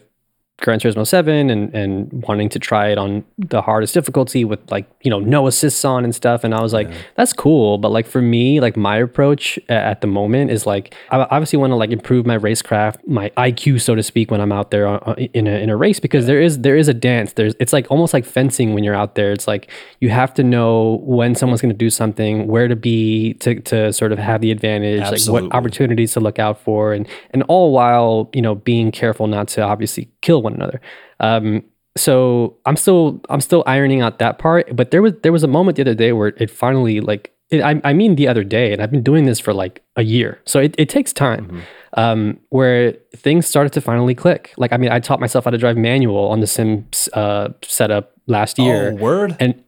Gran 0.61 0.79
Turismo 0.79 1.05
7 1.05 1.49
and 1.49 1.73
and 1.73 2.23
wanting 2.27 2.47
to 2.47 2.59
try 2.59 2.89
it 2.89 2.97
on 2.97 3.25
the 3.37 3.61
hardest 3.61 3.93
difficulty 3.93 4.45
with 4.45 4.59
like 4.71 4.89
you 5.01 5.09
know 5.09 5.19
no 5.19 5.47
assists 5.47 5.83
on 5.83 6.03
and 6.03 6.13
stuff. 6.13 6.43
And 6.43 6.53
I 6.53 6.61
was 6.61 6.73
like 6.73 6.89
that's 7.15 7.33
cool. 7.33 7.79
But 7.79 7.91
like 7.91 8.05
for 8.05 8.21
me 8.21 8.61
like 8.61 8.77
my 8.77 8.97
approach 8.97 9.59
at 9.67 10.01
the 10.01 10.07
moment 10.07 10.51
is 10.51 10.65
like 10.65 10.95
I 11.09 11.17
obviously 11.19 11.57
want 11.57 11.71
to 11.71 11.75
like 11.75 11.89
improve 11.89 12.25
my 12.25 12.37
racecraft 12.37 13.05
my 13.07 13.29
IQ 13.31 13.81
so 13.81 13.95
to 13.95 14.03
speak 14.03 14.29
when 14.29 14.39
I'm 14.39 14.51
out 14.51 14.71
there 14.71 14.87
uh, 14.87 14.97
uh, 14.99 15.15
in 15.15 15.47
a 15.47 15.51
in 15.51 15.69
a 15.69 15.75
race 15.75 15.99
because 15.99 16.27
there 16.27 16.41
is 16.41 16.59
there 16.59 16.77
is 16.77 16.87
a 16.87 16.93
dance. 16.93 17.33
There's 17.33 17.55
it's 17.59 17.73
like 17.73 17.89
almost 17.89 18.13
like 18.13 18.23
fencing 18.23 18.73
when 18.73 18.83
you're 18.83 18.95
out 18.95 19.15
there. 19.15 19.31
It's 19.31 19.47
like 19.47 19.69
you 19.99 20.09
have 20.09 20.33
to 20.35 20.43
know 20.43 20.99
when 21.03 21.33
someone's 21.35 21.61
going 21.61 21.73
to 21.73 21.77
do 21.77 21.89
something 21.89 22.47
where 22.47 22.67
to 22.67 22.75
be 22.75 23.33
to 23.35 23.59
to 23.61 23.91
sort 23.91 24.11
of 24.11 24.19
have 24.19 24.41
the 24.41 24.51
advantage 24.51 25.01
like 25.01 25.25
what 25.25 25.53
opportunities 25.53 26.13
to 26.13 26.19
look 26.19 26.37
out 26.39 26.59
for. 26.61 26.93
And 26.93 27.07
and 27.31 27.43
all 27.43 27.73
while 27.73 28.29
you 28.33 28.41
know 28.41 28.55
being 28.55 28.91
careful 28.91 29.27
not 29.27 29.47
to 29.49 29.61
obviously 29.61 30.12
kill 30.23 30.41
one 30.41 30.55
another. 30.55 30.81
Um 31.19 31.63
so 31.95 32.57
i'm 32.65 32.75
still 32.75 33.21
i'm 33.29 33.41
still 33.41 33.63
ironing 33.67 34.01
out 34.01 34.19
that 34.19 34.39
part 34.39 34.75
but 34.75 34.89
there 34.91 35.01
was 35.01 35.13
there 35.21 35.31
was 35.31 35.43
a 35.43 35.47
moment 35.47 35.75
the 35.75 35.83
other 35.83 35.93
day 35.93 36.11
where 36.11 36.29
it 36.37 36.49
finally 36.49 36.99
like 37.01 37.31
it, 37.51 37.61
I, 37.61 37.79
I 37.83 37.93
mean 37.93 38.15
the 38.15 38.27
other 38.27 38.43
day 38.43 38.73
and 38.73 38.81
i've 38.81 38.89
been 38.89 39.03
doing 39.03 39.25
this 39.25 39.39
for 39.39 39.53
like 39.53 39.83
a 39.95 40.01
year. 40.01 40.41
So 40.45 40.59
it, 40.59 40.73
it 40.77 40.89
takes 40.89 41.13
time 41.13 41.61
um 41.95 42.39
where 42.49 42.93
things 43.15 43.45
started 43.45 43.73
to 43.73 43.81
finally 43.81 44.15
click. 44.15 44.53
Like 44.57 44.73
i 44.73 44.77
mean 44.77 44.91
i 44.91 44.99
taught 44.99 45.19
myself 45.19 45.45
how 45.45 45.51
to 45.51 45.57
drive 45.57 45.77
manual 45.77 46.27
on 46.29 46.39
the 46.39 46.47
sim 46.47 46.87
uh 47.13 47.49
setup 47.61 48.13
last 48.25 48.57
year. 48.57 48.93
oh 48.93 48.95
word? 48.95 49.35
And 49.39 49.63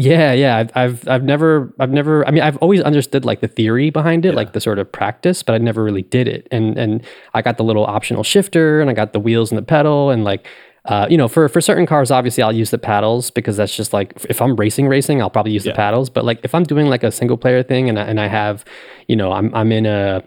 yeah, 0.00 0.32
yeah, 0.32 0.56
I've, 0.56 0.70
I've 0.74 1.08
I've 1.08 1.24
never 1.24 1.72
I've 1.78 1.90
never 1.90 2.26
I 2.26 2.30
mean 2.30 2.42
I've 2.42 2.56
always 2.58 2.80
understood 2.80 3.24
like 3.24 3.40
the 3.40 3.48
theory 3.48 3.90
behind 3.90 4.24
it, 4.24 4.34
like 4.34 4.52
the 4.54 4.60
sort 4.60 4.78
of 4.78 4.90
practice, 4.90 5.42
but 5.42 5.54
I 5.54 5.58
never 5.58 5.84
really 5.84 6.02
did 6.02 6.26
it. 6.26 6.48
And 6.50 6.78
and 6.78 7.04
I 7.34 7.42
got 7.42 7.58
the 7.58 7.64
little 7.64 7.84
optional 7.84 8.22
shifter, 8.22 8.80
and 8.80 8.88
I 8.88 8.94
got 8.94 9.12
the 9.12 9.20
wheels 9.20 9.50
and 9.50 9.58
the 9.58 9.62
pedal, 9.62 10.10
and 10.10 10.24
like 10.24 10.46
uh, 10.86 11.06
you 11.10 11.18
know 11.18 11.28
for 11.28 11.48
for 11.48 11.60
certain 11.60 11.84
cars, 11.86 12.10
obviously 12.10 12.42
I'll 12.42 12.54
use 12.54 12.70
the 12.70 12.78
paddles 12.78 13.30
because 13.30 13.58
that's 13.58 13.76
just 13.76 13.92
like 13.92 14.14
if 14.28 14.40
I'm 14.40 14.56
racing 14.56 14.88
racing, 14.88 15.20
I'll 15.20 15.30
probably 15.30 15.52
use 15.52 15.64
the 15.64 15.74
paddles. 15.74 16.08
But 16.08 16.24
like 16.24 16.40
if 16.44 16.54
I'm 16.54 16.64
doing 16.64 16.86
like 16.86 17.02
a 17.02 17.12
single 17.12 17.36
player 17.36 17.62
thing, 17.62 17.88
and 17.90 17.98
I, 17.98 18.04
and 18.04 18.18
I 18.18 18.26
have 18.28 18.64
you 19.06 19.16
know 19.16 19.32
I'm 19.32 19.54
I'm 19.54 19.70
in 19.70 19.84
a 19.84 20.24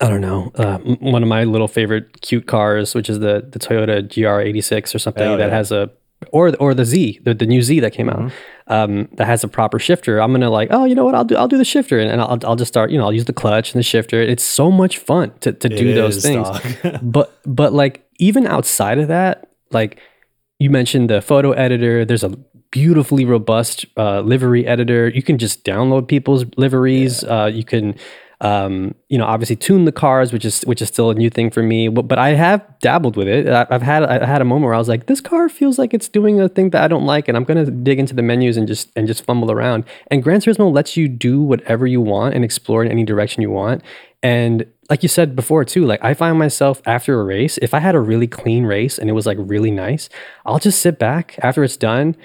I 0.00 0.08
don't 0.08 0.20
know, 0.20 0.52
uh, 0.54 0.78
one 0.78 1.22
of 1.22 1.28
my 1.28 1.44
little 1.44 1.66
favorite 1.66 2.20
cute 2.20 2.46
cars, 2.46 2.94
which 2.94 3.08
is 3.08 3.20
the 3.20 3.48
the 3.48 3.58
Toyota 3.58 4.02
GR86 4.06 4.94
or 4.94 4.98
something 4.98 5.38
that 5.38 5.48
yeah. 5.48 5.56
has 5.56 5.72
a 5.72 5.90
or 6.32 6.54
or 6.56 6.74
the 6.74 6.84
Z, 6.84 7.20
the, 7.24 7.34
the 7.34 7.46
new 7.46 7.62
Z 7.62 7.80
that 7.80 7.92
came 7.92 8.08
out, 8.08 8.18
Mm-hmm. 8.18 8.72
um, 8.72 9.08
that 9.16 9.26
has 9.26 9.44
a 9.44 9.48
proper 9.48 9.78
shifter. 9.78 10.20
I'm 10.20 10.32
gonna 10.32 10.50
like, 10.50 10.68
oh, 10.72 10.84
you 10.84 10.94
know 10.94 11.04
what? 11.04 11.14
I'll 11.14 11.24
do 11.24 11.36
I'll 11.36 11.48
do 11.48 11.58
the 11.58 11.64
shifter, 11.64 11.98
and, 11.98 12.10
and 12.10 12.20
I'll 12.20 12.38
I'll 12.44 12.56
just 12.56 12.68
start. 12.72 12.90
You 12.90 12.98
know, 12.98 13.04
I'll 13.04 13.12
use 13.12 13.24
the 13.26 13.32
clutch 13.32 13.72
and 13.72 13.78
the 13.78 13.84
shifter. 13.84 14.20
It's 14.20 14.42
so 14.44 14.70
much 14.70 14.98
fun 14.98 15.32
to 15.40 15.52
to 15.52 15.68
do 15.68 15.90
It 15.90 15.94
those 15.94 16.22
things. 16.22 16.48
but 17.02 17.38
but 17.46 17.72
like 17.72 18.04
even 18.18 18.46
outside 18.46 18.98
of 18.98 19.08
that, 19.08 19.48
like 19.70 20.00
you 20.58 20.70
mentioned 20.70 21.08
the 21.08 21.20
photo 21.22 21.52
editor. 21.52 22.04
There's 22.04 22.24
a 22.24 22.30
beautifully 22.70 23.24
robust 23.24 23.86
uh, 23.96 24.20
livery 24.20 24.66
editor. 24.66 25.08
You 25.08 25.22
can 25.22 25.38
just 25.38 25.64
download 25.64 26.08
people's 26.08 26.44
liveries. 26.56 27.22
Uh, 27.24 27.50
you 27.52 27.64
can. 27.64 27.94
Um, 28.40 28.94
you 29.08 29.18
know, 29.18 29.24
obviously 29.24 29.56
tune 29.56 29.84
the 29.84 29.92
cars, 29.92 30.32
which 30.32 30.44
is 30.44 30.62
which 30.62 30.80
is 30.80 30.88
still 30.88 31.10
a 31.10 31.14
new 31.14 31.28
thing 31.28 31.50
for 31.50 31.62
me. 31.62 31.88
But, 31.88 32.02
but 32.02 32.18
I 32.18 32.30
have 32.30 32.64
dabbled 32.80 33.16
with 33.16 33.26
it. 33.26 33.48
I, 33.48 33.66
I've 33.68 33.82
had 33.82 34.04
I 34.04 34.24
had 34.24 34.40
a 34.40 34.44
moment 34.44 34.66
where 34.66 34.74
I 34.74 34.78
was 34.78 34.88
like, 34.88 35.06
this 35.06 35.20
car 35.20 35.48
feels 35.48 35.78
like 35.78 35.92
it's 35.92 36.08
doing 36.08 36.40
a 36.40 36.48
thing 36.48 36.70
that 36.70 36.82
I 36.82 36.88
don't 36.88 37.04
like, 37.04 37.26
and 37.26 37.36
I'm 37.36 37.44
gonna 37.44 37.68
dig 37.68 37.98
into 37.98 38.14
the 38.14 38.22
menus 38.22 38.56
and 38.56 38.68
just 38.68 38.90
and 38.94 39.08
just 39.08 39.24
fumble 39.24 39.50
around. 39.50 39.84
And 40.08 40.22
Gran 40.22 40.40
Turismo 40.40 40.72
lets 40.72 40.96
you 40.96 41.08
do 41.08 41.42
whatever 41.42 41.86
you 41.86 42.00
want 42.00 42.34
and 42.34 42.44
explore 42.44 42.84
in 42.84 42.90
any 42.90 43.04
direction 43.04 43.42
you 43.42 43.50
want. 43.50 43.82
And 44.22 44.66
like 44.90 45.02
you 45.02 45.08
said 45.08 45.36
before 45.36 45.64
too, 45.64 45.84
like 45.84 46.02
I 46.02 46.14
find 46.14 46.38
myself 46.38 46.80
after 46.86 47.20
a 47.20 47.24
race, 47.24 47.58
if 47.58 47.74
I 47.74 47.80
had 47.80 47.94
a 47.94 48.00
really 48.00 48.26
clean 48.26 48.64
race 48.64 48.98
and 48.98 49.10
it 49.10 49.12
was 49.12 49.26
like 49.26 49.38
really 49.40 49.70
nice, 49.70 50.08
I'll 50.46 50.58
just 50.58 50.80
sit 50.80 50.98
back 50.98 51.38
after 51.42 51.62
it's 51.62 51.76
done 51.76 52.16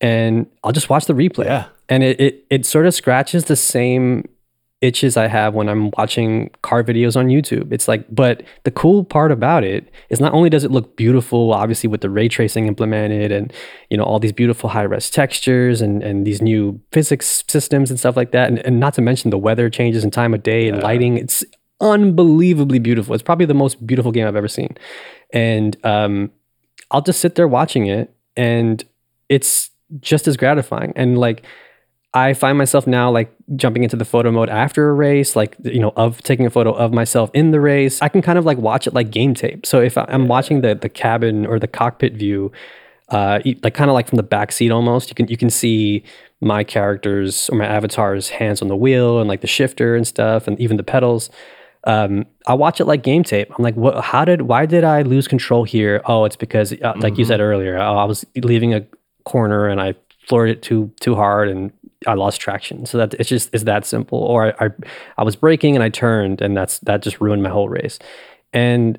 and 0.00 0.46
I'll 0.64 0.72
just 0.72 0.88
watch 0.88 1.06
the 1.06 1.14
replay. 1.14 1.46
Yeah. 1.46 1.66
And 1.88 2.02
it, 2.02 2.20
it 2.20 2.44
it 2.50 2.66
sort 2.66 2.86
of 2.86 2.94
scratches 2.94 3.44
the 3.44 3.56
same 3.56 4.28
itches 4.82 5.16
I 5.16 5.28
have 5.28 5.54
when 5.54 5.68
I'm 5.68 5.90
watching 5.96 6.50
car 6.62 6.82
videos 6.82 7.16
on 7.16 7.28
YouTube. 7.28 7.72
It's 7.72 7.86
like, 7.86 8.04
but 8.10 8.42
the 8.64 8.70
cool 8.70 9.04
part 9.04 9.30
about 9.30 9.62
it 9.62 9.90
is 10.10 10.20
not 10.20 10.34
only 10.34 10.50
does 10.50 10.64
it 10.64 10.72
look 10.72 10.96
beautiful, 10.96 11.54
obviously 11.54 11.88
with 11.88 12.00
the 12.00 12.10
ray 12.10 12.28
tracing 12.28 12.66
implemented 12.66 13.30
and 13.30 13.52
you 13.88 13.96
know 13.96 14.02
all 14.02 14.18
these 14.18 14.32
beautiful 14.32 14.68
high 14.68 14.82
res 14.82 15.08
textures 15.08 15.80
and 15.80 16.02
and 16.02 16.26
these 16.26 16.42
new 16.42 16.80
physics 16.90 17.44
systems 17.48 17.90
and 17.90 17.98
stuff 17.98 18.16
like 18.16 18.32
that, 18.32 18.48
and, 18.48 18.58
and 18.66 18.80
not 18.80 18.94
to 18.94 19.00
mention 19.00 19.30
the 19.30 19.38
weather 19.38 19.70
changes 19.70 20.02
and 20.02 20.12
time 20.12 20.34
of 20.34 20.42
day 20.42 20.68
and 20.68 20.82
lighting. 20.82 21.16
It's 21.16 21.44
unbelievably 21.80 22.80
beautiful. 22.80 23.14
It's 23.14 23.22
probably 23.22 23.46
the 23.46 23.54
most 23.54 23.86
beautiful 23.86 24.12
game 24.12 24.26
I've 24.26 24.36
ever 24.36 24.48
seen, 24.48 24.76
and 25.32 25.76
um, 25.86 26.32
I'll 26.90 27.02
just 27.02 27.20
sit 27.20 27.36
there 27.36 27.48
watching 27.48 27.86
it, 27.86 28.12
and 28.36 28.84
it's 29.28 29.70
just 30.00 30.26
as 30.26 30.36
gratifying. 30.36 30.92
And 30.96 31.18
like 31.18 31.44
I 32.14 32.34
find 32.34 32.58
myself 32.58 32.86
now 32.86 33.10
like 33.10 33.34
jumping 33.56 33.84
into 33.84 33.96
the 33.96 34.04
photo 34.04 34.30
mode 34.30 34.50
after 34.50 34.90
a 34.90 34.92
race, 34.92 35.34
like 35.34 35.56
you 35.64 35.80
know, 35.80 35.92
of 35.96 36.22
taking 36.22 36.44
a 36.44 36.50
photo 36.50 36.72
of 36.72 36.92
myself 36.92 37.30
in 37.32 37.52
the 37.52 37.60
race. 37.60 38.02
I 38.02 38.08
can 38.08 38.20
kind 38.20 38.38
of 38.38 38.44
like 38.44 38.58
watch 38.58 38.86
it 38.86 38.92
like 38.92 39.10
game 39.10 39.34
tape. 39.34 39.64
So 39.64 39.80
if 39.80 39.96
I'm 39.96 40.28
watching 40.28 40.60
the 40.60 40.74
the 40.74 40.90
cabin 40.90 41.46
or 41.46 41.58
the 41.58 41.68
cockpit 41.68 42.12
view, 42.14 42.52
uh, 43.08 43.40
like 43.62 43.74
kind 43.74 43.88
of 43.88 43.94
like 43.94 44.08
from 44.08 44.16
the 44.16 44.22
back 44.22 44.52
seat 44.52 44.70
almost, 44.70 45.08
you 45.08 45.14
can 45.14 45.26
you 45.28 45.38
can 45.38 45.48
see 45.48 46.04
my 46.42 46.64
characters 46.64 47.48
or 47.48 47.56
my 47.56 47.66
avatar's 47.66 48.28
hands 48.28 48.60
on 48.60 48.68
the 48.68 48.76
wheel 48.76 49.18
and 49.18 49.28
like 49.28 49.40
the 49.40 49.46
shifter 49.46 49.96
and 49.96 50.06
stuff, 50.06 50.46
and 50.46 50.60
even 50.60 50.76
the 50.76 50.82
pedals. 50.82 51.30
Um, 51.84 52.26
I 52.46 52.54
watch 52.54 52.80
it 52.80 52.84
like 52.84 53.02
game 53.02 53.24
tape. 53.24 53.50
I'm 53.56 53.64
like, 53.64 53.74
what? 53.74 54.04
How 54.04 54.24
did? 54.26 54.42
Why 54.42 54.66
did 54.66 54.84
I 54.84 55.00
lose 55.02 55.26
control 55.26 55.64
here? 55.64 56.02
Oh, 56.04 56.24
it's 56.26 56.36
because, 56.36 56.74
uh, 56.74 56.92
like 56.98 57.16
you 57.16 57.24
said 57.24 57.40
earlier, 57.40 57.78
oh, 57.78 57.96
I 57.96 58.04
was 58.04 58.24
leaving 58.36 58.74
a 58.74 58.84
corner 59.24 59.66
and 59.68 59.80
I 59.80 59.94
floored 60.28 60.50
it 60.50 60.62
too 60.62 60.92
too 61.00 61.14
hard 61.16 61.48
and 61.48 61.72
I 62.06 62.14
lost 62.14 62.40
traction. 62.40 62.86
So 62.86 62.98
that 62.98 63.14
it's 63.14 63.28
just 63.28 63.54
is 63.54 63.64
that 63.64 63.86
simple. 63.86 64.18
Or 64.18 64.46
I, 64.60 64.66
I 64.66 64.70
I 65.18 65.22
was 65.24 65.36
braking 65.36 65.74
and 65.74 65.82
I 65.82 65.88
turned 65.88 66.40
and 66.40 66.56
that's 66.56 66.78
that 66.80 67.02
just 67.02 67.20
ruined 67.20 67.42
my 67.42 67.50
whole 67.50 67.68
race. 67.68 67.98
And 68.52 68.98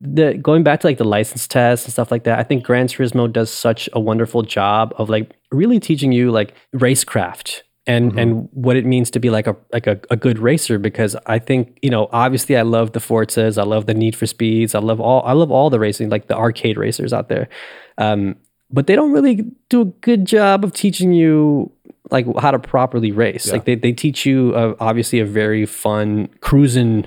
the 0.00 0.34
going 0.34 0.62
back 0.62 0.80
to 0.80 0.86
like 0.86 0.98
the 0.98 1.04
license 1.04 1.46
tests 1.46 1.86
and 1.86 1.92
stuff 1.92 2.10
like 2.10 2.24
that, 2.24 2.38
I 2.38 2.42
think 2.42 2.64
Gran 2.64 2.86
Turismo 2.86 3.32
does 3.32 3.50
such 3.50 3.88
a 3.92 4.00
wonderful 4.00 4.42
job 4.42 4.94
of 4.98 5.08
like 5.08 5.32
really 5.50 5.80
teaching 5.80 6.12
you 6.12 6.30
like 6.30 6.54
racecraft 6.74 7.62
and 7.86 8.10
Mm-hmm. 8.10 8.18
and 8.18 8.48
what 8.52 8.76
it 8.76 8.84
means 8.84 9.10
to 9.12 9.20
be 9.20 9.30
like 9.30 9.46
a 9.46 9.56
like 9.72 9.86
a, 9.86 10.00
a 10.10 10.16
good 10.16 10.38
racer 10.38 10.78
because 10.78 11.16
I 11.26 11.38
think 11.38 11.78
you 11.82 11.90
know 11.90 12.08
obviously 12.12 12.56
I 12.56 12.62
love 12.62 12.92
the 12.92 13.00
Forzas, 13.00 13.58
I 13.58 13.62
love 13.64 13.86
the 13.86 13.94
Need 13.94 14.16
for 14.16 14.26
Speeds, 14.26 14.74
I 14.74 14.80
love 14.80 15.00
all 15.00 15.22
I 15.24 15.32
love 15.32 15.52
all 15.52 15.70
the 15.70 15.78
racing 15.78 16.10
like 16.10 16.26
the 16.26 16.36
arcade 16.36 16.78
racers 16.78 17.12
out 17.12 17.28
there, 17.28 17.48
um, 17.96 18.36
but 18.70 18.88
they 18.88 18.96
don't 18.96 19.12
really 19.12 19.44
do 19.68 19.82
a 19.82 19.84
good 19.84 20.24
job 20.24 20.64
of 20.64 20.72
teaching 20.72 21.12
you 21.12 21.70
like 22.10 22.26
how 22.38 22.50
to 22.50 22.58
properly 22.58 23.12
race. 23.12 23.50
Like 23.52 23.64
they 23.64 23.74
they 23.74 23.92
teach 23.92 24.26
you 24.26 24.52
uh, 24.54 24.74
obviously 24.80 25.20
a 25.20 25.24
very 25.26 25.66
fun 25.66 26.28
cruising 26.40 27.06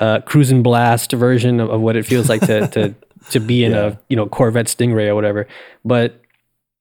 uh, 0.00 0.20
cruising 0.20 0.62
blast 0.62 1.12
version 1.12 1.60
of, 1.60 1.70
of 1.70 1.80
what 1.80 1.96
it 1.96 2.04
feels 2.06 2.28
like 2.28 2.40
to 2.42 2.66
to 2.68 2.94
to 3.30 3.40
be 3.40 3.64
in 3.64 3.72
Yeah. 3.72 3.86
a 3.86 3.96
you 4.08 4.16
know 4.16 4.26
Corvette 4.26 4.66
Stingray 4.66 5.08
or 5.08 5.14
whatever, 5.14 5.46
but 5.84 6.20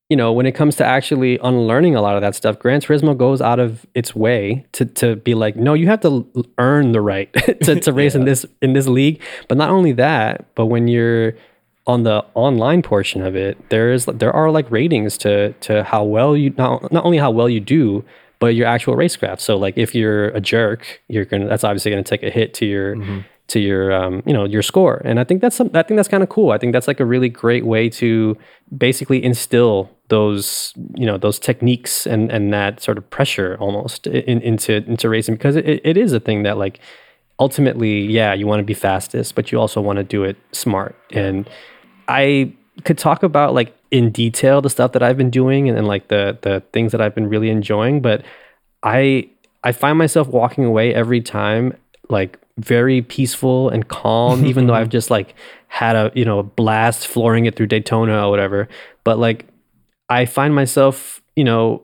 you 0.09 0.17
know, 0.17 0.31
when 0.33 0.45
it 0.45 0.51
comes 0.51 0.75
to 0.75 0.85
actually 0.85 1.39
unlearning 1.41 1.95
a 1.95 2.01
lot 2.01 2.15
of 2.15 2.21
that 2.21 2.35
stuff, 2.35 2.59
Gran 2.59 2.81
Turismo 2.81 3.17
goes 3.17 3.41
out 3.41 3.59
of 3.59 3.85
its 3.95 4.13
way 4.13 4.63
to 4.73 4.85
to 4.85 5.15
be 5.15 5.33
like, 5.33 5.55
no, 5.55 5.73
you 5.73 5.87
have 5.87 6.01
to 6.01 6.27
earn 6.59 6.91
the 6.91 7.01
right 7.01 7.33
to, 7.63 7.79
to 7.79 7.93
race 7.93 8.13
in 8.13 8.25
this 8.29 8.45
in 8.61 8.73
this 8.73 8.85
league. 8.87 9.21
But 9.47 9.57
not 9.57 9.69
only 9.69 9.93
that, 9.93 10.53
but 10.55 10.65
when 10.67 10.87
you're 10.87 11.33
on 11.85 12.03
the 12.03 12.23
online 12.33 12.81
portion 12.81 13.21
of 13.21 13.35
it, 13.35 13.69
there 13.69 13.91
is 13.91 14.05
there 14.05 14.31
are 14.31 14.51
like 14.51 14.69
ratings 14.71 15.17
to 15.19 15.53
to 15.53 15.83
how 15.83 16.03
well 16.03 16.35
you 16.37 16.51
not 16.51 16.91
not 16.91 17.03
only 17.05 17.17
how 17.17 17.31
well 17.31 17.49
you 17.49 17.59
do, 17.59 18.03
but 18.39 18.55
your 18.55 18.67
actual 18.67 18.95
racecraft. 18.95 19.39
So 19.39 19.57
like 19.57 19.77
if 19.77 19.93
you're 19.93 20.27
a 20.29 20.41
jerk, 20.41 21.01
you're 21.07 21.25
gonna 21.25 21.47
that's 21.47 21.63
obviously 21.63 21.91
gonna 21.91 22.03
take 22.03 22.23
a 22.23 22.29
hit 22.29 22.53
to 22.55 22.65
your 22.65 22.95
to 23.47 23.59
your 23.59 23.91
um, 23.91 24.23
you 24.25 24.33
know 24.33 24.45
your 24.45 24.61
score. 24.61 25.01
And 25.03 25.19
I 25.19 25.23
think 25.23 25.41
that's 25.41 25.55
some, 25.55 25.69
I 25.73 25.83
think 25.83 25.97
that's 25.97 26.07
kind 26.07 26.23
of 26.23 26.29
cool. 26.29 26.51
I 26.51 26.57
think 26.57 26.73
that's 26.73 26.87
like 26.87 26.99
a 26.99 27.05
really 27.05 27.29
great 27.29 27.65
way 27.65 27.89
to 27.89 28.37
basically 28.75 29.23
instill 29.23 29.89
those 30.09 30.73
you 30.95 31.05
know 31.05 31.17
those 31.17 31.39
techniques 31.39 32.05
and 32.05 32.31
and 32.31 32.53
that 32.53 32.81
sort 32.81 32.97
of 32.97 33.09
pressure 33.09 33.57
almost 33.59 34.07
in, 34.07 34.41
into 34.41 34.75
into 34.87 35.09
racing 35.09 35.35
because 35.35 35.55
it, 35.55 35.81
it 35.83 35.97
is 35.97 36.13
a 36.13 36.19
thing 36.19 36.43
that 36.43 36.57
like 36.57 36.79
ultimately 37.39 38.01
yeah 38.01 38.33
you 38.33 38.45
want 38.45 38.59
to 38.59 38.63
be 38.63 38.73
fastest 38.73 39.33
but 39.33 39.51
you 39.51 39.59
also 39.59 39.81
want 39.81 39.97
to 39.97 40.03
do 40.03 40.23
it 40.23 40.37
smart 40.51 40.95
and 41.11 41.49
I 42.07 42.53
could 42.83 42.97
talk 42.97 43.23
about 43.23 43.53
like 43.53 43.75
in 43.91 44.11
detail 44.11 44.61
the 44.61 44.69
stuff 44.69 44.93
that 44.93 45.03
I've 45.03 45.17
been 45.17 45.29
doing 45.29 45.69
and, 45.69 45.77
and 45.77 45.87
like 45.87 46.07
the 46.07 46.37
the 46.41 46.63
things 46.73 46.91
that 46.91 47.01
I've 47.01 47.15
been 47.15 47.29
really 47.29 47.49
enjoying, 47.49 48.01
but 48.01 48.23
I 48.81 49.29
I 49.63 49.71
find 49.71 49.97
myself 49.97 50.27
walking 50.27 50.65
away 50.65 50.93
every 50.93 51.21
time 51.21 51.77
like 52.09 52.39
very 52.57 53.01
peaceful 53.01 53.69
and 53.69 53.87
calm, 53.87 54.45
even 54.51 54.67
though 54.67 54.73
I've 54.73 54.89
just 54.89 55.09
like 55.09 55.35
had 55.67 55.95
a 55.95 56.11
you 56.13 56.25
know 56.25 56.39
a 56.39 56.43
blast 56.43 57.07
flooring 57.07 57.45
it 57.45 57.55
through 57.55 57.67
Daytona 57.67 58.25
or 58.25 58.29
whatever. 58.29 58.67
But 59.03 59.19
like 59.19 59.45
I 60.09 60.25
find 60.25 60.53
myself, 60.53 61.21
you 61.35 61.43
know, 61.43 61.83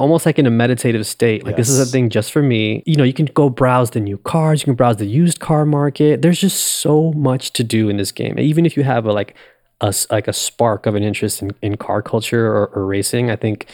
almost 0.00 0.26
like 0.26 0.38
in 0.38 0.46
a 0.46 0.50
meditative 0.50 1.06
state. 1.06 1.44
Like 1.44 1.56
this 1.56 1.68
is 1.68 1.78
a 1.78 1.86
thing 1.86 2.08
just 2.08 2.32
for 2.32 2.42
me. 2.42 2.82
You 2.86 2.96
know, 2.96 3.04
you 3.04 3.12
can 3.12 3.26
go 3.26 3.50
browse 3.50 3.90
the 3.90 4.00
new 4.00 4.18
cars, 4.18 4.62
you 4.62 4.64
can 4.64 4.74
browse 4.74 4.96
the 4.96 5.06
used 5.06 5.40
car 5.40 5.66
market. 5.66 6.22
There's 6.22 6.40
just 6.40 6.60
so 6.60 7.12
much 7.12 7.52
to 7.52 7.62
do 7.62 7.88
in 7.88 7.96
this 7.98 8.10
game. 8.10 8.38
Even 8.38 8.64
if 8.64 8.76
you 8.76 8.82
have 8.82 9.06
a 9.06 9.12
like 9.12 9.36
a 9.80 9.94
like 10.10 10.26
a 10.26 10.32
spark 10.32 10.86
of 10.86 10.94
an 10.94 11.02
interest 11.02 11.42
in, 11.42 11.50
in 11.62 11.76
car 11.76 12.02
culture 12.02 12.46
or, 12.46 12.66
or 12.68 12.86
racing, 12.86 13.30
I 13.30 13.36
think 13.36 13.66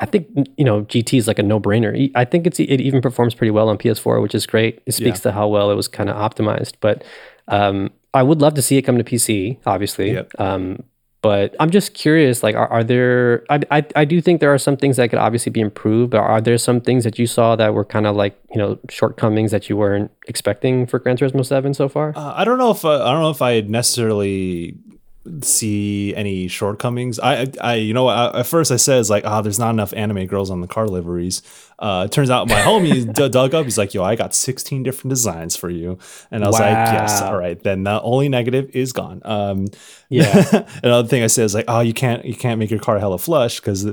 I 0.00 0.06
think 0.06 0.28
you 0.56 0.64
know 0.64 0.82
GT 0.82 1.18
is 1.18 1.26
like 1.26 1.38
a 1.38 1.42
no 1.42 1.58
brainer. 1.58 2.10
I 2.14 2.24
think 2.24 2.46
it's 2.46 2.60
it 2.60 2.80
even 2.80 3.00
performs 3.00 3.34
pretty 3.34 3.50
well 3.50 3.68
on 3.68 3.78
PS4, 3.78 4.20
which 4.22 4.34
is 4.34 4.46
great. 4.46 4.82
It 4.86 4.92
speaks 4.92 5.20
to 5.20 5.32
how 5.32 5.48
well 5.48 5.70
it 5.70 5.74
was 5.74 5.88
kind 5.88 6.10
of 6.10 6.16
optimized. 6.16 6.74
But 6.80 7.04
um, 7.48 7.90
I 8.12 8.22
would 8.22 8.40
love 8.40 8.54
to 8.54 8.62
see 8.62 8.76
it 8.76 8.82
come 8.82 8.98
to 8.98 9.04
PC, 9.04 9.58
obviously. 9.66 10.12
Yep. 10.12 10.32
Um, 10.38 10.82
but 11.22 11.54
I'm 11.60 11.70
just 11.70 11.92
curious, 11.92 12.42
like, 12.42 12.54
are, 12.54 12.68
are 12.68 12.82
there? 12.82 13.44
I, 13.50 13.60
I 13.70 13.86
I 13.94 14.04
do 14.06 14.22
think 14.22 14.40
there 14.40 14.52
are 14.54 14.58
some 14.58 14.76
things 14.76 14.96
that 14.96 15.10
could 15.10 15.18
obviously 15.18 15.50
be 15.50 15.60
improved. 15.60 16.12
But 16.12 16.20
are 16.20 16.40
there 16.40 16.56
some 16.56 16.80
things 16.80 17.04
that 17.04 17.18
you 17.18 17.26
saw 17.26 17.56
that 17.56 17.74
were 17.74 17.84
kind 17.84 18.06
of 18.06 18.16
like 18.16 18.38
you 18.50 18.58
know 18.58 18.78
shortcomings 18.88 19.50
that 19.50 19.68
you 19.68 19.76
weren't 19.76 20.10
expecting 20.26 20.86
for 20.86 20.98
Gran 20.98 21.18
Turismo 21.18 21.44
Seven 21.44 21.74
so 21.74 21.88
far? 21.88 22.14
Uh, 22.16 22.32
I 22.34 22.44
don't 22.44 22.58
know 22.58 22.70
if 22.70 22.84
uh, 22.84 23.04
I 23.04 23.12
don't 23.12 23.20
know 23.20 23.30
if 23.30 23.42
I 23.42 23.60
necessarily 23.60 24.78
see 25.42 26.14
any 26.14 26.48
shortcomings. 26.48 27.18
I, 27.18 27.42
I, 27.42 27.46
I 27.60 27.74
you 27.74 27.92
know, 27.92 28.08
I, 28.08 28.40
at 28.40 28.46
first 28.46 28.72
I 28.72 28.76
said 28.76 29.00
it's 29.00 29.10
like, 29.10 29.24
ah, 29.26 29.42
there's 29.42 29.58
not 29.58 29.70
enough 29.70 29.92
anime 29.94 30.26
girls 30.26 30.50
on 30.50 30.60
the 30.60 30.66
car 30.66 30.88
liveries. 30.88 31.42
Uh, 31.80 32.04
it 32.04 32.12
turns 32.12 32.28
out 32.28 32.46
my 32.46 32.60
homie 32.60 33.10
d- 33.12 33.28
dug 33.30 33.54
up. 33.54 33.64
He's 33.64 33.78
like, 33.78 33.94
yo, 33.94 34.04
I 34.04 34.14
got 34.14 34.34
16 34.34 34.82
different 34.82 35.08
designs 35.08 35.56
for 35.56 35.70
you, 35.70 35.98
and 36.30 36.44
I 36.44 36.46
was 36.48 36.60
like, 36.60 36.72
yes, 36.92 37.22
all 37.22 37.36
right, 37.38 37.60
then 37.62 37.84
the 37.84 38.02
only 38.02 38.28
negative 38.28 38.70
is 38.74 38.92
gone. 38.92 39.22
Um, 39.24 39.66
Yeah. 40.10 40.66
another 40.82 41.08
thing 41.08 41.22
I 41.22 41.28
said 41.28 41.44
is 41.44 41.54
like, 41.54 41.64
oh, 41.68 41.80
you 41.80 41.94
can't 41.94 42.24
you 42.24 42.34
can't 42.34 42.58
make 42.58 42.70
your 42.70 42.80
car 42.80 42.98
hella 42.98 43.16
flush 43.18 43.60
because 43.60 43.86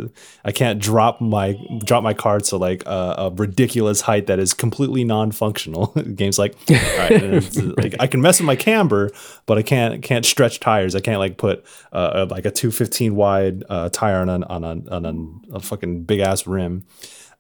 I 0.44 0.52
can't 0.52 0.80
drop 0.82 1.22
my 1.22 1.56
drop 1.86 2.04
my 2.04 2.14
car 2.14 2.40
to 2.40 2.58
like 2.58 2.84
a, 2.86 3.16
a 3.20 3.32
ridiculous 3.32 4.02
height 4.02 4.28
that 4.28 4.40
is 4.40 4.54
completely 4.54 5.04
non-functional. 5.04 5.88
The 5.96 6.04
Game's 6.22 6.38
like, 6.40 6.56
all 6.70 6.76
right, 7.00 7.78
like 7.78 7.96
I 8.00 8.08
can 8.08 8.20
mess 8.22 8.40
with 8.40 8.48
my 8.48 8.56
camber, 8.58 9.12
but 9.46 9.58
I 9.58 9.62
can't 9.62 10.02
can't 10.04 10.26
stretch 10.26 10.60
tires. 10.60 10.96
I 10.96 11.00
can't 11.00 11.20
like 11.20 11.38
put 11.38 11.64
uh, 11.94 12.26
a- 12.30 12.34
like 12.34 12.46
a 12.46 12.52
215 12.52 13.16
wide 13.16 13.64
uh, 13.70 13.90
tire 13.90 14.18
on 14.18 14.30
an, 14.30 14.44
on 14.44 14.64
a, 14.64 14.92
on 14.94 15.06
a, 15.52 15.56
a 15.58 15.60
fucking 15.62 16.04
big 16.04 16.20
ass 16.20 16.46
rim. 16.48 16.84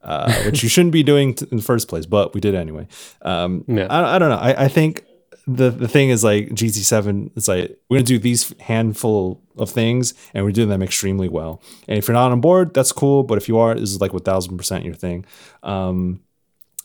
Uh, 0.01 0.31
which 0.45 0.63
you 0.63 0.69
shouldn't 0.69 0.93
be 0.93 1.03
doing 1.03 1.33
t- 1.33 1.45
in 1.51 1.57
the 1.57 1.63
first 1.63 1.87
place, 1.87 2.05
but 2.05 2.33
we 2.33 2.39
did 2.39 2.55
anyway. 2.55 2.87
Um, 3.23 3.65
Yeah. 3.67 3.87
I, 3.89 4.15
I 4.15 4.19
don't 4.19 4.29
know. 4.29 4.37
I, 4.37 4.65
I 4.65 4.67
think 4.69 5.03
the 5.47 5.69
the 5.69 5.87
thing 5.87 6.09
is 6.09 6.23
like 6.23 6.49
GT7. 6.49 7.31
It's 7.35 7.47
like 7.47 7.77
we're 7.89 7.97
gonna 7.97 8.05
do 8.05 8.19
these 8.19 8.53
handful 8.59 9.41
of 9.57 9.69
things, 9.69 10.13
and 10.33 10.45
we're 10.45 10.51
doing 10.51 10.69
them 10.69 10.83
extremely 10.83 11.27
well. 11.29 11.61
And 11.87 11.97
if 11.97 12.07
you're 12.07 12.13
not 12.13 12.31
on 12.31 12.41
board, 12.41 12.73
that's 12.73 12.91
cool. 12.91 13.23
But 13.23 13.37
if 13.37 13.47
you 13.49 13.57
are, 13.57 13.73
this 13.73 13.89
is 13.91 13.99
like 13.99 14.13
one 14.13 14.23
thousand 14.23 14.57
percent 14.57 14.85
your 14.85 14.93
thing. 14.93 15.25
Um, 15.63 16.21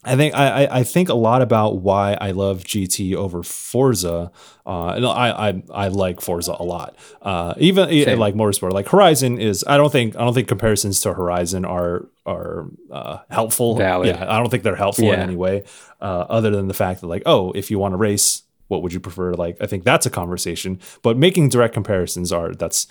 I 0.05 0.17
think 0.17 0.35
I, 0.35 0.67
I 0.69 0.83
think 0.83 1.09
a 1.09 1.15
lot 1.15 1.43
about 1.43 1.79
why 1.79 2.17
I 2.21 2.33
love 2.33 2.65
GT 2.65 3.15
over 3.15 3.45
Forza. 3.45 4.33
Uh, 4.67 4.99
no, 4.99 5.11
I, 5.11 5.51
I 5.51 5.63
I 5.73 5.89
like 5.89 6.21
Forza 6.21 6.57
a 6.59 6.65
lot. 6.65 6.97
Uh, 7.21 7.55
even 7.59 7.89
Same. 7.89 8.19
like 8.19 8.35
Motorsport, 8.35 8.73
like 8.73 8.89
Horizon 8.89 9.39
is. 9.39 9.65
I 9.67 9.77
don't 9.77 9.93
think 9.93 10.17
I 10.17 10.21
don't 10.21 10.35
think 10.35 10.49
comparisons 10.49 10.99
to 11.01 11.15
Horizon 11.15 11.65
are 11.65 12.09
are 12.27 12.67
uh, 12.91 13.19
helpful. 13.31 13.77
Valid. 13.77 14.09
Yeah, 14.09 14.25
I 14.29 14.39
don't 14.39 14.51
think 14.51 14.65
they're 14.65 14.75
helpful 14.75 15.05
yeah. 15.05 15.15
in 15.15 15.21
any 15.21 15.37
way, 15.37 15.63
uh, 16.01 16.27
other 16.29 16.51
than 16.51 16.67
the 16.67 16.75
fact 16.75 17.01
that 17.03 17.07
like, 17.07 17.23
oh, 17.25 17.53
if 17.53 17.71
you 17.71 17.79
want 17.79 17.93
to 17.93 17.97
race, 17.97 18.43
what 18.67 18.83
would 18.83 18.93
you 18.93 19.01
prefer? 19.01 19.35
Like, 19.35 19.57
I 19.61 19.67
think 19.67 19.85
that's 19.85 20.05
a 20.05 20.11
conversation. 20.11 20.81
But 21.03 21.17
making 21.17 21.51
direct 21.51 21.75
comparisons 21.75 22.33
are 22.33 22.53
that's 22.53 22.89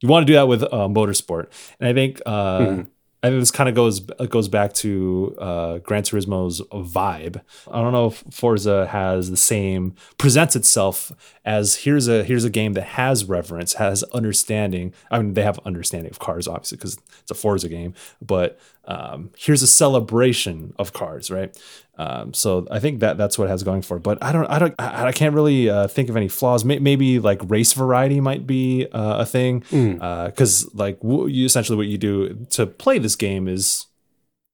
you 0.00 0.08
want 0.08 0.26
to 0.26 0.32
do 0.32 0.34
that 0.34 0.48
with 0.48 0.62
uh, 0.62 0.88
Motorsport, 0.88 1.48
and 1.78 1.90
I 1.90 1.92
think. 1.92 2.22
Uh, 2.24 2.58
mm-hmm 2.58 2.82
Think 3.28 3.40
this 3.40 3.50
kind 3.50 3.68
of 3.68 3.74
goes 3.74 4.00
goes 4.00 4.48
back 4.48 4.72
to 4.74 5.36
uh, 5.38 5.78
Gran 5.78 6.02
Turismo's 6.02 6.60
vibe. 6.72 7.40
I 7.70 7.80
don't 7.80 7.92
know 7.92 8.08
if 8.08 8.22
Forza 8.30 8.86
has 8.88 9.30
the 9.30 9.36
same 9.36 9.94
presents 10.18 10.54
itself 10.54 11.10
as 11.44 11.76
here's 11.76 12.06
a 12.06 12.22
here's 12.22 12.44
a 12.44 12.50
game 12.50 12.74
that 12.74 12.84
has 12.84 13.24
reverence, 13.24 13.74
has 13.74 14.02
understanding. 14.04 14.92
I 15.10 15.18
mean, 15.18 15.34
they 15.34 15.42
have 15.42 15.58
understanding 15.64 16.10
of 16.10 16.18
cars, 16.18 16.46
obviously, 16.46 16.76
because 16.76 16.98
it's 17.22 17.30
a 17.30 17.34
Forza 17.34 17.68
game. 17.68 17.94
But 18.20 18.58
um, 18.86 19.30
here's 19.36 19.62
a 19.62 19.66
celebration 19.66 20.74
of 20.78 20.92
cars, 20.92 21.30
right? 21.30 21.56
Um, 21.96 22.34
so 22.34 22.66
I 22.70 22.80
think 22.80 23.00
that 23.00 23.16
that's 23.16 23.38
what 23.38 23.46
it 23.46 23.50
has 23.50 23.62
going 23.62 23.82
for. 23.82 23.96
It. 23.96 24.02
But 24.02 24.22
I 24.22 24.32
don't, 24.32 24.46
I 24.46 24.58
don't, 24.58 24.74
I, 24.78 25.06
I 25.06 25.12
can't 25.12 25.34
really 25.34 25.70
uh, 25.70 25.86
think 25.86 26.08
of 26.08 26.16
any 26.16 26.28
flaws. 26.28 26.64
Maybe 26.64 27.18
like 27.18 27.40
race 27.48 27.72
variety 27.72 28.20
might 28.20 28.46
be 28.46 28.86
uh, 28.92 29.18
a 29.18 29.26
thing, 29.26 29.60
because 29.60 30.64
mm. 30.64 30.66
uh, 30.66 30.70
like 30.74 31.00
w- 31.00 31.28
you 31.28 31.46
essentially 31.46 31.76
what 31.76 31.86
you 31.86 31.98
do 31.98 32.46
to 32.50 32.66
play 32.66 32.98
this 32.98 33.16
game 33.16 33.46
is 33.48 33.86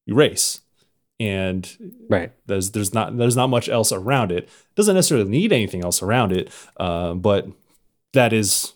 you 0.06 0.14
race, 0.14 0.60
and 1.18 1.76
right 2.08 2.32
there's 2.46 2.72
there's 2.72 2.92
not 2.92 3.16
there's 3.16 3.36
not 3.36 3.48
much 3.48 3.68
else 3.68 3.90
around 3.90 4.32
it. 4.32 4.48
Doesn't 4.76 4.94
necessarily 4.94 5.28
need 5.28 5.52
anything 5.52 5.82
else 5.82 6.02
around 6.02 6.32
it, 6.32 6.52
uh, 6.76 7.14
but 7.14 7.48
that 8.12 8.32
is 8.32 8.74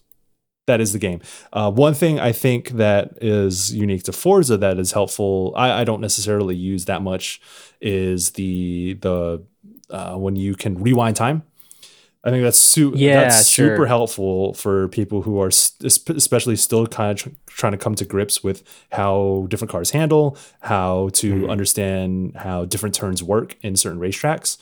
that 0.67 0.81
is 0.81 0.93
the 0.93 0.99
game. 0.99 1.21
Uh, 1.53 1.71
one 1.71 1.95
thing 1.95 2.19
I 2.19 2.33
think 2.33 2.71
that 2.71 3.19
is 3.21 3.75
unique 3.75 4.05
to 4.05 4.13
Forza 4.13 4.57
that 4.57 4.79
is 4.79 4.93
helpful. 4.93 5.53
I, 5.57 5.81
I 5.81 5.85
don't 5.85 6.01
necessarily 6.01 6.57
use 6.57 6.87
that 6.87 7.03
much 7.03 7.41
is 7.81 8.31
the 8.33 8.95
the 8.95 9.43
uh, 9.91 10.17
when 10.17 10.37
you 10.37 10.55
can 10.55 10.83
rewind 10.83 11.17
time. 11.17 11.43
I 12.27 12.31
think 12.31 12.43
that's, 12.43 12.59
su- 12.59 12.95
yeah, 12.97 13.21
that's 13.21 13.47
super 13.47 13.87
helpful 13.87 14.55
for 14.55 14.89
people 14.89 15.21
who 15.21 15.39
are 15.39 15.51
st- 15.51 16.17
especially 16.17 16.57
still 16.57 16.87
kind 16.87 17.11
of 17.11 17.17
tr- 17.19 17.37
trying 17.47 17.73
to 17.73 17.79
come 17.79 17.95
to 17.97 18.07
grips 18.07 18.43
with 18.43 18.63
how 18.91 19.47
different 19.51 19.71
cars 19.71 19.91
handle, 19.91 20.39
how 20.61 21.11
to 21.15 21.35
mm-hmm. 21.35 21.51
understand 21.51 22.35
how 22.37 22.65
different 22.65 22.95
turns 22.95 23.23
work 23.23 23.59
in 23.61 23.77
certain 23.77 24.01
racetracks. 24.01 24.57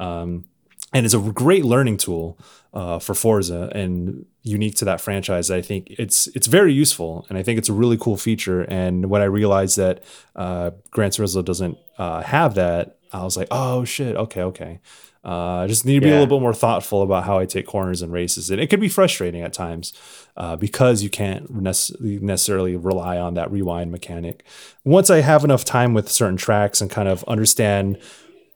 Um, 0.00 0.44
and 0.92 1.04
it's 1.04 1.14
a 1.14 1.18
great 1.18 1.64
learning 1.64 1.98
tool 1.98 2.38
uh, 2.72 2.98
for 2.98 3.14
Forza 3.14 3.70
and 3.74 4.24
unique 4.42 4.74
to 4.76 4.84
that 4.86 5.00
franchise. 5.00 5.50
I 5.50 5.60
think 5.60 5.88
it's 5.90 6.26
it's 6.28 6.46
very 6.46 6.72
useful, 6.72 7.26
and 7.28 7.36
I 7.36 7.42
think 7.42 7.58
it's 7.58 7.68
a 7.68 7.74
really 7.74 7.98
cool 7.98 8.16
feature. 8.16 8.62
And 8.62 9.10
when 9.10 9.22
I 9.22 9.26
realized 9.26 9.76
that 9.76 10.02
uh, 10.36 10.70
Gran 10.90 11.10
Turismo 11.10 11.44
doesn't 11.44 11.78
uh, 11.98 12.22
have 12.22 12.54
that, 12.54 12.98
I 13.12 13.24
was 13.24 13.36
like, 13.36 13.48
oh 13.50 13.84
shit, 13.84 14.16
okay, 14.16 14.42
okay. 14.42 14.80
Uh, 15.24 15.64
I 15.64 15.66
just 15.66 15.84
need 15.84 15.96
to 15.96 16.00
be 16.00 16.06
yeah. 16.06 16.12
a 16.12 16.20
little 16.20 16.38
bit 16.38 16.40
more 16.40 16.54
thoughtful 16.54 17.02
about 17.02 17.24
how 17.24 17.38
I 17.38 17.44
take 17.44 17.66
corners 17.66 18.00
and 18.00 18.12
races, 18.12 18.50
and 18.50 18.60
it 18.60 18.68
could 18.70 18.80
be 18.80 18.88
frustrating 18.88 19.42
at 19.42 19.52
times 19.52 19.92
uh, 20.36 20.56
because 20.56 21.02
you 21.02 21.10
can't 21.10 21.50
necessarily 21.50 22.76
rely 22.76 23.18
on 23.18 23.34
that 23.34 23.50
rewind 23.50 23.90
mechanic. 23.90 24.44
Once 24.84 25.10
I 25.10 25.20
have 25.20 25.44
enough 25.44 25.64
time 25.64 25.92
with 25.92 26.08
certain 26.08 26.36
tracks 26.36 26.80
and 26.80 26.90
kind 26.90 27.08
of 27.08 27.24
understand 27.24 27.98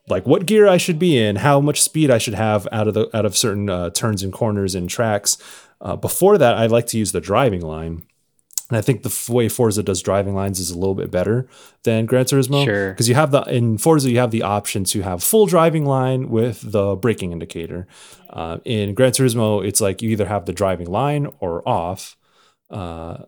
like 0.08 0.26
what 0.26 0.46
gear 0.46 0.68
I 0.68 0.76
should 0.76 0.98
be 0.98 1.18
in, 1.18 1.36
how 1.36 1.60
much 1.60 1.80
speed 1.80 2.10
I 2.10 2.18
should 2.18 2.34
have 2.34 2.66
out 2.72 2.88
of 2.88 2.94
the 2.94 3.16
out 3.16 3.24
of 3.24 3.36
certain 3.36 3.68
uh, 3.70 3.90
turns 3.90 4.22
and 4.22 4.32
corners 4.32 4.74
and 4.74 4.88
tracks. 4.88 5.38
Uh, 5.80 5.96
before 5.96 6.38
that, 6.38 6.56
I 6.56 6.66
like 6.66 6.86
to 6.88 6.98
use 6.98 7.12
the 7.12 7.20
driving 7.20 7.60
line. 7.60 8.04
And 8.68 8.78
I 8.78 8.80
think 8.80 9.02
the 9.02 9.10
f- 9.10 9.28
way 9.28 9.48
Forza 9.48 9.82
does 9.82 10.00
driving 10.00 10.34
lines 10.34 10.58
is 10.58 10.70
a 10.70 10.78
little 10.78 10.94
bit 10.94 11.10
better 11.10 11.46
than 11.82 12.06
Gran 12.06 12.24
Turismo. 12.24 12.64
Sure. 12.64 12.90
Because 12.90 13.08
you 13.08 13.14
have 13.14 13.30
the 13.30 13.42
in 13.42 13.78
Forza 13.78 14.10
you 14.10 14.18
have 14.18 14.30
the 14.30 14.42
option 14.42 14.84
to 14.84 15.02
have 15.02 15.22
full 15.22 15.46
driving 15.46 15.84
line 15.84 16.30
with 16.30 16.72
the 16.72 16.96
braking 16.96 17.32
indicator. 17.32 17.86
Uh, 18.30 18.58
in 18.64 18.94
Gran 18.94 19.12
Turismo, 19.12 19.64
it's 19.66 19.80
like 19.80 20.00
you 20.02 20.10
either 20.10 20.26
have 20.26 20.46
the 20.46 20.52
driving 20.52 20.86
line 20.86 21.28
or 21.38 21.66
off. 21.68 22.16
Uh, 22.70 23.24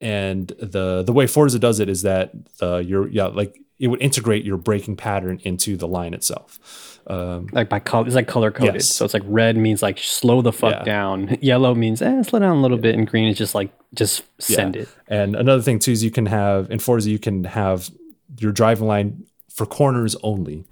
and 0.00 0.48
the 0.60 1.02
the 1.02 1.12
way 1.12 1.26
Forza 1.26 1.58
does 1.58 1.80
it 1.80 1.88
is 1.88 2.02
that 2.02 2.32
uh, 2.60 2.76
you're 2.76 3.08
yeah 3.08 3.26
like 3.26 3.58
it 3.78 3.88
would 3.88 4.00
integrate 4.00 4.44
your 4.44 4.56
braking 4.56 4.96
pattern 4.96 5.40
into 5.42 5.76
the 5.76 5.88
line 5.88 6.14
itself. 6.14 7.00
Um, 7.06 7.48
like 7.52 7.68
by 7.68 7.80
color, 7.80 8.06
it's 8.06 8.14
like 8.14 8.28
color 8.28 8.50
coded. 8.50 8.76
Yes. 8.76 8.86
So 8.88 9.04
it's 9.04 9.14
like 9.14 9.24
red 9.26 9.56
means 9.56 9.82
like 9.82 9.98
slow 9.98 10.40
the 10.42 10.52
fuck 10.52 10.72
yeah. 10.72 10.84
down. 10.84 11.36
Yellow 11.42 11.74
means 11.74 12.00
eh, 12.00 12.22
slow 12.22 12.38
down 12.38 12.56
a 12.56 12.60
little 12.60 12.78
yeah. 12.78 12.82
bit, 12.82 12.94
and 12.94 13.06
green 13.06 13.28
is 13.28 13.36
just 13.36 13.54
like 13.54 13.70
just 13.94 14.22
send 14.38 14.76
yeah. 14.76 14.82
it. 14.82 14.88
And 15.08 15.36
another 15.36 15.62
thing 15.62 15.78
too 15.78 15.92
is 15.92 16.02
you 16.02 16.10
can 16.10 16.26
have 16.26 16.70
in 16.70 16.78
Forza 16.78 17.10
you 17.10 17.18
can 17.18 17.44
have 17.44 17.90
your 18.38 18.52
driving 18.52 18.86
line 18.86 19.26
for 19.50 19.66
corners 19.66 20.16
only, 20.22 20.66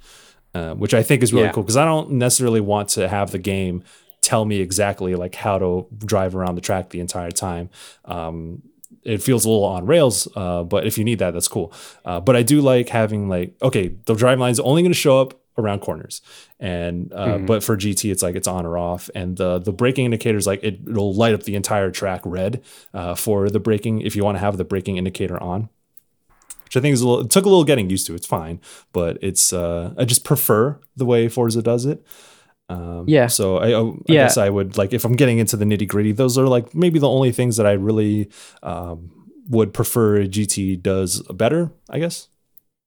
uh, 0.55 0.75
which 0.75 0.95
I 0.95 1.03
think 1.03 1.23
is 1.23 1.33
really 1.33 1.51
cool 1.51 1.63
because 1.63 1.77
I 1.77 1.85
don't 1.85 2.13
necessarily 2.13 2.61
want 2.61 2.89
to 2.91 3.09
have 3.09 3.31
the 3.31 3.39
game 3.39 3.85
tell 4.23 4.45
me 4.45 4.61
exactly 4.61 5.15
like 5.15 5.35
how 5.35 5.59
to 5.59 5.87
drive 5.99 6.35
around 6.35 6.55
the 6.55 6.61
track 6.61 6.91
the 6.91 7.01
entire 7.01 7.31
time. 7.31 7.69
Um, 8.05 8.63
it 9.03 9.23
feels 9.23 9.45
a 9.45 9.49
little 9.49 9.65
on 9.65 9.87
rails, 9.87 10.29
uh, 10.37 10.63
but 10.63 10.87
if 10.87 10.99
you 10.99 11.05
need 11.05 11.19
that, 11.19 11.33
that's 11.33 11.49
cool. 11.49 11.73
Uh, 12.05 12.21
but 12.21 12.37
I 12.37 12.43
do 12.43 12.61
like 12.61 12.89
having 12.89 13.29
like 13.29 13.55
okay, 13.63 13.89
the 14.07 14.15
drive 14.15 14.39
line 14.39 14.53
is 14.53 14.61
only 14.61 14.83
going 14.83 14.93
to 14.93 14.99
show 14.99 15.21
up 15.21 15.41
around 15.59 15.81
corners, 15.81 16.23
and 16.59 17.13
uh, 17.13 17.27
mm-hmm. 17.27 17.47
but 17.47 17.63
for 17.63 17.77
GT 17.77 18.11
it's 18.11 18.23
like 18.23 18.37
it's 18.37 18.49
on 18.49 18.65
or 18.65 18.79
off, 18.79 19.11
and 19.15 19.37
the 19.37 19.59
the 19.59 19.73
braking 19.73 20.05
indicators 20.05 20.47
like 20.47 20.63
it, 20.63 20.85
will 20.85 21.15
light 21.15 21.35
up 21.35 21.43
the 21.43 21.57
entire 21.57 21.91
track 21.91 22.23
red 22.25 22.63
uh, 22.95 23.15
for 23.15 23.51
the 23.51 23.61
braking 23.61 24.01
if 24.01 24.17
you 24.17 24.25
want 24.25 24.37
to 24.37 24.41
have 24.41 24.57
the 24.57 24.65
braking 24.65 24.97
indicator 24.97 25.43
on. 25.43 25.69
Which 26.65 26.79
I 26.79 26.81
think 26.81 26.95
is 26.95 27.03
a 27.03 27.09
little, 27.09 27.25
it 27.27 27.31
took 27.31 27.45
a 27.45 27.51
little 27.51 27.65
getting 27.65 27.91
used 27.91 28.07
to. 28.07 28.15
It's 28.15 28.27
fine, 28.27 28.59
but 28.95 29.19
it's 29.21 29.53
uh, 29.53 29.93
I 29.99 30.07
just 30.07 30.25
prefer 30.25 30.81
the 30.97 31.05
way 31.05 31.29
Forza 31.29 31.61
does 31.61 31.85
it. 31.85 32.03
Um, 32.73 33.05
yeah. 33.07 33.27
So 33.27 33.59
I, 33.59 33.79
I 33.79 33.93
yeah. 34.07 34.25
guess 34.25 34.37
I 34.37 34.49
would 34.49 34.77
like 34.77 34.93
if 34.93 35.05
I'm 35.05 35.15
getting 35.15 35.39
into 35.39 35.57
the 35.57 35.65
nitty 35.65 35.89
gritty, 35.89 36.13
those 36.13 36.39
are 36.39 36.47
like 36.47 36.75
maybe 36.75 36.99
the 36.99 37.09
only 37.09 37.33
things 37.33 37.57
that 37.57 37.67
I 37.67 37.73
really 37.73 38.31
um, 38.63 39.11
would 39.49 39.73
prefer 39.75 40.25
GT 40.25 40.83
does 40.83 41.23
better. 41.23 41.71
I 41.91 41.99
guess. 41.99 42.29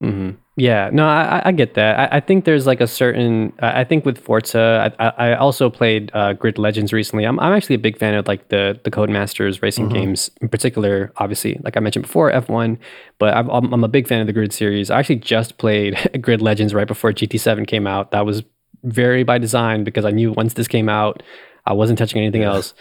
Mm-hmm. 0.04 0.32
Yeah, 0.58 0.90
no, 0.92 1.06
I, 1.06 1.42
I 1.46 1.52
get 1.52 1.74
that. 1.74 2.00
I, 2.00 2.18
I, 2.18 2.20
think 2.22 2.46
there's 2.46 2.66
like 2.66 2.80
a 2.80 2.88
certain. 2.88 3.52
I 3.60 3.84
think 3.84 4.06
with 4.06 4.18
Forza, 4.18 4.94
I, 5.00 5.08
I 5.08 5.36
also 5.36 5.70
played 5.70 6.12
uh, 6.14 6.34
Grid 6.34 6.58
Legends 6.58 6.94
recently. 6.94 7.26
I'm, 7.26 7.40
I'm 7.40 7.52
actually 7.52 7.76
a 7.76 7.80
big 7.80 7.98
fan 7.98 8.14
of 8.14 8.28
like 8.28 8.50
the 8.50 8.80
the 8.84 8.92
Codemasters 8.92 9.62
racing 9.62 9.86
mm-hmm. 9.86 9.96
games 9.96 10.32
in 10.42 10.48
particular. 10.48 11.12
Obviously, 11.18 11.60
like 11.64 11.76
I 11.76 11.82
mentioned 11.82 12.04
before, 12.04 12.32
F1. 12.32 12.78
But 13.20 13.36
I'm, 13.36 13.50
I'm 13.50 13.84
a 13.84 13.88
big 13.90 14.08
fan 14.08 14.22
of 14.22 14.28
the 14.28 14.34
Grid 14.34 14.54
series. 14.54 14.90
I 14.90 15.00
actually 15.00 15.18
just 15.18 15.58
played 15.58 15.98
Grid 16.22 16.42
Legends 16.42 16.74
right 16.74 16.88
before 16.88 17.12
GT7 17.12 17.68
came 17.68 17.88
out. 17.88 18.12
That 18.12 18.26
was 18.26 18.44
very 18.86 19.24
by 19.24 19.38
design 19.38 19.84
because 19.84 20.06
I 20.06 20.12
knew 20.12 20.32
once 20.32 20.54
this 20.54 20.68
came 20.68 20.90
out, 20.90 21.24
I 21.66 21.74
wasn't 21.74 22.00
touching 22.00 22.22
anything 22.22 22.42
yeah. 22.42 22.54
else. 22.54 22.74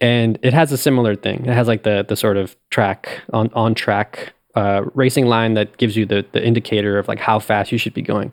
And 0.00 0.38
it 0.42 0.52
has 0.52 0.72
a 0.72 0.76
similar 0.76 1.14
thing. 1.14 1.44
It 1.46 1.54
has 1.54 1.68
like 1.68 1.84
the 1.84 2.04
the 2.06 2.16
sort 2.16 2.36
of 2.36 2.56
track 2.70 3.22
on 3.32 3.50
on 3.54 3.74
track 3.74 4.34
uh, 4.54 4.82
racing 4.94 5.26
line 5.26 5.54
that 5.54 5.76
gives 5.76 5.96
you 5.96 6.04
the 6.04 6.24
the 6.32 6.44
indicator 6.44 6.98
of 6.98 7.08
like 7.08 7.20
how 7.20 7.38
fast 7.38 7.72
you 7.72 7.78
should 7.78 7.94
be 7.94 8.02
going. 8.02 8.32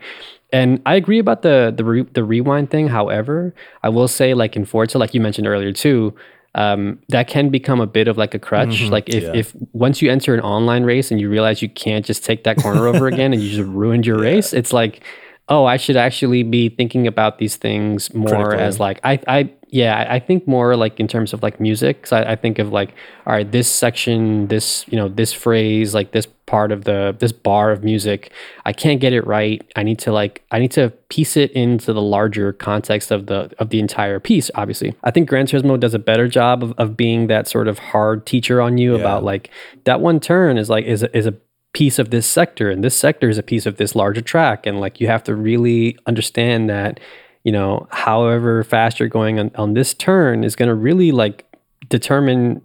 And 0.51 0.81
I 0.85 0.95
agree 0.95 1.19
about 1.19 1.43
the 1.43 1.73
the 1.75 1.83
re, 1.83 2.03
the 2.13 2.23
rewind 2.23 2.71
thing. 2.71 2.87
However, 2.87 3.53
I 3.83 3.89
will 3.89 4.07
say 4.07 4.33
like 4.33 4.55
in 4.55 4.65
Forza, 4.65 4.97
like 4.97 5.13
you 5.13 5.21
mentioned 5.21 5.47
earlier 5.47 5.71
too, 5.71 6.15
um, 6.55 6.99
that 7.09 7.27
can 7.27 7.49
become 7.49 7.79
a 7.79 7.87
bit 7.87 8.07
of 8.07 8.17
like 8.17 8.33
a 8.33 8.39
crutch. 8.39 8.81
Mm-hmm, 8.81 8.91
like 8.91 9.09
if, 9.09 9.23
yeah. 9.23 9.33
if 9.33 9.55
once 9.71 10.01
you 10.01 10.11
enter 10.11 10.33
an 10.33 10.41
online 10.41 10.83
race 10.83 11.11
and 11.11 11.21
you 11.21 11.29
realize 11.29 11.61
you 11.61 11.69
can't 11.69 12.05
just 12.05 12.25
take 12.25 12.43
that 12.43 12.57
corner 12.57 12.87
over 12.87 13.07
again 13.13 13.33
and 13.33 13.41
you 13.41 13.49
just 13.49 13.69
ruined 13.69 14.05
your 14.05 14.17
yeah. 14.17 14.31
race, 14.31 14.51
it's 14.51 14.73
like 14.73 15.03
oh, 15.49 15.65
I 15.65 15.77
should 15.77 15.97
actually 15.97 16.43
be 16.43 16.69
thinking 16.69 17.07
about 17.07 17.37
these 17.37 17.57
things 17.57 18.13
more 18.13 18.29
Critically. 18.29 18.63
as 18.63 18.79
like 18.79 18.99
I 19.03 19.19
I 19.27 19.53
yeah 19.67 20.05
I 20.09 20.19
think 20.19 20.47
more 20.47 20.75
like 20.75 20.99
in 20.99 21.07
terms 21.07 21.33
of 21.33 21.43
like 21.43 21.59
music. 21.59 22.07
So 22.07 22.17
I, 22.17 22.33
I, 22.33 22.35
think 22.35 22.59
of 22.59 22.71
like 22.71 22.93
all 23.25 23.33
right, 23.33 23.49
this 23.51 23.69
section, 23.69 24.47
this 24.47 24.85
you 24.87 24.97
know 24.97 25.09
this 25.09 25.33
phrase, 25.33 25.93
like 25.93 26.11
this 26.11 26.27
part 26.45 26.71
of 26.71 26.85
the 26.85 27.15
this 27.19 27.31
bar 27.31 27.71
of 27.71 27.83
music, 27.83 28.31
I 28.65 28.73
can't 28.73 28.99
get 28.99 29.13
it 29.13 29.25
right. 29.27 29.61
I 29.75 29.83
need 29.83 29.99
to 29.99 30.11
like 30.11 30.43
I 30.51 30.59
need 30.59 30.71
to 30.71 30.91
piece 31.09 31.35
it 31.35 31.51
into 31.51 31.91
the 31.91 32.01
larger 32.01 32.53
context 32.53 33.11
of 33.11 33.25
the 33.25 33.51
of 33.59 33.69
the 33.69 33.79
entire 33.79 34.19
piece. 34.19 34.51
Obviously, 34.55 34.95
I 35.03 35.11
think 35.11 35.27
Gran 35.27 35.47
Turismo 35.47 35.79
does 35.79 35.93
a 35.93 35.99
better 35.99 36.27
job 36.27 36.63
of, 36.63 36.73
of 36.77 36.95
being 36.95 37.27
that 37.27 37.47
sort 37.47 37.67
of 37.67 37.79
hard 37.79 38.25
teacher 38.25 38.61
on 38.61 38.77
you 38.77 38.93
yeah. 38.93 38.99
about 38.99 39.23
like 39.23 39.49
that 39.83 39.99
one 39.99 40.19
turn 40.19 40.57
is 40.57 40.69
like 40.69 40.85
is 40.85 41.03
a, 41.03 41.17
is 41.17 41.27
a 41.27 41.33
piece 41.73 41.99
of 41.99 42.09
this 42.09 42.27
sector 42.27 42.69
and 42.69 42.83
this 42.83 42.95
sector 42.95 43.29
is 43.29 43.37
a 43.37 43.43
piece 43.43 43.65
of 43.65 43.77
this 43.77 43.95
larger 43.95 44.21
track 44.21 44.65
and 44.65 44.79
like 44.79 44.99
you 44.99 45.07
have 45.07 45.23
to 45.23 45.33
really 45.33 45.97
understand 46.05 46.69
that 46.69 46.99
you 47.43 47.51
know 47.51 47.87
however 47.91 48.63
fast 48.63 48.99
you're 48.99 49.07
going 49.07 49.39
on, 49.39 49.51
on 49.55 49.73
this 49.73 49.93
turn 49.93 50.43
is 50.43 50.55
going 50.55 50.67
to 50.67 50.75
really 50.75 51.11
like 51.11 51.45
determine 51.87 52.61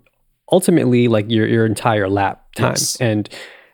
ultimately 0.50 1.06
like 1.06 1.30
your 1.30 1.46
your 1.46 1.64
entire 1.64 2.08
lap 2.08 2.52
time 2.54 2.70
yes. 2.70 2.96
and 2.96 3.28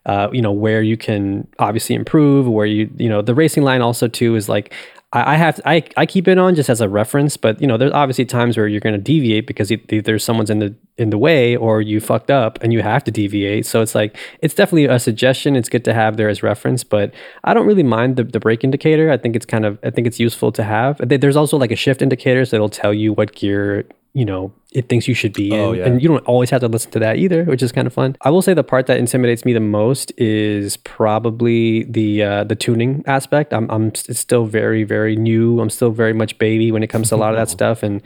uh, 0.05 0.28
you 0.33 0.43
know 0.43 0.53
where 0.53 0.83
you 0.83 0.97
can 0.97 1.47
obviously 1.59 1.95
improve 1.95 2.47
where 2.47 2.66
you 2.66 2.91
you 2.97 3.09
know 3.09 3.22
the 3.22 3.35
racing 3.35 3.62
line 3.62 3.80
also 3.80 4.09
too 4.09 4.35
is 4.35 4.49
like 4.49 4.74
I, 5.12 5.34
I 5.34 5.36
have 5.36 5.60
I, 5.64 5.84
I 5.96 6.06
keep 6.06 6.28
it 6.28 6.38
on 6.38 6.54
just 6.54 6.68
as 6.68 6.80
a 6.80 6.88
reference 6.88 7.36
but 7.36 7.60
you 7.60 7.66
know 7.66 7.76
there's 7.76 7.92
obviously 7.92 8.24
times 8.24 8.56
where 8.56 8.66
you're 8.66 8.80
going 8.80 8.94
to 8.94 9.00
deviate 9.00 9.46
because 9.46 9.70
either 9.70 10.18
someone's 10.18 10.50
in 10.50 10.58
the 10.58 10.74
in 10.98 11.10
the 11.10 11.18
way 11.18 11.56
or 11.56 11.80
you 11.80 12.00
fucked 12.00 12.30
up 12.30 12.58
and 12.62 12.72
you 12.72 12.82
have 12.82 13.02
to 13.04 13.10
deviate. 13.10 13.66
So 13.66 13.80
it's 13.80 13.94
like 13.94 14.16
it's 14.40 14.54
definitely 14.54 14.86
a 14.86 14.98
suggestion. 14.98 15.56
It's 15.56 15.68
good 15.68 15.84
to 15.84 15.94
have 15.94 16.16
there 16.16 16.28
as 16.28 16.42
reference 16.42 16.84
but 16.84 17.12
i 17.44 17.54
don't 17.54 17.66
really 17.66 17.82
mind 17.82 18.16
the, 18.16 18.24
the 18.24 18.40
brake 18.40 18.64
indicator. 18.64 19.10
I 19.10 19.16
think 19.16 19.36
it's 19.36 19.46
kind 19.46 19.64
of 19.64 19.78
i 19.82 19.90
think 19.90 20.06
it's 20.06 20.20
useful 20.20 20.52
to 20.52 20.64
have. 20.64 21.00
There's 21.02 21.36
also 21.36 21.56
like 21.56 21.70
a 21.70 21.76
shift 21.76 22.02
indicator 22.02 22.44
so 22.44 22.56
it'll 22.56 22.68
tell 22.68 22.94
you 22.94 23.12
what 23.12 23.34
gear 23.34 23.84
you 24.14 24.24
know 24.24 24.52
it 24.72 24.88
thinks 24.88 25.08
you 25.08 25.14
should 25.14 25.32
be 25.32 25.52
in 25.52 25.58
Oh, 25.60 25.72
yeah. 25.72 25.86
and 25.86 26.02
you 26.02 26.08
don't 26.08 26.24
always 26.26 26.50
have 26.50 26.60
to 26.60 26.68
listen 26.68 26.90
to 26.92 26.98
that 26.98 27.16
either 27.16 27.44
which 27.44 27.62
is 27.62 27.72
kind 27.72 27.86
of 27.86 27.92
fun 27.94 28.16
i 28.20 28.30
will 28.30 28.42
say 28.42 28.52
the 28.54 28.62
part 28.64 28.86
that 28.86 28.98
intimidates 28.98 29.44
me 29.44 29.52
the 29.54 29.60
most 29.60 30.12
is 30.18 30.76
probably 30.78 31.84
the 31.84 32.22
uh, 32.22 32.44
the 32.44 32.54
tuning 32.54 33.02
aspect 33.06 33.52
i'm 33.52 33.70
i'm 33.70 33.94
still 33.94 34.44
very 34.46 34.84
very 34.84 35.16
new 35.16 35.60
i'm 35.60 35.70
still 35.70 35.90
very 35.90 36.12
much 36.12 36.38
baby 36.38 36.70
when 36.72 36.82
it 36.82 36.88
comes 36.88 37.08
to 37.08 37.14
a 37.14 37.16
lot 37.24 37.32
of 37.34 37.38
that 37.38 37.48
stuff 37.58 37.82
and 37.82 38.02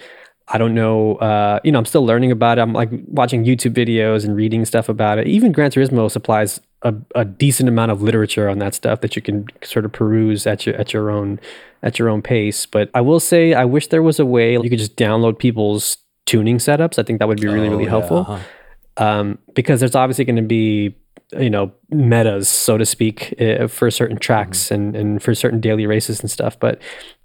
I 0.48 0.58
don't 0.58 0.76
know. 0.76 1.16
Uh, 1.16 1.58
you 1.64 1.72
know, 1.72 1.78
I'm 1.80 1.84
still 1.86 2.06
learning 2.06 2.30
about 2.30 2.58
it. 2.58 2.60
I'm 2.60 2.72
like 2.72 2.88
watching 3.08 3.44
YouTube 3.44 3.74
videos 3.74 4.24
and 4.24 4.36
reading 4.36 4.64
stuff 4.64 4.88
about 4.88 5.18
it. 5.18 5.26
Even 5.26 5.50
Gran 5.50 5.72
Turismo 5.72 6.08
supplies 6.08 6.60
a, 6.82 6.94
a 7.14 7.24
decent 7.24 7.68
amount 7.68 7.90
of 7.90 8.02
literature 8.02 8.48
on 8.48 8.58
that 8.58 8.74
stuff 8.74 9.00
that 9.00 9.16
you 9.16 9.22
can 9.22 9.46
sort 9.62 9.84
of 9.84 9.92
peruse 9.92 10.46
at 10.46 10.66
your 10.66 10.74
at 10.76 10.92
your 10.92 11.10
own 11.10 11.40
at 11.82 11.98
your 11.98 12.08
own 12.08 12.22
pace. 12.22 12.66
But 12.66 12.90
I 12.94 13.00
will 13.00 13.20
say, 13.20 13.54
I 13.54 13.64
wish 13.64 13.88
there 13.88 14.02
was 14.02 14.18
a 14.20 14.26
way 14.26 14.52
you 14.54 14.70
could 14.70 14.78
just 14.78 14.96
download 14.96 15.38
people's 15.38 15.98
tuning 16.26 16.58
setups. 16.58 16.98
I 16.98 17.02
think 17.02 17.18
that 17.18 17.28
would 17.28 17.40
be 17.40 17.48
really 17.48 17.68
Oh, 17.68 17.70
really 17.72 17.84
yeah, 17.84 17.90
helpful 17.90 18.18
uh-huh. 18.28 18.38
um, 19.04 19.38
because 19.54 19.80
there's 19.80 19.94
obviously 19.94 20.24
going 20.24 20.36
to 20.36 20.42
be 20.42 20.94
you 21.36 21.50
know 21.50 21.72
metas 21.90 22.48
so 22.48 22.78
to 22.78 22.86
speak 22.86 23.34
uh, 23.40 23.66
for 23.66 23.90
certain 23.90 24.16
tracks 24.16 24.70
and 24.70 24.94
and 24.94 25.20
for 25.20 25.34
certain 25.34 25.60
daily 25.60 25.84
races 25.84 26.20
and 26.20 26.30
stuff 26.30 26.56
but 26.60 26.80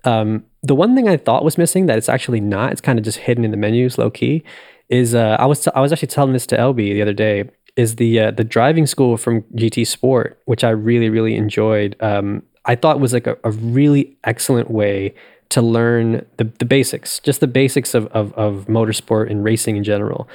um, 0.06 0.43
the 0.64 0.74
one 0.74 0.95
thing 0.95 1.08
i 1.08 1.16
thought 1.16 1.43
was 1.43 1.56
missing 1.56 1.86
that 1.86 1.99
it's 1.99 2.10
actually 2.10 2.39
not 2.39 2.72
it's 2.72 2.82
kind 2.82 2.97
of 2.97 3.06
just 3.06 3.20
hidden 3.20 3.45
in 3.45 3.52
the 3.52 3.58
menus 3.58 3.99
low 3.99 4.10
key 4.10 4.43
is 4.89 5.14
uh, 5.14 5.38
i 5.39 5.45
was 5.45 5.64
t- 5.64 5.72
i 5.76 5.80
was 5.80 5.91
actually 5.91 6.08
telling 6.08 6.34
this 6.34 6.47
to 6.47 6.58
lb 6.58 6.78
the 6.78 6.99
other 7.02 7.14
day 7.14 7.47
is 7.76 7.95
the 7.95 8.19
uh, 8.19 8.32
the 8.32 8.43
driving 8.43 8.86
school 8.86 9.17
from 9.17 9.41
gt 9.55 9.86
sport 9.88 10.39
which 10.45 10.63
i 10.63 10.69
really 10.69 11.09
really 11.09 11.36
enjoyed 11.36 11.95
um, 12.01 12.43
i 12.65 12.76
thought 12.76 12.99
was 12.99 13.13
like 13.13 13.28
a, 13.28 13.38
a 13.43 13.51
really 13.51 14.17
excellent 14.24 14.69
way 14.69 15.13
to 15.51 15.61
learn 15.61 16.26
the, 16.38 16.45
the 16.59 16.65
basics, 16.65 17.19
just 17.19 17.41
the 17.41 17.47
basics 17.47 17.93
of, 17.93 18.07
of, 18.07 18.34
of 18.34 18.65
motorsport 18.67 19.30
and 19.30 19.43
racing 19.43 19.76
in 19.76 19.84
general. 19.84 20.28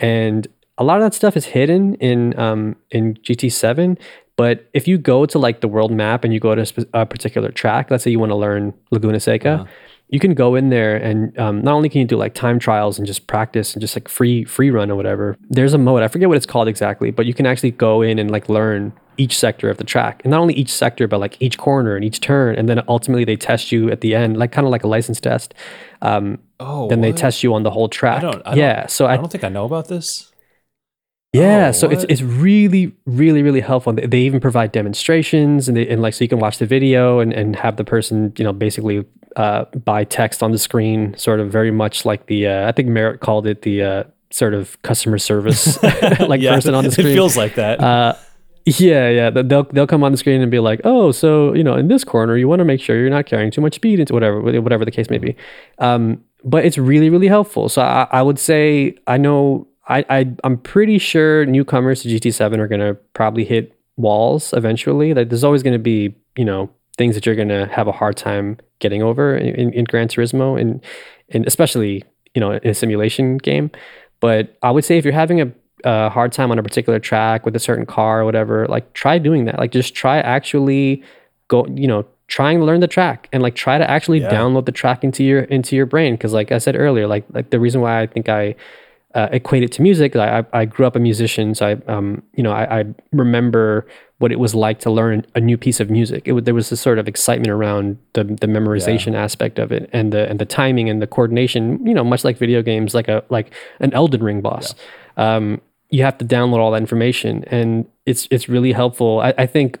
And 0.00 0.46
a 0.78 0.84
lot 0.84 0.96
of 0.96 1.04
that 1.04 1.14
stuff 1.14 1.36
is 1.36 1.46
hidden 1.46 1.94
in 1.94 2.38
um, 2.38 2.76
in 2.90 3.14
GT7. 3.14 3.96
But 4.36 4.68
if 4.74 4.88
you 4.88 4.98
go 4.98 5.26
to 5.26 5.38
like 5.38 5.60
the 5.60 5.68
world 5.68 5.92
map 5.92 6.24
and 6.24 6.34
you 6.34 6.40
go 6.40 6.56
to 6.56 6.86
a, 6.92 7.06
particular 7.06 7.52
track, 7.52 7.92
let's 7.92 8.02
say 8.02 8.10
you 8.10 8.18
want 8.18 8.30
to 8.30 8.36
learn 8.36 8.74
Laguna 8.90 9.20
Seca, 9.20 9.68
you 10.08 10.20
can 10.20 10.34
go 10.34 10.54
in 10.54 10.68
there 10.70 10.96
and 10.96 11.36
um, 11.38 11.62
not 11.62 11.74
only 11.74 11.88
can 11.88 12.00
you 12.00 12.06
do 12.06 12.16
like 12.16 12.34
time 12.34 12.58
trials 12.58 12.98
and 12.98 13.06
just 13.06 13.26
practice 13.26 13.74
and 13.74 13.80
just 13.80 13.96
like 13.96 14.08
free 14.08 14.44
free 14.44 14.70
run 14.70 14.90
or 14.90 14.96
whatever. 14.96 15.36
There's 15.50 15.74
a 15.74 15.78
mode 15.78 16.02
I 16.02 16.08
forget 16.08 16.28
what 16.28 16.36
it's 16.36 16.46
called 16.46 16.68
exactly, 16.68 17.10
but 17.10 17.26
you 17.26 17.34
can 17.34 17.46
actually 17.46 17.72
go 17.72 18.02
in 18.02 18.18
and 18.18 18.30
like 18.30 18.48
learn 18.48 18.92
each 19.16 19.38
sector 19.38 19.70
of 19.70 19.76
the 19.78 19.84
track 19.84 20.20
and 20.24 20.30
not 20.32 20.40
only 20.40 20.54
each 20.54 20.72
sector 20.72 21.06
but 21.06 21.20
like 21.20 21.40
each 21.40 21.56
corner 21.56 21.94
and 21.94 22.04
each 22.04 22.18
turn 22.20 22.56
and 22.56 22.68
then 22.68 22.82
ultimately 22.88 23.24
they 23.24 23.36
test 23.36 23.70
you 23.70 23.88
at 23.88 24.00
the 24.00 24.12
end 24.12 24.36
like 24.36 24.50
kind 24.50 24.66
of 24.66 24.72
like 24.72 24.82
a 24.82 24.88
license 24.88 25.20
test 25.20 25.54
um 26.02 26.38
Oh, 26.58 26.88
then 26.88 27.00
they 27.00 27.12
test 27.12 27.42
you 27.44 27.54
on 27.54 27.62
the 27.62 27.70
whole 27.70 27.88
track 27.88 28.18
I 28.18 28.20
don't. 28.20 28.42
I 28.44 28.50
don't 28.50 28.58
yeah 28.58 28.86
so 28.88 29.06
I, 29.06 29.12
i, 29.14 29.16
don't 29.16 29.30
think 29.30 29.44
I 29.44 29.48
know 29.48 29.64
about 29.66 29.86
this. 29.86 30.32
yeah 31.32 31.68
Oh, 31.68 31.72
so 31.72 31.88
it's 31.90 32.04
it's 32.08 32.22
really 32.22 32.92
really 33.06 33.42
really 33.42 33.60
helpful 33.60 33.92
they, 33.92 34.06
they 34.06 34.20
even 34.20 34.40
provide 34.40 34.72
demonstrations 34.72 35.68
and 35.68 35.76
they 35.76 35.86
and 35.88 36.02
like 36.02 36.14
so 36.14 36.24
you 36.24 36.28
can 36.28 36.38
watch 36.40 36.58
the 36.58 36.66
video 36.66 37.20
and 37.20 37.32
and 37.32 37.56
have 37.56 37.76
the 37.76 37.84
person 37.84 38.32
you 38.36 38.44
know 38.44 38.52
basically 38.52 39.04
uh 39.36 39.64
by 39.84 40.04
text 40.04 40.42
on 40.42 40.52
the 40.52 40.58
screen 40.58 41.14
sort 41.16 41.40
of 41.40 41.50
very 41.50 41.70
much 41.70 42.04
like 42.04 42.26
the 42.26 42.46
uh, 42.46 42.68
i 42.68 42.72
think 42.72 42.88
merritt 42.88 43.20
called 43.20 43.46
it 43.46 43.62
the 43.62 43.82
uh 43.82 44.04
sort 44.30 44.54
of 44.54 44.80
customer 44.82 45.18
service 45.18 45.80
like 46.20 46.40
Yeah, 46.40 46.54
person 46.56 46.74
on 46.74 46.84
the 46.84 46.90
screen 46.90 47.08
It 47.08 47.14
feels 47.14 47.36
like 47.36 47.54
that. 47.54 47.80
uh, 47.80 48.14
yeah, 48.66 49.08
yeah. 49.10 49.30
They'll 49.30 49.64
they'll 49.64 49.86
come 49.86 50.02
on 50.02 50.10
the 50.10 50.16
screen 50.18 50.40
and 50.40 50.50
be 50.50 50.58
like, 50.58 50.80
"Oh, 50.84 51.12
so 51.12 51.52
you 51.54 51.62
know, 51.62 51.74
in 51.76 51.88
this 51.88 52.02
corner, 52.02 52.34
you 52.36 52.48
want 52.48 52.60
to 52.60 52.64
make 52.64 52.80
sure 52.80 52.96
you're 52.98 53.10
not 53.10 53.26
carrying 53.26 53.50
too 53.50 53.60
much 53.60 53.74
speed 53.74 54.00
into 54.00 54.14
whatever 54.14 54.40
whatever 54.40 54.84
the 54.86 54.90
case 54.90 55.10
may 55.10 55.18
be." 55.18 55.36
Um, 55.78 56.24
but 56.42 56.64
it's 56.64 56.78
really 56.78 57.10
really 57.10 57.28
helpful. 57.28 57.68
So 57.68 57.82
I, 57.82 58.08
I 58.10 58.22
would 58.22 58.38
say 58.38 58.96
I 59.06 59.18
know 59.18 59.68
I, 59.86 60.04
I 60.08 60.34
I'm 60.44 60.56
pretty 60.56 60.96
sure 60.98 61.44
newcomers 61.44 62.02
to 62.02 62.08
GT7 62.08 62.58
are 62.58 62.66
gonna 62.66 62.94
probably 63.12 63.44
hit 63.44 63.78
walls 63.98 64.54
eventually. 64.54 65.12
Like 65.12 65.28
there's 65.28 65.44
always 65.44 65.62
gonna 65.62 65.78
be 65.78 66.14
you 66.36 66.46
know 66.46 66.70
things 66.96 67.14
that 67.14 67.26
you're 67.26 67.34
gonna 67.34 67.66
have 67.66 67.88
a 67.88 67.92
hard 67.92 68.16
time 68.16 68.58
getting 68.78 69.02
over 69.02 69.36
in, 69.36 69.54
in, 69.54 69.72
in 69.72 69.84
Gran 69.84 70.08
Turismo 70.08 70.60
and 70.60 70.80
and 71.30 71.46
especially 71.46 72.04
you 72.34 72.40
know 72.40 72.52
in 72.52 72.70
a 72.70 72.74
simulation 72.74 73.38
game. 73.38 73.70
But 74.20 74.56
I 74.62 74.70
would 74.70 74.84
say 74.84 74.98
if 74.98 75.04
you're 75.04 75.12
having 75.14 75.40
a 75.40 75.52
a 75.84 76.08
hard 76.08 76.32
time 76.32 76.50
on 76.50 76.58
a 76.58 76.62
particular 76.62 76.98
track 76.98 77.44
with 77.44 77.54
a 77.54 77.58
certain 77.58 77.84
car 77.84 78.22
or 78.22 78.24
whatever, 78.24 78.66
like 78.68 78.90
try 78.94 79.18
doing 79.18 79.44
that. 79.44 79.58
Like 79.58 79.70
just 79.70 79.94
try 79.94 80.18
actually 80.20 81.02
go, 81.48 81.66
you 81.66 81.86
know, 81.86 82.06
trying 82.26 82.58
to 82.60 82.64
learn 82.64 82.80
the 82.80 82.88
track 82.88 83.28
and 83.34 83.42
like 83.42 83.54
try 83.54 83.76
to 83.76 83.88
actually 83.90 84.20
Yeah. 84.20 84.30
download 84.30 84.64
the 84.64 84.72
track 84.72 85.04
into 85.04 85.22
your 85.22 85.40
into 85.42 85.76
your 85.76 85.84
brain. 85.84 86.16
Cause 86.16 86.32
like 86.32 86.52
I 86.52 86.58
said 86.58 86.74
earlier, 86.74 87.06
like 87.06 87.24
like 87.34 87.50
the 87.50 87.60
reason 87.60 87.82
why 87.82 88.00
I 88.00 88.06
think 88.06 88.30
I 88.30 88.54
uh, 89.14 89.28
equate 89.30 89.62
it 89.62 89.72
to 89.72 89.82
music. 89.82 90.16
I, 90.16 90.38
I 90.38 90.44
I 90.60 90.64
grew 90.64 90.86
up 90.86 90.96
a 90.96 91.00
musician, 91.00 91.54
so 91.54 91.66
I 91.66 91.92
um 91.92 92.22
you 92.34 92.42
know 92.42 92.50
I, 92.52 92.80
I 92.80 92.84
remember 93.12 93.86
what 94.24 94.32
it 94.36 94.40
was 94.46 94.54
like 94.66 94.78
to 94.86 94.90
learn 95.00 95.16
a 95.34 95.40
new 95.50 95.58
piece 95.66 95.78
of 95.84 95.88
music. 95.98 96.20
It 96.28 96.44
there 96.46 96.54
was 96.60 96.68
this 96.70 96.80
sort 96.88 96.98
of 96.98 97.06
excitement 97.12 97.50
around 97.58 97.84
the 98.16 98.24
the 98.24 98.48
memorization 98.56 99.12
aspect 99.26 99.56
of 99.64 99.68
it 99.76 99.82
and 99.92 100.06
the 100.14 100.22
and 100.30 100.38
the 100.42 100.46
timing 100.60 100.86
and 100.90 100.98
the 101.02 101.06
coordination. 101.16 101.62
You 101.88 101.94
know, 101.96 102.04
much 102.14 102.22
like 102.28 102.36
video 102.44 102.60
games, 102.70 102.94
like 102.94 103.08
a 103.16 103.18
like 103.36 103.48
an 103.84 103.90
Elden 104.00 104.22
Ring 104.28 104.40
boss. 104.48 104.74
Um, 105.16 105.60
you 105.96 106.02
have 106.08 106.16
to 106.18 106.24
download 106.36 106.58
all 106.62 106.72
that 106.74 106.82
information, 106.86 107.44
and 107.58 107.86
it's 108.06 108.26
it's 108.30 108.46
really 108.48 108.72
helpful. 108.72 109.20
I, 109.20 109.30
I 109.44 109.46
think 109.46 109.78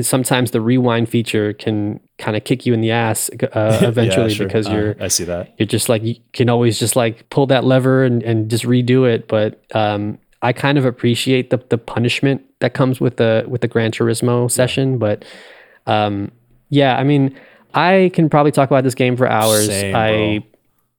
sometimes 0.00 0.50
the 0.50 0.60
rewind 0.60 1.08
feature 1.08 1.52
can 1.52 2.00
kind 2.18 2.36
of 2.36 2.44
kick 2.44 2.66
you 2.66 2.72
in 2.74 2.80
the 2.80 2.90
ass 2.92 3.30
uh, 3.52 3.78
eventually 3.92 4.28
Yeah, 4.30 4.34
sure. 4.38 4.46
because 4.46 4.66
Uh, 4.68 4.72
you're 4.74 4.96
I 5.00 5.08
see 5.08 5.24
that. 5.24 5.52
you're 5.58 5.66
just 5.76 5.88
like 5.88 6.02
you 6.04 6.16
can 6.32 6.48
always 6.48 6.78
just 6.78 6.94
like 6.96 7.28
pull 7.30 7.46
that 7.48 7.64
lever 7.64 8.04
and, 8.04 8.22
and 8.22 8.48
just 8.50 8.64
redo 8.64 9.00
it 9.12 9.26
but 9.26 9.50
um 9.74 10.18
i 10.42 10.52
kind 10.52 10.78
of 10.78 10.84
appreciate 10.84 11.50
the 11.50 11.58
the 11.70 11.78
punishment 11.78 12.42
that 12.64 12.72
comes 12.72 13.00
with 13.00 13.18
the 13.18 13.44
with 13.46 13.60
the 13.60 13.68
gran 13.68 13.92
turismo 13.92 14.50
session 14.50 14.96
but 14.96 15.24
um 15.86 16.32
yeah 16.70 16.96
i 16.96 17.04
mean 17.04 17.36
i 17.74 18.10
can 18.14 18.30
probably 18.30 18.50
talk 18.50 18.70
about 18.70 18.84
this 18.84 18.94
game 18.94 19.16
for 19.16 19.28
hours 19.28 19.66
Same, 19.66 19.94
i 19.94 20.38
bro. 20.38 20.48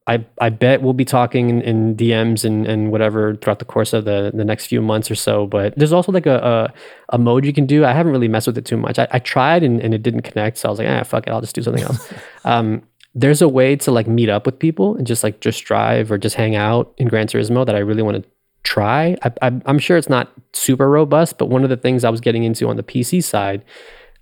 I, 0.08 0.24
I 0.40 0.50
bet 0.50 0.84
we'll 0.84 0.94
be 0.94 1.04
talking 1.04 1.50
in, 1.50 1.62
in 1.64 1.96
DMs 1.96 2.46
and, 2.46 2.68
and 2.68 2.92
whatever 2.92 3.36
throughout 3.38 3.58
the 3.58 3.66
course 3.66 3.92
of 3.92 4.06
the, 4.06 4.32
the 4.36 4.46
next 4.46 4.68
few 4.68 4.80
months 4.80 5.10
or 5.10 5.16
so. 5.16 5.48
But 5.48 5.76
there's 5.78 5.92
also 5.92 6.12
like 6.12 6.28
a, 6.28 6.38
a, 6.38 6.74
a 7.16 7.18
mode 7.18 7.44
you 7.44 7.52
can 7.52 7.66
do. 7.66 7.84
I 7.84 7.92
haven't 7.92 8.12
really 8.12 8.28
messed 8.28 8.46
with 8.46 8.56
it 8.56 8.66
too 8.66 8.78
much. 8.78 9.00
I, 9.00 9.08
I 9.10 9.18
tried 9.18 9.64
and, 9.64 9.82
and 9.82 9.96
it 9.96 10.04
didn't 10.04 10.22
connect. 10.22 10.60
So 10.60 10.70
I 10.70 10.72
was 10.72 10.78
like, 10.78 10.88
ah, 10.88 11.02
fuck 11.02 11.26
it. 11.26 11.32
I'll 11.32 11.42
just 11.42 11.56
do 11.56 11.64
something 11.64 11.82
else. 11.82 12.14
um, 12.46 12.84
there's 13.16 13.42
a 13.42 13.50
way 13.50 13.76
to 13.78 13.92
like 13.92 14.08
meet 14.08 14.30
up 14.30 14.46
with 14.46 14.60
people 14.60 14.96
and 14.96 15.08
just 15.08 15.24
like 15.24 15.40
just 15.40 15.64
drive 15.64 16.12
or 16.12 16.20
just 16.20 16.36
hang 16.36 16.56
out 16.56 16.94
in 16.98 17.08
Gran 17.08 17.26
Turismo 17.26 17.66
that 17.66 17.76
I 17.76 17.80
really 17.80 18.04
want 18.04 18.22
to 18.22 18.30
try. 18.66 19.16
I, 19.24 19.62
I'm 19.66 19.80
sure 19.80 19.96
it's 19.96 20.10
not 20.10 20.32
super 20.54 20.90
robust, 20.90 21.38
but 21.38 21.46
one 21.46 21.64
of 21.64 21.70
the 21.70 21.78
things 21.78 22.04
I 22.04 22.10
was 22.10 22.20
getting 22.20 22.44
into 22.44 22.68
on 22.68 22.76
the 22.76 22.84
PC 22.84 23.24
side 23.24 23.64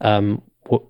um, 0.01 0.41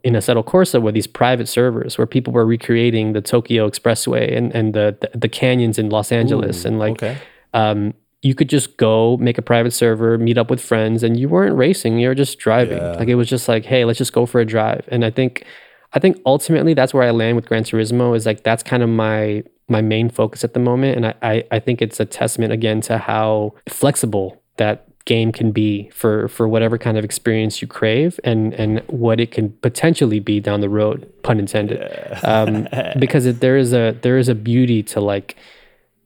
in 0.04 0.14
Assetto 0.14 0.44
Corsa 0.44 0.82
were 0.82 0.92
these 0.92 1.08
private 1.08 1.48
servers 1.48 1.98
where 1.98 2.08
people 2.08 2.34
were 2.34 2.46
recreating 2.46 3.14
the 3.14 3.22
Tokyo 3.22 3.70
Expressway 3.70 4.36
and, 4.36 4.52
and 4.54 4.74
the, 4.74 4.98
the, 5.00 5.18
the 5.18 5.30
canyons 5.30 5.80
in 5.80 5.90
Los 5.90 6.12
Angeles. 6.12 6.66
Ooh, 6.66 6.70
and 6.70 6.80
like, 6.80 6.94
okay. 6.94 7.18
um, 7.54 7.94
you 8.22 8.36
could 8.36 8.50
just 8.50 8.78
go 8.78 9.18
make 9.18 9.38
a 9.38 9.42
private 9.42 9.72
server, 9.72 10.18
meet 10.18 10.38
up 10.38 10.50
with 10.50 10.62
friends, 10.62 11.04
and 11.04 11.20
you 11.20 11.30
weren't 11.30 11.56
racing, 11.56 12.00
you 12.00 12.08
were 12.08 12.16
just 12.16 12.40
driving. 12.40 12.78
Yeah. 12.78 12.94
Like 12.94 13.08
it 13.08 13.16
was 13.16 13.30
just 13.30 13.48
like, 13.48 13.66
hey, 13.66 13.86
let's 13.86 13.98
just 13.98 14.14
go 14.14 14.26
for 14.26 14.42
a 14.42 14.46
drive. 14.46 14.86
And 14.88 15.06
I 15.06 15.12
think, 15.12 15.46
I 15.94 16.00
think 16.00 16.20
ultimately 16.26 16.74
that's 16.74 16.94
where 16.94 17.04
I 17.04 17.12
land 17.12 17.36
with 17.36 17.46
Gran 17.46 17.64
Turismo 17.64 18.16
is 18.16 18.26
like 18.26 18.44
that's 18.44 18.64
kind 18.64 18.82
of 18.82 18.90
my 18.90 19.44
my 19.68 19.82
main 19.82 20.10
focus 20.10 20.44
at 20.44 20.54
the 20.54 20.60
moment. 20.60 20.98
And 20.98 21.08
I, 21.08 21.14
I, 21.22 21.44
I 21.52 21.60
think 21.60 21.82
it's 21.82 22.00
a 22.00 22.06
testament 22.06 22.54
again 22.54 22.82
to 22.82 22.98
how 22.98 23.54
flexible 23.68 24.42
that 24.58 24.88
game 25.06 25.32
can 25.34 25.52
be 25.52 25.90
for 25.90 26.30
for 26.30 26.48
whatever 26.48 26.78
kind 26.78 26.98
of 26.98 27.04
experience 27.04 27.62
you 27.62 27.68
crave 27.68 28.20
and 28.24 28.54
and 28.54 28.80
what 28.88 29.20
it 29.20 29.32
can 29.32 29.50
potentially 29.62 30.20
be 30.20 30.40
down 30.40 30.62
the 30.62 30.70
road, 30.70 31.12
pun 31.24 31.40
intended. 31.40 31.82
Um, 32.24 32.68
because 33.00 33.26
it, 33.26 33.40
there 33.42 33.58
is 33.58 33.74
a 33.74 33.98
there 34.02 34.18
is 34.18 34.30
a 34.30 34.36
beauty 34.36 34.84
to 34.84 35.02
like 35.02 35.36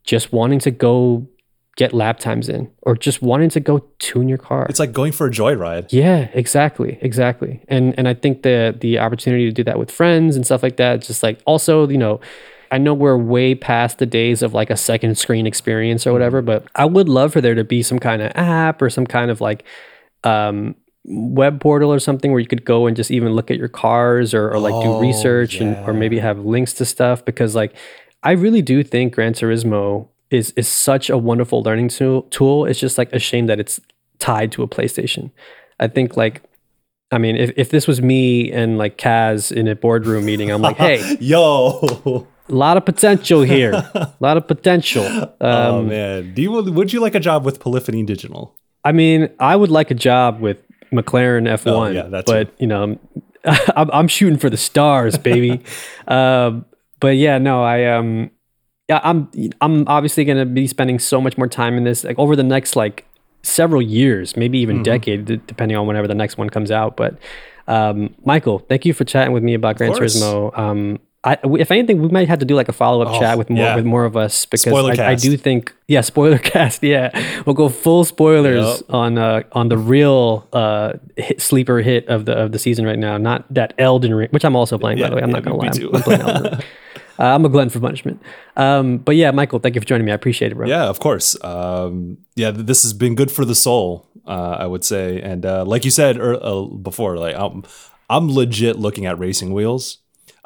just 0.03 0.32
wanting 0.32 0.60
to 0.60 0.72
go 0.72 1.28
get 1.76 1.93
lap 1.93 2.18
times 2.18 2.49
in 2.49 2.70
or 2.82 2.95
just 2.95 3.22
wanting 3.22 3.49
to 3.49 3.60
go 3.60 3.80
tune 3.99 4.28
your 4.28 4.39
car. 4.39 4.66
It's 4.68 4.80
like 4.80 4.93
going 4.93 5.12
for 5.12 5.28
a 5.28 5.30
joyride. 5.30 5.88
Yeah, 5.91 6.30
exactly, 6.34 6.97
exactly. 7.01 7.62
And 7.68 7.93
and 7.97 8.08
I 8.08 8.16
think 8.16 8.41
the 8.41 8.76
the 8.78 8.97
opportunity 8.99 9.45
to 9.45 9.51
do 9.51 9.64
that 9.64 9.78
with 9.78 9.91
friends 9.91 10.36
and 10.36 10.43
stuff 10.45 10.64
like 10.64 10.78
that, 10.78 11.01
just 11.01 11.22
like 11.22 11.39
also, 11.45 11.88
you 11.88 11.99
know, 11.99 12.20
I 12.72 12.78
know 12.78 12.93
we're 12.93 13.18
way 13.18 13.55
past 13.55 13.97
the 13.99 14.05
days 14.05 14.41
of 14.41 14.53
like 14.53 14.70
a 14.70 14.78
second 14.78 15.18
screen 15.18 15.47
experience 15.47 16.05
or 16.05 16.13
whatever, 16.13 16.41
but 16.41 16.68
I 16.76 16.86
would 16.86 17.09
love 17.09 17.34
for 17.34 17.41
there 17.41 17.55
to 17.55 17.63
be 17.63 17.84
some 17.84 17.99
kind 17.99 18.22
of 18.22 18.32
app 18.36 18.82
or 18.82 18.89
some 18.89 19.05
kind 19.05 19.32
of 19.32 19.41
like 19.41 19.63
um 20.24 20.76
web 21.05 21.61
portal 21.61 21.93
or 21.93 21.99
something 21.99 22.32
where 22.32 22.39
you 22.39 22.47
could 22.47 22.65
go 22.65 22.86
and 22.86 22.95
just 22.95 23.11
even 23.11 23.34
look 23.34 23.49
at 23.49 23.57
your 23.57 23.70
cars 23.70 24.34
or, 24.34 24.51
or 24.51 24.59
like 24.59 24.74
do 24.82 24.89
Oh, 24.89 24.99
research 24.99 25.61
and 25.61 25.78
or 25.88 25.93
maybe 25.93 26.20
have 26.20 26.39
links 26.39 26.74
to 26.74 26.86
stuff 26.86 27.24
because 27.24 27.55
like 27.55 27.74
I 28.24 28.32
really 28.32 28.61
do 28.61 28.84
think 28.84 29.13
Gran 29.15 29.34
Turismo 29.34 30.09
is 30.30 30.51
is 30.57 30.68
such 30.68 31.09
a 31.09 31.18
wonderful 31.18 31.63
learning 31.63 31.89
tool 31.89 32.24
tool. 32.24 32.65
It's 32.65 32.80
just 32.80 32.97
like 32.97 33.13
a 33.13 33.20
shame 33.20 33.47
that 33.47 33.59
it's 33.59 33.80
tied 34.20 34.51
to 34.53 34.63
a 34.63 34.68
PlayStation. 34.68 35.32
I 35.80 35.88
think 35.88 36.18
like 36.18 36.41
I 37.11 37.20
mean 37.20 37.38
if, 37.38 37.51
if 37.55 37.70
this 37.70 37.88
was 37.88 38.01
me 38.01 38.51
and 38.51 38.78
like 38.78 38.97
Kaz 38.97 39.51
in 39.51 39.68
a 39.70 39.76
boardroom 39.76 40.26
meeting, 40.26 40.51
I'm 40.51 40.61
like, 40.61 40.76
hey, 40.86 41.15
Yo. 41.22 42.28
A 42.50 42.54
lot 42.56 42.78
of 42.78 42.86
potential 42.86 43.41
here. 43.41 43.72
A 43.74 44.14
lot 44.20 44.38
of 44.38 44.48
potential. 44.48 45.04
oh 45.41 45.80
Um, 45.80 45.88
man. 45.89 46.34
Do 46.34 46.41
you 46.41 46.52
would 46.52 46.93
you 46.93 47.00
like 47.00 47.16
a 47.16 47.20
job 47.20 47.45
with 47.45 47.60
Polyphony 47.60 48.04
Digital? 48.04 48.56
I 48.84 48.91
mean, 48.91 49.30
I 49.39 49.56
would 49.56 49.70
like 49.72 49.91
a 49.91 49.95
job 49.95 50.39
with 50.39 50.58
McLaren 50.93 51.43
F1, 51.48 51.68
Oh, 51.72 51.88
yeah, 51.88 52.04
that 52.04 52.26
but 52.26 52.54
you 52.60 52.68
know, 52.68 52.98
I'm, 53.76 53.89
I'm 53.91 54.08
shooting 54.08 54.38
for 54.39 54.50
the 54.50 54.58
stars, 54.58 55.18
baby. 55.18 55.62
um, 56.08 56.66
but 57.00 57.18
yeah, 57.18 57.38
no, 57.38 57.64
I 57.64 57.86
um, 57.86 58.32
yeah, 58.88 59.02
I'm 59.04 59.30
I'm 59.62 59.86
obviously 59.88 60.24
gonna 60.26 60.45
be 60.45 60.68
spending 60.68 61.00
so 61.00 61.20
much 61.20 61.38
more 61.38 61.48
time 61.48 61.76
in 61.78 61.84
this, 61.84 62.04
like 62.04 62.18
over 62.18 62.36
the 62.36 62.43
next 62.43 62.76
like 62.76 63.06
several 63.43 63.82
years, 63.82 64.36
maybe 64.38 64.60
even 64.60 64.84
decade, 64.84 65.26
d- 65.26 65.41
depending 65.48 65.78
on 65.78 65.86
whenever 65.88 66.08
the 66.08 66.16
next 66.16 66.38
one 66.38 66.50
comes 66.50 66.72
out. 66.72 66.95
But 66.98 67.18
um, 67.68 68.16
Michael, 68.26 68.60
thank 68.60 68.86
you 68.86 68.93
for 68.93 69.04
chatting 69.04 69.34
with 69.34 69.43
me 69.43 69.54
about 69.54 69.78
Gran. 69.78 69.91
Turismo. 69.91 70.58
Um, 70.58 71.00
I, 71.28 71.38
if 71.60 71.72
anything, 71.72 72.02
we 72.02 72.08
might 72.08 72.28
have 72.30 72.40
to 72.40 72.46
do 72.46 72.56
like 72.56 72.70
a 72.70 72.74
follow 72.74 73.02
up 73.02 73.10
Oh, 73.14 73.20
chat 73.20 73.38
with 73.38 73.50
more 73.50 73.66
yeah. 73.66 73.76
with 73.76 73.86
more 73.86 74.06
of 74.06 74.16
us 74.16 74.46
because 74.46 74.66
I, 75.00 75.12
I 75.12 75.16
do 75.16 75.36
think 75.36 75.74
yeah, 75.88 76.02
spoiler 76.02 76.38
cast. 76.54 76.82
Yeah, 76.84 77.10
we'll 77.46 77.54
go 77.56 77.70
full 77.70 78.06
spoilers 78.06 78.66
Yep. 78.82 78.94
on 78.94 79.18
uh, 79.18 79.44
on 79.52 79.70
the 79.70 79.78
real 79.78 80.48
uh, 80.54 80.94
hit, 81.18 81.42
sleeper 81.42 81.80
hit 81.80 82.08
of 82.08 82.26
the 82.26 82.34
of 82.34 82.52
the 82.52 82.60
season 82.60 82.86
right 82.86 83.00
now, 83.00 83.18
not 83.18 83.52
that 83.54 83.74
Elden 83.78 84.14
Ring, 84.14 84.30
which 84.32 84.46
I'm 84.46 84.56
also 84.56 84.78
playing 84.78 85.00
by 85.00 85.10
the 85.10 85.16
way. 85.16 85.22
I'm 85.22 85.30
yeah, 85.30 85.36
not 85.36 85.44
gonna 85.44 85.58
lie. 85.58 85.68
I'm, 85.68 85.96
I'm 85.96 86.02
playing 86.02 86.22
Elden 86.22 86.44
Ring. 86.52 86.62
Uh, 87.20 87.34
I'm 87.34 87.44
a 87.46 87.50
glutton 87.50 87.72
for 87.72 87.80
punishment. 87.80 88.22
Um, 88.58 89.00
but 89.00 89.16
yeah, 89.16 89.32
Michael, 89.32 89.58
thank 89.58 89.74
you 89.74 89.82
for 89.82 89.88
joining 89.88 90.06
me. 90.06 90.12
I 90.12 90.16
appreciate 90.16 90.52
it, 90.52 90.56
bro. 90.56 90.68
Yeah, 90.68 90.84
of 90.86 91.00
course. 91.00 91.36
Um, 91.44 92.20
yeah, 92.36 92.52
this 92.52 92.84
has 92.84 92.94
been 92.94 93.16
good 93.16 93.32
for 93.32 93.44
the 93.44 93.56
soul, 93.56 94.08
uh, 94.28 94.58
I 94.60 94.68
would 94.68 94.86
say. 94.86 95.20
And 95.20 95.44
uh, 95.44 95.66
like 95.66 95.84
you 95.84 95.90
said 95.90 96.18
er, 96.20 96.38
uh, 96.40 96.66
before, 96.66 97.18
like 97.18 97.36
I'm, 97.36 97.64
I'm 98.08 98.30
legit 98.30 98.78
looking 98.78 99.08
at 99.08 99.18
racing 99.18 99.52
wheels. 99.52 99.98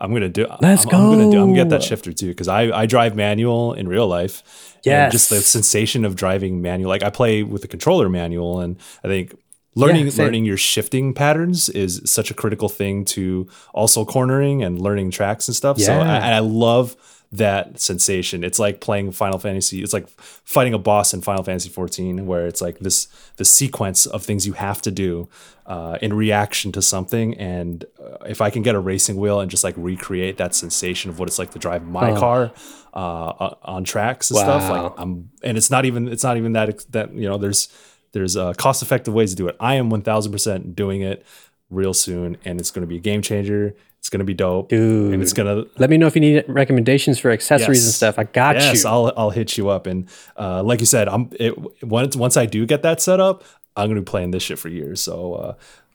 I'm 0.02 0.12
gonna 0.14 0.30
do. 0.30 0.47
Let's 0.62 0.86
I'm, 0.86 0.95
I'm 0.95 1.12
gonna 1.12 1.32
do. 1.32 1.41
I'm 1.41 1.49
gonna 1.49 1.56
get 1.56 1.70
that 1.70 1.84
shifter 1.84 2.12
too 2.12 2.28
because 2.30 2.47
I 2.47 2.64
I 2.82 2.86
drive 2.88 3.16
manual 3.16 3.74
in 3.74 3.88
real 3.88 4.08
life. 4.08 4.43
Yeah. 4.84 5.10
just 5.10 5.30
the 5.30 5.39
sensation 5.41 6.04
of 6.06 6.16
driving 6.16 6.62
manual. 6.62 6.89
Like 6.89 7.04
I 7.04 7.10
play 7.12 7.43
with 7.43 7.62
the 7.62 7.68
controller 7.68 8.10
manual, 8.10 8.60
and 8.62 8.78
I 9.04 9.08
think 9.08 9.36
learning 9.76 10.10
same. 10.12 10.26
learning 10.26 10.45
your 10.45 10.58
shifting 10.58 11.14
patterns 11.14 11.70
is 11.70 12.02
such 12.06 12.32
a 12.32 12.34
critical 12.34 12.68
thing 12.68 13.06
to 13.06 13.47
also 13.74 14.04
cornering 14.04 14.64
and 14.64 14.82
learning 14.82 15.12
tracks 15.12 15.47
and 15.47 15.56
stuff. 15.56 15.78
So 15.80 15.93
I, 15.93 15.97
Yeah. 15.97 16.16
and 16.26 16.36
I 16.36 16.39
love 16.39 16.95
that 17.32 17.80
sensation. 17.80 18.44
It's 18.44 18.60
like 18.60 18.82
playing 18.82 19.12
Final 19.14 19.40
Fantasy. 19.40 19.82
It's 19.82 19.94
like 19.94 20.10
fighting 20.10 20.74
a 20.74 20.78
boss 20.78 21.14
in 21.14 21.22
Final 21.22 21.44
Fantasy 21.44 21.70
14, 21.70 22.26
where 22.26 22.46
it's 22.46 22.62
like 22.62 22.80
this 22.80 23.08
the 23.38 23.46
sequence 23.46 24.06
of 24.06 24.24
things 24.24 24.46
you 24.46 24.54
have 24.54 24.82
to 24.82 24.92
do 24.92 25.30
uh, 25.66 25.98
in 26.02 26.14
reaction 26.14 26.72
to 26.74 26.82
something. 26.82 27.34
And 27.36 27.86
uh, 28.00 28.26
if 28.26 28.42
I 28.42 28.50
can 28.50 28.64
get 28.64 28.76
a 28.76 28.80
racing 28.80 29.16
wheel 29.16 29.40
and 29.40 29.50
just 29.50 29.64
like 29.64 29.76
recreate 29.78 30.38
that 30.38 30.54
sensation 30.54 31.10
of 31.10 31.20
what 31.20 31.30
it's 31.30 31.40
like 31.40 31.52
to 31.52 31.60
drive 31.60 31.88
my 31.88 32.12
car 32.20 32.52
uh, 32.94 33.56
on 33.64 33.86
tracks 33.86 34.30
and 34.30 34.38
stuff, 34.40 34.70
like 34.70 34.94
I'm, 34.98 35.30
and 35.42 35.58
it's 35.58 35.72
not 35.72 35.86
even 35.86 36.10
it's 36.10 36.24
not 36.24 36.36
even 36.36 36.52
that 36.54 36.86
that 36.92 37.14
you 37.14 37.30
know 37.30 37.38
there's 37.38 37.70
there's 38.12 38.36
uh, 38.36 38.54
cost 38.54 38.82
effective 38.82 39.14
ways 39.14 39.30
to 39.30 39.38
do 39.38 39.48
it. 39.48 39.56
I 39.58 39.76
am 39.76 39.90
1000 39.90 40.34
percent 40.34 40.76
doing 40.76 41.02
it 41.02 41.26
real 41.70 41.94
soon, 41.94 42.36
and 42.44 42.60
it's 42.60 42.72
going 42.72 42.82
to 42.82 42.88
be 42.88 42.98
a 42.98 43.00
game 43.00 43.22
changer. 43.22 43.74
It's 44.02 44.10
going 44.10 44.18
to 44.18 44.26
be 44.26 44.34
dope, 44.34 44.70
Dude. 44.70 45.14
and 45.14 45.22
it's 45.22 45.32
gonna 45.32 45.66
Let 45.78 45.91
me 45.91 45.97
know 45.97 46.08
if 46.08 46.16
you 46.16 46.22
need 46.22 46.43
recommendations 46.47 47.20
for 47.20 47.30
accessories 47.30 47.86
and 47.86 47.93
stuff. 47.93 48.18
I 48.18 48.24
got 48.24 48.56
yes, 48.56 48.84
you. 48.84 48.89
I'll 48.89 49.14
I'll 49.16 49.30
hit 49.30 49.60
you 49.60 49.70
up. 49.70 49.86
And 49.86 50.10
uh, 50.36 50.64
like 50.64 50.80
you 50.80 50.88
said, 50.88 51.08
I'm 51.08 51.30
it, 51.39 51.56
once 51.84 52.16
once 52.16 52.36
I 52.36 52.47
do 52.47 52.66
get 52.66 52.82
that 52.82 52.99
set 52.99 53.20
up, 53.20 53.43
I'm 53.76 53.89
gonna 53.89 54.02
be 54.02 54.06
playing 54.06 54.32
this 54.32 54.41
shit 54.41 54.58
for 54.58 54.70
years. 54.70 55.02
So 55.02 55.36
uh, 55.36 55.54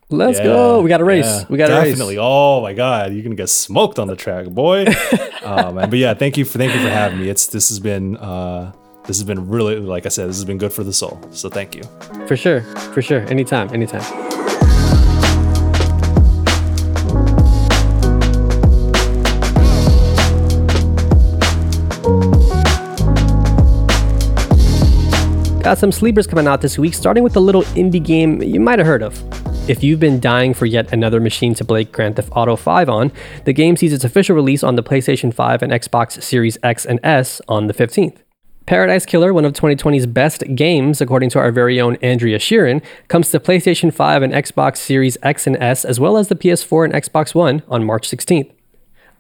Let's 0.09 0.39
yeah, 0.39 0.45
go. 0.45 0.83
We 0.83 0.89
got 0.89 1.01
a 1.01 1.05
race. 1.05 1.25
yeah, 1.25 1.45
we 1.49 1.59
got 1.59 1.69
a 1.71 1.75
race. 1.75 1.89
definitely. 1.89 2.19
Oh 2.21 2.61
my 2.61 2.75
god, 2.75 3.13
you're 3.13 3.25
gonna 3.25 3.35
get 3.35 3.49
smoked 3.49 3.99
on 3.99 4.07
the 4.07 4.15
track, 4.15 4.47
boy. 4.47 4.87
um, 5.43 5.75
but 5.75 5.95
yeah, 5.95 6.15
thank 6.15 6.37
you 6.37 6.45
for 6.45 6.59
thank 6.59 6.73
you 6.75 6.81
for 6.81 6.89
having 6.89 7.19
me. 7.19 7.29
It's 7.29 7.47
this 7.47 7.69
has 7.71 7.81
been 7.81 8.17
uh, 8.19 8.73
this 9.07 9.17
has 9.17 9.25
been 9.25 9.49
really 9.49 9.81
like 9.81 10.07
I 10.07 10.11
said, 10.11 10.29
this 10.29 10.37
has 10.37 10.45
been 10.45 10.59
good 10.59 10.73
for 10.73 10.85
the 10.85 10.93
soul. 10.93 11.21
So 11.33 11.49
thank 11.49 11.75
you. 11.75 11.83
For 12.29 12.37
sure. 12.37 12.61
For 12.93 13.03
sure. 13.03 13.23
Anytime. 13.23 13.69
Anytime. 13.75 14.36
Got 25.67 25.79
some 25.79 25.91
sleepers 25.91 26.29
coming 26.29 26.47
out 26.47 26.61
this 26.61 26.79
week, 26.79 26.95
starting 26.95 27.25
with 27.25 27.35
a 27.35 27.41
little 27.41 27.63
indie 27.75 28.01
game 28.01 28.41
you 28.41 28.61
might 28.61 28.79
have 28.79 28.87
heard 28.87 29.03
of. 29.03 29.21
If 29.69 29.83
you've 29.83 29.99
been 29.99 30.21
dying 30.21 30.55
for 30.55 30.65
yet 30.65 30.93
another 30.93 31.19
machine 31.19 31.55
to 31.55 31.65
play 31.65 31.83
Grand 31.83 32.15
Theft 32.15 32.29
Auto 32.37 32.55
5 32.55 32.89
on, 32.89 33.11
the 33.47 33.53
game 33.53 33.77
sees 33.77 33.93
its 33.93 34.05
official 34.05 34.37
release 34.37 34.63
on 34.63 34.77
the 34.77 34.83
PlayStation 34.85 35.35
5 35.35 35.63
and 35.63 35.73
Xbox 35.73 36.23
Series 36.23 36.57
X 36.63 36.87
and 36.87 37.01
S 37.03 37.41
on 37.49 37.67
the 37.67 37.75
15th. 37.75 38.19
Paradise 38.65 39.05
Killer, 39.05 39.35
one 39.35 39.45
of 39.45 39.55
2020's 39.55 40.07
best 40.07 40.45
games, 40.55 41.01
according 41.01 41.31
to 41.31 41.41
our 41.41 41.51
very 41.51 41.81
own 41.81 41.97
Andrea 41.97 42.39
Shearon, 42.39 42.81
comes 43.09 43.33
to 43.33 43.41
PlayStation 43.41 43.93
5 43.93 44.23
and 44.23 44.33
Xbox 44.33 44.77
Series 44.77 45.19
X 45.25 45.49
and 45.49 45.57
S, 45.57 45.85
as 45.85 45.99
well 45.99 46.17
as 46.17 46.29
the 46.29 46.37
PS4 46.37 46.85
and 46.85 46.95
Xbox 46.95 47.35
One 47.35 47.65
on 47.67 47.83
March 47.83 48.09
16th. 48.09 48.53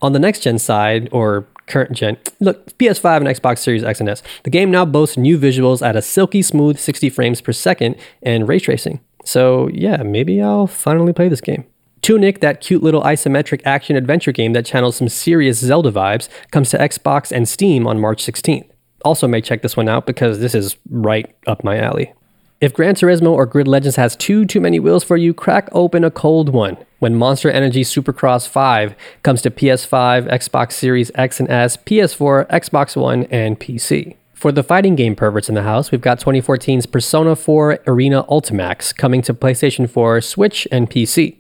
On 0.00 0.12
the 0.12 0.20
next 0.20 0.44
gen 0.44 0.60
side, 0.60 1.08
or 1.10 1.48
current 1.66 1.92
gen, 1.92 2.16
look, 2.40 2.66
PS5 2.78 3.18
and 3.18 3.26
Xbox 3.26 3.58
Series 3.58 3.84
X 3.84 4.00
and 4.00 4.08
S, 4.08 4.22
the 4.44 4.50
game 4.50 4.70
now 4.70 4.84
boasts 4.84 5.16
new 5.16 5.38
visuals 5.38 5.86
at 5.86 5.96
a 5.96 6.02
silky 6.02 6.42
smooth 6.42 6.78
60 6.78 7.10
frames 7.10 7.40
per 7.40 7.52
second 7.52 7.96
and 8.22 8.48
ray 8.48 8.58
tracing. 8.58 9.00
So, 9.24 9.68
yeah, 9.68 10.02
maybe 10.02 10.40
I'll 10.40 10.66
finally 10.66 11.12
play 11.12 11.28
this 11.28 11.40
game. 11.40 11.64
Tunic, 12.02 12.40
that 12.40 12.60
cute 12.60 12.82
little 12.82 13.02
isometric 13.02 13.62
action 13.64 13.96
adventure 13.96 14.30
game 14.30 14.52
that 14.52 14.64
channels 14.64 14.96
some 14.96 15.08
serious 15.08 15.58
Zelda 15.58 15.90
vibes, 15.90 16.28
comes 16.52 16.70
to 16.70 16.78
Xbox 16.78 17.32
and 17.32 17.48
Steam 17.48 17.86
on 17.86 17.98
March 17.98 18.24
16th. 18.24 18.68
Also, 19.04 19.26
may 19.26 19.40
check 19.40 19.62
this 19.62 19.76
one 19.76 19.88
out 19.88 20.06
because 20.06 20.38
this 20.38 20.54
is 20.54 20.76
right 20.88 21.34
up 21.46 21.64
my 21.64 21.78
alley. 21.78 22.12
If 22.60 22.72
Gran 22.72 22.94
Turismo 22.94 23.32
or 23.32 23.44
Grid 23.44 23.68
Legends 23.68 23.96
has 23.96 24.16
too 24.16 24.46
too 24.46 24.60
many 24.60 24.78
wheels 24.78 25.04
for 25.04 25.16
you, 25.16 25.34
crack 25.34 25.68
open 25.72 26.04
a 26.04 26.10
cold 26.10 26.48
one 26.50 26.76
when 26.98 27.14
Monster 27.14 27.50
Energy 27.50 27.82
Supercross 27.82 28.48
5 28.48 28.94
comes 29.22 29.42
to 29.42 29.50
PS5, 29.50 30.30
Xbox 30.30 30.72
Series 30.72 31.10
X 31.14 31.40
and 31.40 31.50
S, 31.50 31.76
PS4, 31.76 32.48
Xbox 32.48 32.96
One, 32.96 33.24
and 33.24 33.58
PC. 33.60 34.16
For 34.32 34.52
the 34.52 34.62
fighting 34.62 34.96
game 34.96 35.16
perverts 35.16 35.48
in 35.48 35.54
the 35.54 35.62
house, 35.62 35.90
we've 35.90 36.00
got 36.00 36.20
2014's 36.20 36.86
Persona 36.86 37.34
4 37.34 37.78
Arena 37.86 38.24
Ultimax 38.24 38.94
coming 38.94 39.22
to 39.22 39.32
PlayStation 39.32 39.88
4, 39.88 40.20
Switch, 40.20 40.68
and 40.70 40.90
PC. 40.90 41.38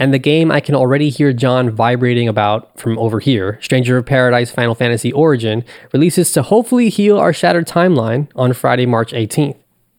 And 0.00 0.14
the 0.14 0.18
game 0.18 0.50
I 0.50 0.60
can 0.60 0.74
already 0.76 1.10
hear 1.10 1.32
John 1.32 1.70
vibrating 1.70 2.28
about 2.28 2.78
from 2.78 2.98
over 2.98 3.18
here, 3.18 3.58
Stranger 3.60 3.96
of 3.96 4.06
Paradise 4.06 4.50
Final 4.50 4.76
Fantasy 4.76 5.12
Origin, 5.12 5.64
releases 5.92 6.32
to 6.32 6.42
hopefully 6.42 6.88
heal 6.88 7.18
our 7.18 7.32
shattered 7.32 7.66
timeline 7.66 8.28
on 8.36 8.52
Friday, 8.52 8.86
March 8.86 9.12
18th. 9.12 9.56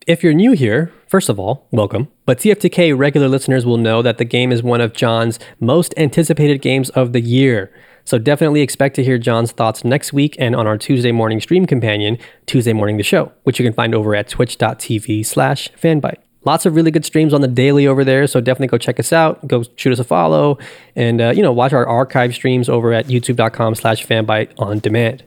If 0.07 0.23
you're 0.23 0.33
new 0.33 0.53
here, 0.53 0.91
first 1.09 1.27
of 1.27 1.39
all, 1.39 1.67
welcome. 1.71 2.07
But 2.25 2.37
TFTK 2.37 2.97
regular 2.97 3.27
listeners 3.27 3.65
will 3.65 3.77
know 3.77 4.01
that 4.01 4.17
the 4.17 4.25
game 4.25 4.51
is 4.53 4.63
one 4.63 4.79
of 4.79 4.93
John's 4.93 5.39
most 5.59 5.93
anticipated 5.97 6.61
games 6.61 6.89
of 6.91 7.11
the 7.11 7.21
year. 7.21 7.71
So 8.05 8.17
definitely 8.17 8.61
expect 8.61 8.95
to 8.95 9.03
hear 9.03 9.17
John's 9.17 9.51
thoughts 9.51 9.83
next 9.83 10.13
week 10.13 10.35
and 10.39 10.55
on 10.55 10.65
our 10.65 10.77
Tuesday 10.77 11.11
morning 11.11 11.41
stream 11.41 11.65
companion, 11.65 12.17
Tuesday 12.45 12.73
Morning 12.73 12.97
the 12.97 13.03
Show, 13.03 13.31
which 13.43 13.59
you 13.59 13.65
can 13.65 13.73
find 13.73 13.93
over 13.93 14.15
at 14.15 14.29
twitch.tv 14.29 15.25
slash 15.25 15.69
fanbyte. 15.73 16.17
Lots 16.45 16.65
of 16.65 16.73
really 16.73 16.89
good 16.89 17.05
streams 17.05 17.33
on 17.33 17.41
the 17.41 17.47
daily 17.47 17.85
over 17.85 18.03
there, 18.05 18.25
so 18.25 18.39
definitely 18.39 18.67
go 18.67 18.77
check 18.77 18.99
us 18.99 19.11
out. 19.11 19.45
Go 19.45 19.63
shoot 19.75 19.91
us 19.91 19.99
a 19.99 20.05
follow, 20.05 20.57
and 20.95 21.19
uh, 21.19 21.33
you 21.35 21.43
know 21.43 21.51
watch 21.51 21.73
our 21.73 21.85
archive 21.85 22.33
streams 22.33 22.69
over 22.69 22.93
at 22.93 23.07
YouTube.com/slash 23.07 24.07
Fanbyte 24.07 24.53
on 24.57 24.79
demand. 24.79 25.25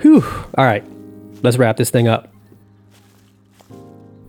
Whew! 0.00 0.22
All 0.56 0.64
right, 0.64 0.84
let's 1.42 1.58
wrap 1.58 1.76
this 1.76 1.90
thing 1.90 2.06
up. 2.06 2.31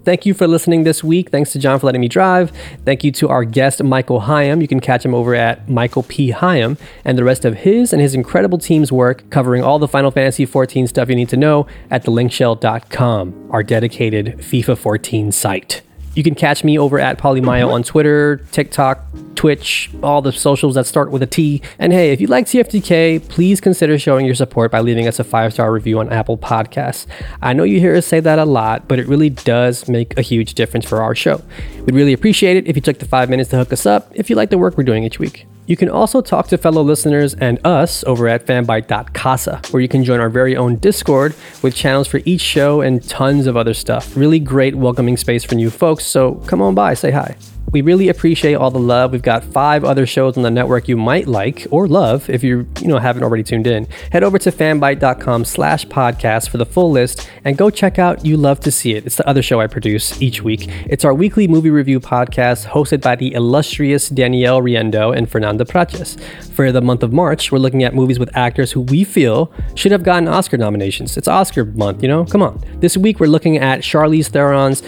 Thank 0.03 0.25
you 0.25 0.33
for 0.33 0.47
listening 0.47 0.83
this 0.83 1.03
week. 1.03 1.29
Thanks 1.29 1.51
to 1.53 1.59
John 1.59 1.79
for 1.79 1.85
letting 1.85 2.01
me 2.01 2.07
drive. 2.07 2.51
Thank 2.83 3.03
you 3.03 3.11
to 3.13 3.29
our 3.29 3.45
guest, 3.45 3.81
Michael 3.83 4.21
Higham. 4.21 4.61
You 4.61 4.67
can 4.67 4.79
catch 4.79 5.05
him 5.05 5.13
over 5.13 5.33
at 5.33 5.69
Michael 5.69 6.03
P. 6.03 6.31
Higham 6.31 6.77
and 7.05 7.17
the 7.17 7.23
rest 7.23 7.45
of 7.45 7.55
his 7.55 7.93
and 7.93 8.01
his 8.01 8.13
incredible 8.13 8.57
team's 8.57 8.91
work 8.91 9.29
covering 9.29 9.63
all 9.63 9.79
the 9.79 9.87
Final 9.87 10.11
Fantasy 10.11 10.45
XIV 10.45 10.89
stuff 10.89 11.09
you 11.09 11.15
need 11.15 11.29
to 11.29 11.37
know 11.37 11.67
at 11.89 12.03
thelinkshell.com, 12.03 13.47
our 13.51 13.63
dedicated 13.63 14.37
FF14 14.39 15.33
site. 15.33 15.81
You 16.15 16.23
can 16.23 16.35
catch 16.35 16.63
me 16.63 16.77
over 16.77 16.99
at 16.99 17.17
Polymayo 17.17 17.71
on 17.71 17.81
Twitter, 17.81 18.37
TikTok, 18.51 19.03
Twitch, 19.35 19.89
all 20.03 20.21
the 20.21 20.31
socials 20.31 20.75
that 20.75 20.85
start 20.85 21.09
with 21.11 21.23
a 21.23 21.25
T. 21.25 21.61
And 21.79 21.91
hey, 21.91 22.11
if 22.11 22.21
you 22.21 22.27
like 22.27 22.45
TFTK, 22.45 23.27
please 23.29 23.59
consider 23.59 23.97
showing 23.97 24.25
your 24.25 24.35
support 24.35 24.71
by 24.71 24.79
leaving 24.79 25.07
us 25.07 25.19
a 25.19 25.23
five 25.23 25.53
star 25.53 25.71
review 25.71 25.99
on 25.99 26.13
Apple 26.13 26.37
Podcasts. 26.37 27.07
I 27.41 27.53
know 27.53 27.63
you 27.63 27.79
hear 27.79 27.95
us 27.95 28.05
say 28.05 28.19
that 28.19 28.37
a 28.37 28.45
lot, 28.45 28.87
but 28.87 28.99
it 28.99 29.07
really 29.07 29.31
does 29.31 29.89
make 29.89 30.17
a 30.17 30.21
huge 30.21 30.53
difference 30.53 30.85
for 30.85 31.01
our 31.01 31.15
show. 31.15 31.41
We'd 31.85 31.95
really 31.95 32.13
appreciate 32.13 32.57
it 32.57 32.67
if 32.67 32.75
you 32.75 32.81
took 32.81 32.99
the 32.99 33.07
five 33.07 33.29
minutes 33.29 33.49
to 33.49 33.57
hook 33.57 33.73
us 33.73 33.85
up 33.85 34.11
if 34.13 34.29
you 34.29 34.35
like 34.35 34.51
the 34.51 34.57
work 34.57 34.77
we're 34.77 34.83
doing 34.83 35.03
each 35.03 35.19
week. 35.19 35.47
You 35.65 35.77
can 35.77 35.89
also 35.89 36.21
talk 36.21 36.47
to 36.47 36.57
fellow 36.57 36.81
listeners 36.81 37.35
and 37.35 37.57
us 37.65 38.03
over 38.03 38.27
at 38.27 38.45
fanbyte.casa, 38.45 39.61
where 39.71 39.81
you 39.81 39.87
can 39.87 40.03
join 40.03 40.19
our 40.19 40.29
very 40.29 40.57
own 40.57 40.75
Discord 40.75 41.35
with 41.61 41.73
channels 41.73 42.07
for 42.07 42.19
each 42.25 42.41
show 42.41 42.81
and 42.81 43.07
tons 43.07 43.47
of 43.47 43.55
other 43.55 43.73
stuff. 43.73 44.15
Really 44.17 44.39
great 44.39 44.75
welcoming 44.75 45.15
space 45.15 45.43
for 45.45 45.55
new 45.55 45.69
folks, 45.69 46.05
so 46.05 46.35
come 46.47 46.61
on 46.61 46.75
by, 46.75 46.93
say 46.95 47.11
hi. 47.11 47.37
We 47.73 47.81
really 47.81 48.09
appreciate 48.09 48.53
all 48.53 48.69
the 48.69 48.77
love. 48.77 49.11
We've 49.11 49.23
got 49.23 49.43
five 49.43 49.83
other 49.83 50.05
shows 50.05 50.37
on 50.37 50.43
the 50.43 50.51
network 50.51 50.87
you 50.87 50.95
might 50.95 51.27
like 51.27 51.65
or 51.71 51.87
love 51.87 52.29
if 52.29 52.43
you 52.43 52.67
you 52.79 52.87
know 52.87 52.99
haven't 52.99 53.23
already 53.23 53.41
tuned 53.41 53.65
in. 53.65 53.87
Head 54.11 54.23
over 54.23 54.37
to 54.37 54.51
fanbyte.com 54.51 55.43
slash 55.43 55.87
podcast 55.87 56.49
for 56.49 56.57
the 56.59 56.67
full 56.67 56.91
list 56.91 57.27
and 57.43 57.57
go 57.57 57.71
check 57.71 57.97
out 57.97 58.23
You 58.23 58.37
Love 58.37 58.59
to 58.59 58.71
See 58.71 58.93
It. 58.93 59.07
It's 59.07 59.15
the 59.15 59.27
other 59.27 59.41
show 59.41 59.59
I 59.59 59.65
produce 59.65 60.21
each 60.21 60.43
week. 60.43 60.67
It's 60.85 61.03
our 61.03 61.15
weekly 61.15 61.47
movie 61.47 61.71
review 61.71 61.99
podcast 61.99 62.67
hosted 62.67 63.01
by 63.01 63.15
the 63.15 63.33
illustrious 63.33 64.07
Danielle 64.07 64.61
Riendeau 64.61 65.17
and 65.17 65.27
Fernanda 65.27 65.65
Praches. 65.65 66.21
For 66.53 66.71
the 66.71 66.81
month 66.81 67.01
of 67.01 67.11
March, 67.11 67.51
we're 67.51 67.57
looking 67.57 67.83
at 67.83 67.95
movies 67.95 68.19
with 68.19 68.29
actors 68.37 68.71
who 68.71 68.81
we 68.81 69.03
feel 69.03 69.51
should 69.73 69.91
have 69.91 70.03
gotten 70.03 70.27
Oscar 70.27 70.57
nominations. 70.57 71.17
It's 71.17 71.27
Oscar 71.27 71.65
month, 71.65 72.03
you 72.03 72.07
know? 72.07 72.23
Come 72.25 72.43
on. 72.43 72.63
This 72.75 72.95
week 72.95 73.19
we're 73.19 73.25
looking 73.25 73.57
at 73.57 73.79
Charlize 73.79 74.27
Theron's 74.27 74.83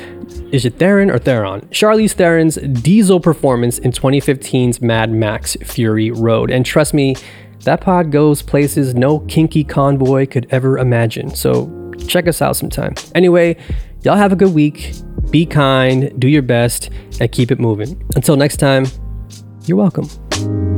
is 0.52 0.66
it 0.66 0.80
Theron 0.80 1.12
or 1.12 1.20
Theron? 1.20 1.62
Charlize 1.72 2.14
Theron's 2.14 2.58
diesel 2.82 3.20
performance 3.20 3.78
in 3.80 3.92
2015's 3.92 4.82
Mad 4.82 5.12
Max 5.12 5.56
Fury 5.64 6.12
Road. 6.12 6.52
And 6.52 6.66
trust 6.66 6.94
me, 6.94 7.16
that 7.62 7.82
pod 7.82 8.12
goes 8.12 8.42
places 8.42 8.94
no 8.94 9.20
kinky 9.20 9.64
convoy 9.64 10.28
could 10.28 10.48
ever 10.52 10.78
imagine. 10.78 11.34
So 11.36 11.92
check 12.08 12.28
us 12.28 12.42
out 12.42 12.56
sometime. 12.56 12.96
Anyway, 13.16 13.58
y'all 14.04 14.18
have 14.18 14.32
a 14.32 14.36
good 14.36 14.54
week. 14.54 14.94
Be 15.32 15.46
kind, 15.46 16.18
do 16.20 16.28
your 16.28 16.44
best, 16.44 16.90
and 17.20 17.32
keep 17.32 17.52
it 17.52 17.60
moving. 17.60 18.02
Until 18.16 18.36
next 18.36 18.58
time, 18.58 18.86
you're 19.66 19.78
welcome. 19.78 20.75